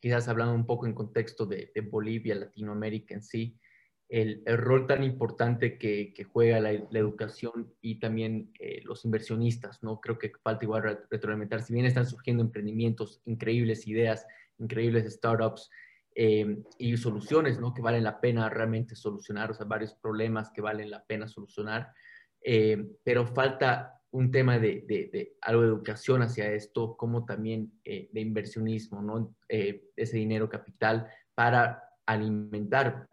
quizás 0.04 0.28
hablando 0.28 0.52
un 0.52 0.66
poco 0.66 0.84
en 0.84 0.92
contexto 0.92 1.46
de, 1.46 1.72
Bolivia, 1.90 2.34
Latinoamérica 2.34 3.14
en 3.14 3.22
sí, 3.22 3.58
el, 4.06 4.42
rol 4.44 4.86
tan 4.86 5.02
importante 5.02 5.78
que, 5.78 6.12
juega 6.30 6.60
la, 6.60 6.72
educación 6.72 7.72
y 7.80 7.98
también 7.98 8.52
eh, 8.60 8.82
los 8.84 9.06
inversionistas, 9.06 9.82
¿no? 9.82 10.02
Creo 10.02 10.18
que 10.18 10.30
falta 10.42 10.66
igual 10.66 11.06
retroalimentar, 11.10 11.62
si 11.62 11.72
bien 11.72 11.86
están 11.86 12.04
surgiendo 12.04 12.42
emprendimientos, 12.42 13.22
increíbles 13.24 13.86
ideas, 13.86 14.26
increíbles 14.58 15.10
startups 15.10 15.70
eh, 16.14 16.62
y 16.76 16.94
soluciones, 16.98 17.58
¿no? 17.58 17.72
Que 17.72 17.80
valen 17.80 18.04
la 18.04 18.20
pena 18.20 18.50
realmente 18.50 18.96
solucionar, 18.96 19.52
o 19.52 19.54
sea, 19.54 19.64
varios 19.64 19.94
problemas 19.94 20.50
que 20.50 20.60
valen 20.60 20.90
la 20.90 21.02
pena 21.02 21.28
solucionar, 21.28 21.94
eh, 22.42 22.90
pero 23.02 23.26
falta 23.26 24.02
un 24.14 24.30
tema 24.30 24.60
de, 24.60 24.84
de, 24.86 25.36
algo 25.40 25.62
de 25.62 25.68
educación 25.68 26.22
hacia 26.22 26.52
esto, 26.52 26.96
como 26.96 27.24
también 27.24 27.72
eh, 27.84 28.08
de 28.12 28.20
inversionismo, 28.20 29.02
¿no? 29.02 29.34
Eh, 29.48 29.90
ese 29.96 30.18
dinero 30.18 30.48
capital 30.48 31.08
para 31.34 31.82
alimentar 32.06 33.08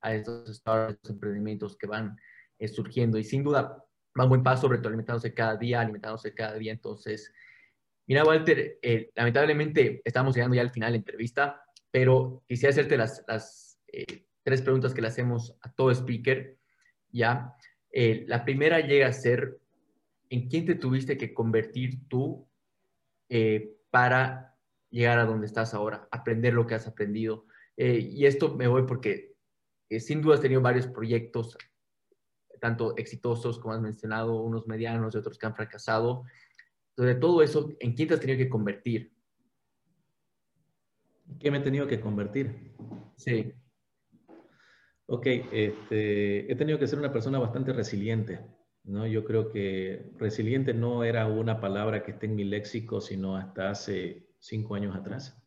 a 0.00 0.12
estos 0.12 0.60
emprendimientos 1.08 1.76
que 1.76 1.86
van 1.86 2.16
eh, 2.58 2.66
surgiendo. 2.66 3.16
Y 3.16 3.22
sin 3.22 3.44
duda, 3.44 3.80
van 4.12 4.28
buen 4.28 4.42
paso, 4.42 4.66
retroalimentándose 4.66 5.32
cada 5.32 5.56
día, 5.56 5.80
alimentándose 5.80 6.34
cada 6.34 6.58
día. 6.58 6.72
Entonces, 6.72 7.32
mira, 8.08 8.24
Walter, 8.24 8.80
lamentablemente 9.14 10.02
estamos 10.04 10.34
llegando 10.34 10.56
ya 10.56 10.62
al 10.62 10.70
final 10.70 10.88
de 10.88 10.98
la 10.98 11.02
entrevista, 11.02 11.62
pero 11.92 12.42
quisiera 12.48 12.70
hacerte 12.70 12.96
las, 12.96 13.24
las 13.28 13.80
tres 14.42 14.62
preguntas 14.62 14.92
que 14.94 15.00
le 15.00 15.06
hacemos 15.06 15.56
a 15.62 15.72
todo 15.72 15.92
speaker. 15.92 16.58
Ya, 17.10 17.54
la 17.92 18.44
primera 18.44 18.80
llega 18.80 19.06
a 19.06 19.12
ser 19.12 19.60
¿en 20.30 20.48
quién 20.48 20.66
te 20.66 20.74
tuviste 20.74 21.16
que 21.16 21.34
convertir 21.34 22.08
tú 22.08 22.48
eh, 23.28 23.76
para 23.90 24.56
llegar 24.90 25.18
a 25.18 25.24
donde 25.24 25.46
estás 25.46 25.74
ahora, 25.74 26.08
aprender 26.10 26.54
lo 26.54 26.66
que 26.66 26.74
has 26.74 26.86
aprendido? 26.86 27.46
Eh, 27.76 27.98
y 27.98 28.26
esto 28.26 28.54
me 28.54 28.68
voy 28.68 28.84
porque 28.84 29.34
eh, 29.88 30.00
sin 30.00 30.22
duda 30.22 30.34
has 30.34 30.40
tenido 30.40 30.60
varios 30.60 30.86
proyectos, 30.86 31.56
tanto 32.60 32.96
exitosos 32.96 33.58
como 33.58 33.74
has 33.74 33.80
mencionado, 33.80 34.40
unos 34.42 34.66
medianos 34.66 35.14
y 35.14 35.18
otros 35.18 35.38
que 35.38 35.46
han 35.46 35.54
fracasado. 35.54 36.24
Entonces, 36.90 37.16
de 37.16 37.20
todo 37.20 37.42
eso, 37.42 37.72
¿en 37.80 37.94
quién 37.94 38.08
te 38.08 38.14
has 38.14 38.20
tenido 38.20 38.38
que 38.38 38.48
convertir? 38.48 39.12
¿Qué 41.38 41.50
me 41.50 41.58
he 41.58 41.60
tenido 41.60 41.86
que 41.86 42.00
convertir? 42.00 42.72
Sí. 43.16 43.52
Ok, 45.06 45.26
este, 45.26 46.50
he 46.50 46.56
tenido 46.56 46.78
que 46.78 46.86
ser 46.86 46.98
una 46.98 47.12
persona 47.12 47.38
bastante 47.38 47.72
resiliente. 47.72 48.40
¿No? 48.84 49.06
Yo 49.06 49.24
creo 49.24 49.50
que 49.50 50.12
resiliente 50.18 50.74
no 50.74 51.04
era 51.04 51.26
una 51.26 51.60
palabra 51.60 52.02
que 52.02 52.12
esté 52.12 52.26
en 52.26 52.36
mi 52.36 52.44
léxico, 52.44 53.00
sino 53.00 53.36
hasta 53.36 53.70
hace 53.70 54.28
cinco 54.38 54.74
años 54.74 54.94
atrás, 54.94 55.42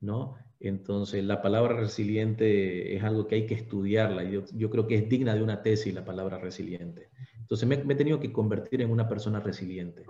¿no? 0.00 0.36
Entonces, 0.58 1.24
la 1.24 1.40
palabra 1.40 1.74
resiliente 1.74 2.94
es 2.94 3.02
algo 3.02 3.26
que 3.26 3.36
hay 3.36 3.46
que 3.46 3.54
estudiarla. 3.54 4.24
Yo, 4.24 4.44
yo 4.52 4.68
creo 4.68 4.86
que 4.86 4.96
es 4.96 5.08
digna 5.08 5.34
de 5.34 5.42
una 5.42 5.62
tesis 5.62 5.94
la 5.94 6.04
palabra 6.04 6.38
resiliente. 6.38 7.08
Entonces, 7.38 7.66
me, 7.66 7.82
me 7.84 7.94
he 7.94 7.96
tenido 7.96 8.20
que 8.20 8.32
convertir 8.32 8.82
en 8.82 8.90
una 8.90 9.08
persona 9.08 9.40
resiliente. 9.40 10.04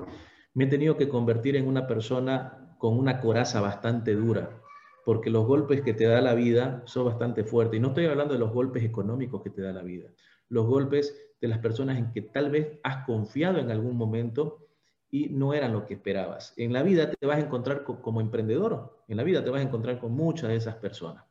Me 0.54 0.64
he 0.64 0.66
tenido 0.66 0.96
que 0.96 1.08
convertir 1.08 1.54
en 1.54 1.68
una 1.68 1.86
persona 1.86 2.74
con 2.78 2.98
una 2.98 3.20
coraza 3.20 3.60
bastante 3.60 4.14
dura, 4.14 4.60
porque 5.04 5.30
los 5.30 5.46
golpes 5.46 5.82
que 5.82 5.94
te 5.94 6.04
da 6.04 6.20
la 6.20 6.34
vida 6.34 6.82
son 6.86 7.06
bastante 7.06 7.44
fuertes. 7.44 7.78
Y 7.78 7.80
no 7.80 7.88
estoy 7.88 8.06
hablando 8.06 8.34
de 8.34 8.40
los 8.40 8.52
golpes 8.52 8.82
económicos 8.82 9.42
que 9.42 9.50
te 9.50 9.62
da 9.62 9.72
la 9.72 9.82
vida, 9.82 10.10
los 10.48 10.66
golpes 10.66 11.29
de 11.40 11.48
las 11.48 11.58
personas 11.58 11.98
en 11.98 12.12
que 12.12 12.22
tal 12.22 12.50
vez 12.50 12.78
has 12.82 13.04
confiado 13.06 13.58
en 13.58 13.70
algún 13.70 13.96
momento 13.96 14.68
y 15.10 15.28
no 15.30 15.54
eran 15.54 15.72
lo 15.72 15.86
que 15.86 15.94
esperabas. 15.94 16.54
En 16.56 16.72
la 16.72 16.82
vida 16.82 17.10
te 17.10 17.26
vas 17.26 17.38
a 17.38 17.46
encontrar 17.46 17.82
como 17.84 18.20
emprendedor, 18.20 19.02
en 19.08 19.16
la 19.16 19.24
vida 19.24 19.42
te 19.42 19.50
vas 19.50 19.60
a 19.60 19.64
encontrar 19.64 19.98
con 19.98 20.12
muchas 20.12 20.50
de 20.50 20.56
esas 20.56 20.76
personas, 20.76 21.24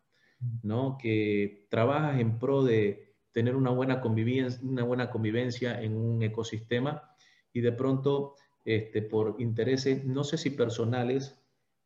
¿no? 0.64 0.98
Que 1.02 1.68
trabajas 1.70 2.20
en 2.20 2.40
pro 2.40 2.64
de 2.64 3.14
tener 3.32 3.56
una 3.56 3.70
buena 3.70 4.02
convivencia, 4.02 4.60
una 4.64 4.84
buena 4.84 5.10
convivencia 5.10 5.82
en 5.82 5.96
un 5.96 6.22
ecosistema 6.24 7.16
y 7.54 7.62
de 7.62 7.72
pronto, 7.72 8.36
este, 8.66 9.02
por 9.02 9.36
intereses, 9.40 10.04
no 10.04 10.24
sé 10.24 10.38
si 10.38 10.50
personales, 10.50 11.40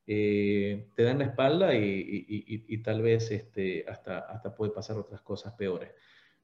eh, 0.08 0.90
te 0.96 1.04
dan 1.04 1.20
la 1.20 1.26
espalda 1.26 1.76
y, 1.76 2.82
tal 2.84 3.02
vez 3.02 3.32
este, 3.32 3.86
hasta, 3.88 4.20
hasta 4.20 4.56
puede 4.56 4.72
pasar 4.72 4.98
otras 4.98 5.22
cosas 5.22 5.54
peores 5.54 5.92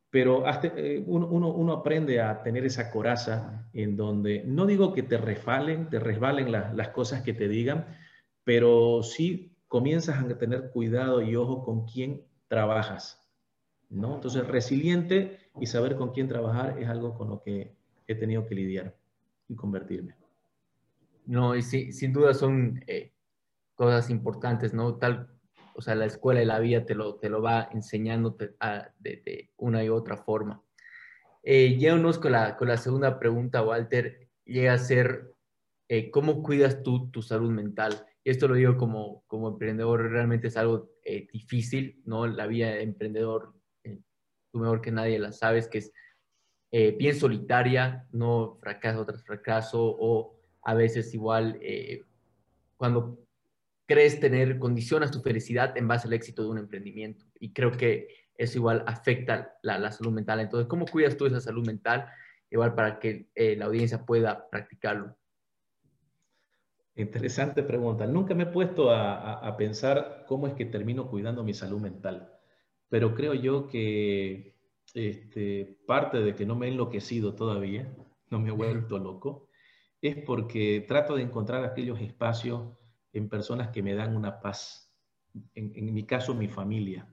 pero 0.10 0.44
eh, 0.64 1.04
uno, 1.06 1.72
aprende 1.72 2.22
a 2.22 2.42
tener 2.42 2.66
esa 2.66 2.90
coraza 2.90 3.70
en 3.74 3.96
donde, 3.96 4.44
no 4.46 4.66
digo 4.66 4.94
que 4.94 5.04
te 5.04 5.18
resbalen, 5.18 5.90
te 5.90 6.00
resbalen 6.00 6.52
las 6.52 6.90
cosas 6.90 7.22
que 7.22 7.34
te 7.34 7.48
digan, 7.48 7.86
pero 8.44 9.04
sí 9.04 9.56
comienzas 9.68 10.24
a 10.24 10.38
tener 10.38 10.72
cuidado 10.72 11.22
y 11.22 11.36
ojo 11.36 11.64
con 11.64 11.86
quién 11.86 12.24
trabajas, 12.48 13.24
¿no? 13.90 14.16
Entonces, 14.16 14.48
resiliente 14.48 15.38
y 15.60 15.68
saber 15.68 15.96
con 15.96 16.12
quién 16.12 16.28
trabajar 16.28 16.80
es 16.80 16.90
algo 16.90 17.16
con 17.16 17.30
lo 17.30 17.44
que 17.44 17.76
he 18.08 18.16
tenido 18.16 18.48
que 18.48 18.56
lidiar 18.56 18.96
y 19.48 19.56
convertirme. 19.56 20.16
No, 21.28 21.56
y 21.56 21.62
sí, 21.62 21.94
sin 21.94 22.12
duda 22.12 22.34
son 22.34 22.84
eh, 22.88 23.12
cosas 23.76 24.10
importantes, 24.10 24.74
¿no? 24.74 24.96
Tal 24.96 25.39
o 25.80 25.82
sea, 25.82 25.96
la 25.96 26.08
escuela 26.08 26.42
y 26.42 26.46
la 26.46 26.60
vida 26.60 26.86
te 26.86 26.94
lo, 26.94 27.16
te 27.16 27.30
lo 27.30 27.42
va 27.42 27.70
enseñando 27.72 28.36
de, 29.00 29.50
una 29.56 29.82
y 29.82 29.88
otra 29.88 30.18
forma. 30.18 30.62
Eh, 31.42 31.80
con 32.22 32.32
la, 32.34 32.58
con 32.58 32.68
la 32.68 32.76
segunda 32.76 33.18
pregunta, 33.18 33.64
Walter, 33.64 34.28
llega 34.44 34.74
a 34.74 34.78
ser, 34.78 35.34
eh, 35.88 36.12
¿cómo 36.12 36.44
cuidas 36.44 36.84
tú 36.84 37.10
tu 37.12 37.22
salud 37.22 37.50
mental? 37.50 38.06
Y 38.26 38.30
esto 38.30 38.50
lo 38.50 38.56
digo 38.56 38.76
como, 38.76 39.24
como 39.28 39.48
emprendedor, 39.48 40.12
realmente 40.12 40.48
es 40.48 40.58
algo 40.58 40.92
eh, 41.06 41.28
difícil, 41.32 42.02
¿no? 42.04 42.28
La 42.28 42.46
vida 42.46 42.72
de 42.72 42.84
emprendedor, 42.84 43.54
eh, 43.86 44.02
tú 44.52 44.60
mejor 44.60 44.82
que 44.82 44.92
nadie 44.92 45.18
la 45.18 45.32
sabes, 45.32 45.70
que 45.70 45.78
es 45.78 45.94
bien 46.98 47.16
solitaria, 47.16 48.06
no 48.12 48.58
fracaso 48.60 49.06
tras 49.06 49.24
fracaso, 49.24 49.96
o 49.98 50.42
a 50.62 50.74
veces 50.74 51.14
igual 51.14 51.58
cuando 52.76 53.29
crees 53.90 54.20
tener, 54.20 54.60
condicionas 54.60 55.10
tu 55.10 55.20
felicidad 55.20 55.76
en 55.76 55.88
base 55.88 56.08
al 56.08 56.14
éxito 56.14 56.44
de 56.44 56.50
un 56.50 56.60
emprendimiento. 56.60 57.26
Y 57.40 57.54
creo 57.54 57.72
que 57.72 58.08
eso 58.36 58.60
igual 58.60 58.84
afecta 58.86 59.58
la, 59.64 59.92
salud 59.92 60.14
mental. 60.14 60.40
Entonces, 60.42 60.68
¿cómo 60.68 60.86
cuidas 60.86 61.18
tú 61.18 61.26
esa 61.26 61.42
salud 61.42 61.66
mental? 61.66 62.08
Igual 62.52 62.76
para 62.76 63.00
que 63.00 63.32
eh, 63.34 63.56
la 63.56 63.66
audiencia 63.66 64.06
pueda 64.06 64.48
practicarlo. 64.52 65.18
Interesante 66.94 67.64
pregunta. 67.64 68.06
Nunca 68.06 68.36
me 68.36 68.44
he 68.44 68.46
puesto 68.46 68.92
a, 68.92 69.58
pensar 69.58 70.24
cómo 70.28 70.46
es 70.46 70.54
que 70.54 70.66
termino 70.66 71.10
cuidando 71.10 71.44
mi 71.44 71.56
salud 71.56 71.82
mental, 71.82 72.32
pero 72.90 73.16
creo 73.16 73.34
yo 73.34 73.70
que 73.70 74.56
este, 74.94 75.80
parte 75.88 76.20
de 76.20 76.36
que 76.36 76.46
no 76.46 76.56
me 76.56 76.68
he 76.68 76.70
enloquecido 76.70 77.34
todavía, 77.34 77.92
no 78.30 78.40
me 78.40 78.50
he 78.50 78.52
vuelto 78.52 79.00
loco, 79.00 79.50
es 80.00 80.16
porque 80.18 80.86
trato 80.88 81.16
de 81.16 81.24
encontrar 81.24 81.64
aquellos 81.64 82.00
espacios 82.02 82.78
en 83.14 83.30
personas 83.30 83.70
que 83.70 83.84
me 83.84 83.96
dan 83.96 84.16
una 84.16 84.40
paz. 84.40 84.94
En, 85.54 85.94
mi 85.94 86.06
caso, 86.06 86.34
mi 86.34 86.48
familia, 86.48 87.08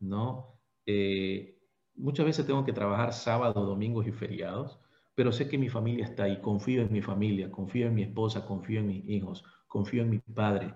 ¿no? 0.00 0.60
Eh, 0.86 1.58
muchas 1.94 2.26
veces 2.26 2.46
tengo 2.46 2.64
que 2.64 2.72
trabajar 2.72 3.12
sábados, 3.12 3.66
domingos 3.66 4.06
y 4.06 4.12
feriados, 4.12 4.78
pero 5.14 5.32
sé 5.32 5.48
que 5.48 5.58
mi 5.58 5.68
familia 5.68 6.04
está 6.04 6.24
ahí, 6.24 6.40
confío 6.40 6.82
en 6.82 6.92
mi 6.92 7.00
familia, 7.00 7.50
confío 7.50 7.86
en 7.86 7.94
mi 7.94 8.02
esposa, 8.02 8.44
confío 8.44 8.80
en 8.80 8.88
mis 8.88 9.08
hijos, 9.08 9.44
confío 9.66 10.02
en 10.02 10.10
mi 10.10 10.18
padre. 10.18 10.74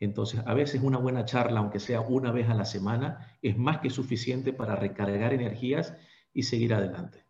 Entonces, 0.00 0.40
a 0.46 0.54
veces 0.54 0.82
una 0.82 0.98
buena 0.98 1.24
charla, 1.24 1.60
aunque 1.60 1.80
sea 1.80 2.00
una 2.00 2.30
vez 2.30 2.48
a 2.48 2.54
la 2.54 2.64
semana, 2.64 3.36
es 3.42 3.56
más 3.56 3.78
que 3.78 3.90
suficiente 3.90 4.52
para 4.52 4.76
recargar 4.76 5.32
energías 5.32 5.96
y 6.32 6.44
seguir 6.44 6.74
adelante. 6.74 7.24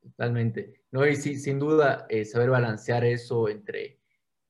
Totalmente. 0.00 0.84
No, 0.90 1.06
y 1.06 1.16
sin 1.16 1.58
duda, 1.58 2.06
eh, 2.08 2.24
saber 2.24 2.50
balancear 2.50 3.04
eso 3.04 3.48
entre, 3.48 4.00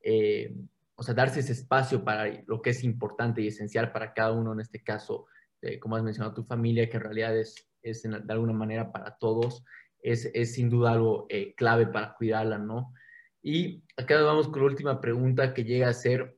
eh, 0.04 0.54
o 0.94 1.02
sea, 1.02 1.14
darse 1.14 1.40
ese 1.40 1.52
espacio 1.52 2.04
para 2.04 2.44
lo 2.46 2.62
que 2.62 2.70
es 2.70 2.84
importante 2.84 3.42
y 3.42 3.48
esencial 3.48 3.90
para 3.90 4.12
cada 4.12 4.32
uno, 4.32 4.52
en 4.52 4.60
este 4.60 4.82
caso, 4.82 5.26
eh, 5.62 5.80
como 5.80 5.96
has 5.96 6.02
mencionado, 6.02 6.34
tu 6.34 6.44
familia, 6.44 6.88
que 6.88 6.98
en 6.98 7.02
realidad 7.02 7.36
es, 7.36 7.68
es 7.82 8.02
de 8.02 8.32
alguna 8.32 8.52
manera 8.52 8.92
para 8.92 9.16
todos, 9.16 9.64
es, 10.00 10.30
es 10.34 10.54
sin 10.54 10.70
duda 10.70 10.92
algo 10.92 11.26
clave 11.56 11.86
para 11.86 12.14
cuidarla, 12.14 12.58
¿no? 12.58 12.92
Y 13.42 13.82
acá 13.96 14.22
vamos 14.22 14.48
con 14.48 14.60
la 14.60 14.66
última 14.66 15.00
pregunta 15.00 15.52
que 15.54 15.64
llega 15.64 15.88
a 15.88 15.94
ser, 15.94 16.36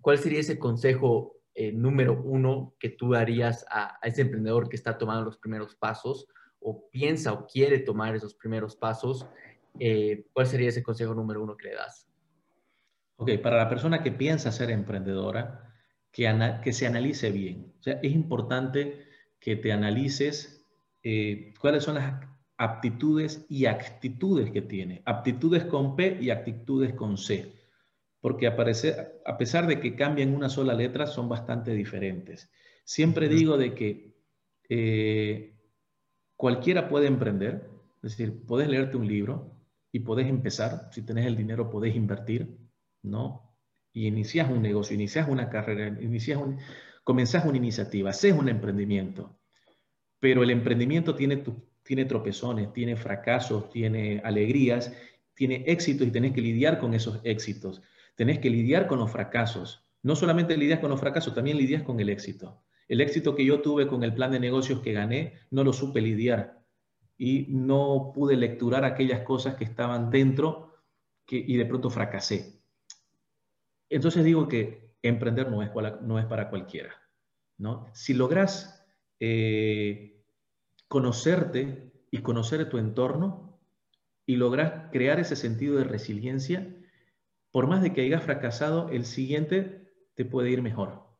¿cuál 0.00 0.18
sería 0.18 0.40
ese 0.40 0.58
consejo 0.58 1.36
número 1.72 2.22
uno 2.22 2.74
que 2.78 2.90
tú 2.90 3.12
darías 3.12 3.66
a, 3.70 3.98
a 4.00 4.08
ese 4.08 4.22
emprendedor 4.22 4.68
que 4.68 4.76
está 4.76 4.96
tomando 4.96 5.24
los 5.24 5.38
primeros 5.38 5.74
pasos? 5.74 6.28
o 6.60 6.88
piensa 6.90 7.32
o 7.32 7.46
quiere 7.46 7.78
tomar 7.78 8.14
esos 8.14 8.34
primeros 8.34 8.76
pasos, 8.76 9.26
eh, 9.78 10.26
¿cuál 10.32 10.46
sería 10.46 10.68
ese 10.68 10.82
consejo 10.82 11.14
número 11.14 11.42
uno 11.42 11.56
que 11.56 11.68
le 11.68 11.74
das? 11.74 12.06
Ok, 13.20 13.38
para 13.42 13.56
la 13.56 13.68
persona 13.68 14.02
que 14.02 14.12
piensa 14.12 14.50
ser 14.50 14.70
emprendedora, 14.70 15.74
que, 16.10 16.28
que 16.62 16.72
se 16.72 16.86
analice 16.86 17.30
bien. 17.30 17.74
O 17.78 17.82
sea, 17.82 18.00
es 18.02 18.12
importante 18.12 19.04
que 19.38 19.56
te 19.56 19.72
analices 19.72 20.66
eh, 21.02 21.52
cuáles 21.60 21.84
son 21.84 21.96
las 21.96 22.14
aptitudes 22.56 23.46
y 23.48 23.66
actitudes 23.66 24.50
que 24.50 24.62
tiene. 24.62 25.02
Aptitudes 25.04 25.64
con 25.64 25.96
P 25.96 26.18
y 26.20 26.30
actitudes 26.30 26.94
con 26.94 27.16
C. 27.16 27.52
Porque 28.20 28.46
aparece, 28.46 28.96
a 29.24 29.36
pesar 29.36 29.66
de 29.66 29.80
que 29.80 29.94
cambian 29.94 30.34
una 30.34 30.48
sola 30.48 30.74
letra, 30.74 31.06
son 31.06 31.28
bastante 31.28 31.72
diferentes. 31.74 32.50
Siempre 32.84 33.28
digo 33.28 33.56
de 33.56 33.74
que 33.74 34.14
eh, 34.68 35.60
Cualquiera 36.40 36.88
puede 36.88 37.06
emprender, 37.06 37.68
es 38.02 38.16
decir, 38.16 38.46
puedes 38.46 38.66
leerte 38.66 38.96
un 38.96 39.06
libro 39.06 39.60
y 39.92 40.00
puedes 40.00 40.26
empezar, 40.26 40.88
si 40.90 41.02
tenés 41.02 41.26
el 41.26 41.36
dinero 41.36 41.68
podés 41.68 41.94
invertir, 41.94 42.56
¿no? 43.02 43.54
Y 43.92 44.06
inicias 44.06 44.50
un 44.50 44.62
negocio, 44.62 44.94
inicias 44.94 45.28
una 45.28 45.48
carrera, 45.48 45.88
inicias 46.00 46.38
un, 46.38 46.58
comenzás 47.04 47.44
una 47.44 47.56
iniciativa, 47.56 48.10
haces 48.10 48.32
un 48.32 48.48
emprendimiento. 48.48 49.38
Pero 50.20 50.42
el 50.42 50.50
emprendimiento 50.50 51.14
tiene, 51.14 51.42
tiene 51.82 52.04
tropezones, 52.04 52.72
tiene 52.72 52.96
fracasos, 52.96 53.70
tiene 53.70 54.20
alegrías, 54.24 54.92
tiene 55.34 55.64
éxitos 55.66 56.06
y 56.06 56.10
tenés 56.10 56.32
que 56.32 56.42
lidiar 56.42 56.78
con 56.78 56.94
esos 56.94 57.20
éxitos. 57.24 57.82
Tenés 58.14 58.38
que 58.38 58.50
lidiar 58.50 58.86
con 58.86 58.98
los 58.98 59.10
fracasos. 59.10 59.86
No 60.02 60.14
solamente 60.14 60.56
lidias 60.56 60.80
con 60.80 60.90
los 60.90 61.00
fracasos, 61.00 61.34
también 61.34 61.56
lidias 61.56 61.82
con 61.82 61.98
el 62.00 62.10
éxito. 62.10 62.62
El 62.86 63.00
éxito 63.00 63.34
que 63.34 63.44
yo 63.44 63.60
tuve 63.60 63.86
con 63.86 64.02
el 64.02 64.14
plan 64.14 64.32
de 64.32 64.40
negocios 64.40 64.80
que 64.80 64.92
gané, 64.92 65.34
no 65.50 65.64
lo 65.64 65.72
supe 65.72 66.00
lidiar 66.00 66.60
y 67.16 67.46
no 67.48 68.12
pude 68.14 68.36
lecturar 68.36 68.84
aquellas 68.84 69.20
cosas 69.20 69.54
que 69.54 69.64
estaban 69.64 70.10
dentro 70.10 70.74
y 71.28 71.56
de 71.56 71.66
pronto 71.66 71.90
fracasé. 71.90 72.59
Entonces 73.90 74.24
digo 74.24 74.48
que 74.48 74.94
emprender 75.02 75.50
no 75.50 75.62
es, 75.62 76.26
para 76.26 76.48
cualquiera. 76.48 76.94
¿no? 77.58 77.86
Si 77.92 78.14
logras 78.14 78.86
eh, 79.20 80.24
conocerte 80.88 81.92
y 82.10 82.18
conocer 82.18 82.68
tu 82.70 82.78
entorno 82.78 83.60
y 84.24 84.36
logras 84.36 84.90
crear 84.90 85.20
ese 85.20 85.36
sentido 85.36 85.76
de 85.76 85.84
resiliencia, 85.84 86.74
por 87.50 87.66
más 87.66 87.82
de 87.82 87.92
que 87.92 88.02
hayas 88.02 88.22
fracasado, 88.22 88.88
el 88.88 89.04
siguiente 89.04 89.92
te 90.14 90.24
puede 90.24 90.50
ir 90.50 90.62
mejor 90.62 91.10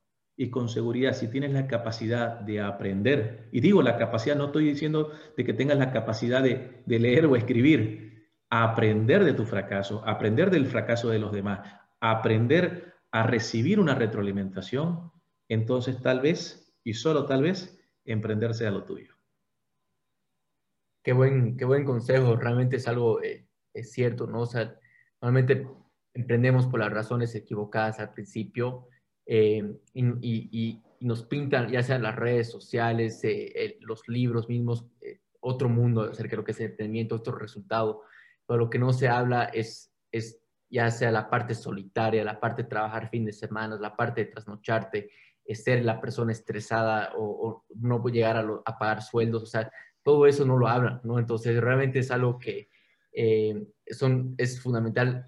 y 0.40 0.48
con 0.48 0.70
seguridad, 0.70 1.12
si 1.12 1.28
tienes 1.28 1.52
la 1.52 1.66
capacidad 1.66 2.40
de 2.40 2.62
aprender, 2.62 3.50
y 3.52 3.60
digo 3.60 3.82
la 3.82 3.98
capacidad, 3.98 4.34
no 4.36 4.46
estoy 4.46 4.64
diciendo 4.64 5.12
de 5.36 5.44
que 5.44 5.52
tengas 5.52 5.76
la 5.76 5.92
capacidad 5.92 6.42
de, 6.42 6.82
leer 6.86 7.26
o 7.26 7.36
escribir, 7.36 8.30
aprender 8.48 9.24
de 9.24 9.34
tu 9.34 9.44
fracaso, 9.44 10.02
aprender 10.06 10.50
del 10.50 10.64
fracaso 10.64 11.10
de 11.10 11.18
los 11.18 11.30
demás, 11.30 11.60
aprender 12.00 12.94
a 13.12 13.26
recibir 13.26 13.78
una 13.78 13.94
retroalimentación, 13.94 15.12
entonces 15.48 16.00
tal 16.00 16.20
vez, 16.20 16.72
y 16.84 16.94
solo 16.94 17.26
tal 17.26 17.42
vez, 17.42 17.78
emprender 18.04 18.54
sea 18.54 18.70
lo 18.70 18.84
tuyo. 18.84 19.14
Qué 21.02 21.12
buen, 21.12 21.56
qué 21.56 21.64
buen 21.64 21.84
consejo, 21.84 22.36
realmente 22.36 22.76
es 22.76 22.88
algo, 22.88 23.22
eh, 23.22 23.46
es 23.74 23.92
cierto, 23.92 24.26
¿no? 24.26 24.42
O 24.42 24.46
sea, 24.46 24.78
normalmente 25.20 25.66
emprendemos 26.14 26.66
por 26.66 26.80
las 26.80 26.92
razones 26.92 27.34
equivocadas 27.34 28.00
al 28.00 28.12
principio, 28.12 28.88
eh, 29.26 29.76
y, 29.94 30.82
nos 31.00 31.22
pintan, 31.22 31.70
ya 31.70 31.82
sean 31.82 32.02
las 32.02 32.14
redes 32.14 32.50
sociales, 32.50 33.20
eh, 33.24 33.78
los 33.80 34.06
libros 34.06 34.50
mismos, 34.50 34.84
otro 35.40 35.70
mundo 35.70 36.02
acerca 36.02 36.32
de 36.32 36.36
lo 36.36 36.44
que 36.44 36.52
es 36.52 36.60
el 36.60 36.72
emprendimiento, 36.72 37.14
otro 37.14 37.36
resultado. 37.36 38.02
Pero 38.46 38.58
lo 38.58 38.68
que 38.68 38.78
no 38.78 38.92
se 38.92 39.08
habla 39.08 39.44
es, 39.44 39.94
es 40.12 40.42
ya 40.70 40.90
sea 40.90 41.10
la 41.10 41.28
parte 41.28 41.54
solitaria, 41.54 42.24
la 42.24 42.40
parte 42.40 42.62
de 42.62 42.68
trabajar 42.68 43.10
fin 43.10 43.24
de 43.24 43.32
semana, 43.32 43.76
la 43.80 43.96
parte 43.96 44.24
de 44.24 44.30
trasnocharte, 44.30 45.10
ser 45.52 45.84
la 45.84 46.00
persona 46.00 46.30
estresada 46.30 47.12
o, 47.16 47.64
no 47.74 48.02
llegar 48.06 48.36
a, 48.36 48.46
a, 48.64 48.78
pagar 48.78 49.02
sueldos, 49.02 49.42
o 49.42 49.46
sea, 49.46 49.70
todo 50.04 50.26
eso 50.26 50.44
no 50.44 50.56
lo 50.56 50.68
hablan, 50.68 51.00
¿no? 51.02 51.18
Entonces, 51.18 51.60
realmente 51.60 51.98
es 51.98 52.10
algo 52.12 52.38
que 52.38 52.68
son, 53.90 54.34
es 54.38 54.60
fundamental 54.60 55.26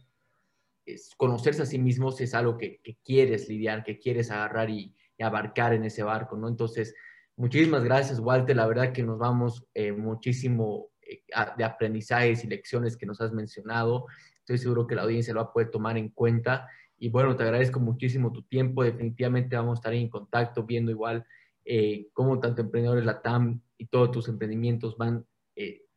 conocerse 1.17 1.63
a 1.63 1.67
sí 1.67 1.79
mismos 1.79 2.21
es 2.21 2.35
algo 2.35 2.59
que, 2.59 2.81
quieres 3.05 3.49
lidiar, 3.49 3.85
que 3.85 3.99
quieres 3.99 4.31
agarrar 4.31 4.71
y, 4.71 4.95
abarcar 5.21 5.73
en 5.73 5.85
ese 5.85 6.03
barco, 6.03 6.37
¿no? 6.37 6.49
Entonces, 6.49 6.97
muchísimas 7.37 7.85
gracias, 7.85 8.19
Walter. 8.19 8.57
La 8.57 8.67
verdad 8.67 8.93
que 8.93 9.05
nos 9.05 9.21
vamos 9.21 9.65
eh, 9.73 9.93
muchísimo 9.93 10.89
eh, 11.01 11.23
de 11.57 11.63
aprendizajes 11.63 12.43
y 12.43 12.49
lecciones 12.49 12.97
que 12.97 13.07
nos 13.07 13.21
has 13.21 13.31
mencionado. 13.31 14.07
Estoy 14.43 14.59
seguro 14.59 14.87
que 14.87 14.95
la 14.95 15.03
audiencia 15.03 15.35
lo 15.35 15.43
va 15.43 15.51
a 15.51 15.53
poder 15.53 15.71
tomar 15.71 15.97
en 15.97 16.11
cuenta. 16.11 16.69
Y 16.99 17.09
bueno, 17.09 17.35
te 17.35 17.43
agradezco 17.43 17.81
muchísimo 17.81 18.33
tu 18.33 18.43
tiempo. 18.43 18.85
Definitivamente 18.85 19.57
vamos 19.57 19.79
a 19.79 19.81
estar 19.81 19.95
en 19.95 20.09
contacto 20.09 20.65
viendo 20.65 20.91
igual 20.91 21.25
eh, 21.65 22.09
cómo 22.13 22.39
tanto 22.39 22.61
Emprendedores 22.61 23.05
Latam 23.05 23.61
y 23.79 23.87
todos 23.87 24.11
tus 24.11 24.29
emprendimientos 24.29 24.97
van 24.97 25.27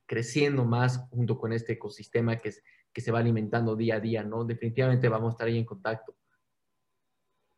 creciendo 0.07 0.65
más 0.65 0.99
junto 1.09 1.37
con 1.37 1.51
este 1.51 1.73
ecosistema 1.73 2.37
que 2.37 2.49
es 2.49 2.63
que 2.95 3.01
se 3.01 3.11
va 3.11 3.19
alimentando 3.19 3.75
día 3.75 3.95
a 3.95 3.99
día, 3.99 4.23
¿no? 4.23 4.45
Definitivamente 4.45 5.09
vamos 5.09 5.27
a 5.27 5.31
estar 5.31 5.47
ahí 5.47 5.57
en 5.57 5.65
contacto. 5.65 6.15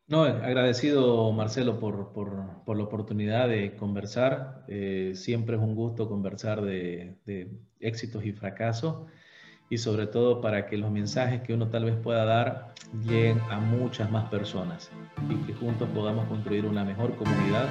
No, 0.07 0.23
agradecido 0.23 1.31
Marcelo 1.31 1.79
por, 1.79 2.11
por, 2.11 2.75
la 2.75 2.83
oportunidad 2.83 3.47
de 3.47 3.75
conversar. 3.75 4.65
Eh, 4.67 5.11
siempre 5.13 5.57
es 5.57 5.61
un 5.61 5.75
gusto 5.75 6.09
conversar 6.09 6.63
de, 6.63 7.17
de, 7.25 7.51
éxitos 7.79 8.25
y 8.25 8.31
fracasos 8.31 9.05
y 9.69 9.77
sobre 9.77 10.07
todo 10.07 10.41
para 10.41 10.65
que 10.65 10.77
los 10.77 10.91
mensajes 10.91 11.41
que 11.41 11.53
uno 11.53 11.67
tal 11.67 11.85
vez 11.85 11.95
pueda 11.95 12.25
dar 12.25 12.73
lleguen 13.03 13.41
a 13.49 13.59
muchas 13.59 14.09
más 14.09 14.29
personas 14.29 14.89
y 15.29 15.35
que 15.45 15.53
juntos 15.53 15.89
podamos 15.93 16.27
construir 16.27 16.65
una 16.65 16.85
mejor 16.85 17.15
comunidad 17.17 17.69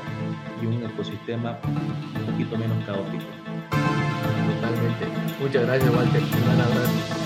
y 0.63 0.67
un 0.67 0.83
ecosistema 0.85 1.59
un 1.65 2.27
poquito 2.27 2.59
menos 2.59 2.85
caótico. 2.85 3.25
Totalmente. 4.55 5.07
Muchas 5.41 5.67
gracias 5.67 5.95
Walter. 5.95 6.23
Un 6.23 6.61
abrazo. 6.61 7.17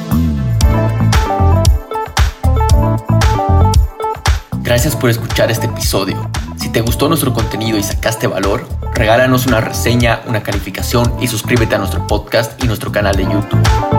Gracias 4.63 4.95
por 4.95 5.11
escuchar 5.11 5.51
este 5.51 5.67
episodio. 5.67 6.31
Si 6.57 6.71
te 6.71 6.81
gustó 6.81 7.09
nuestro 7.09 7.33
contenido 7.33 7.77
y 7.77 7.83
sacaste 7.83 8.29
valor, 8.29 8.69
regálanos 8.95 9.47
una 9.47 9.61
reseña, 9.61 10.21
una 10.29 10.45
calificación 10.45 11.13
y 11.21 11.27
suscríbete 11.27 11.75
a 11.75 11.79
nuestro 11.79 12.07
podcast 12.07 12.63
y 12.63 12.69
nuestro 12.69 12.93
canal 12.93 13.17
de 13.17 13.25
YouTube. 13.25 13.90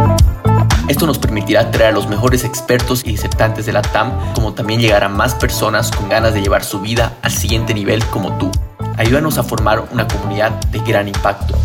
Esto 0.91 1.07
nos 1.07 1.19
permitirá 1.19 1.71
traer 1.71 1.91
a 1.91 1.93
los 1.93 2.09
mejores 2.09 2.43
expertos 2.43 3.03
y 3.05 3.11
disertantes 3.11 3.65
de 3.65 3.71
la 3.71 3.81
TAM, 3.81 4.11
como 4.33 4.53
también 4.53 4.81
llegar 4.81 5.05
a 5.05 5.07
más 5.07 5.33
personas 5.33 5.89
con 5.89 6.09
ganas 6.09 6.33
de 6.33 6.41
llevar 6.41 6.65
su 6.65 6.81
vida 6.81 7.15
al 7.21 7.31
siguiente 7.31 7.73
nivel 7.73 8.03
como 8.07 8.37
tú. 8.37 8.51
Ayúdanos 8.97 9.37
a 9.37 9.43
formar 9.43 9.87
una 9.93 10.05
comunidad 10.05 10.51
de 10.65 10.79
gran 10.79 11.07
impacto. 11.07 11.55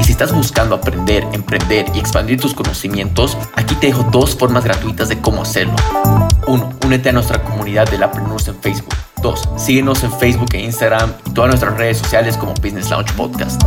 Y 0.00 0.04
si 0.04 0.12
estás 0.12 0.32
buscando 0.32 0.74
aprender, 0.74 1.28
emprender 1.32 1.84
y 1.94 1.98
expandir 1.98 2.40
tus 2.40 2.54
conocimientos, 2.54 3.36
aquí 3.56 3.74
te 3.74 3.88
dejo 3.88 4.04
dos 4.04 4.34
formas 4.34 4.64
gratuitas 4.64 5.10
de 5.10 5.20
cómo 5.20 5.42
hacerlo. 5.42 5.76
1. 6.46 6.70
Únete 6.86 7.10
a 7.10 7.12
nuestra 7.12 7.44
comunidad 7.44 7.90
de 7.90 7.98
Lapreneurs 7.98 8.48
en 8.48 8.56
Facebook. 8.56 8.94
2. 9.20 9.50
Síguenos 9.58 10.02
en 10.02 10.10
Facebook 10.10 10.54
e 10.54 10.62
Instagram 10.62 11.12
y 11.26 11.30
todas 11.32 11.48
nuestras 11.48 11.76
redes 11.76 11.98
sociales 11.98 12.38
como 12.38 12.54
Business 12.54 12.88
Launch 12.88 13.12
Podcast. 13.12 13.62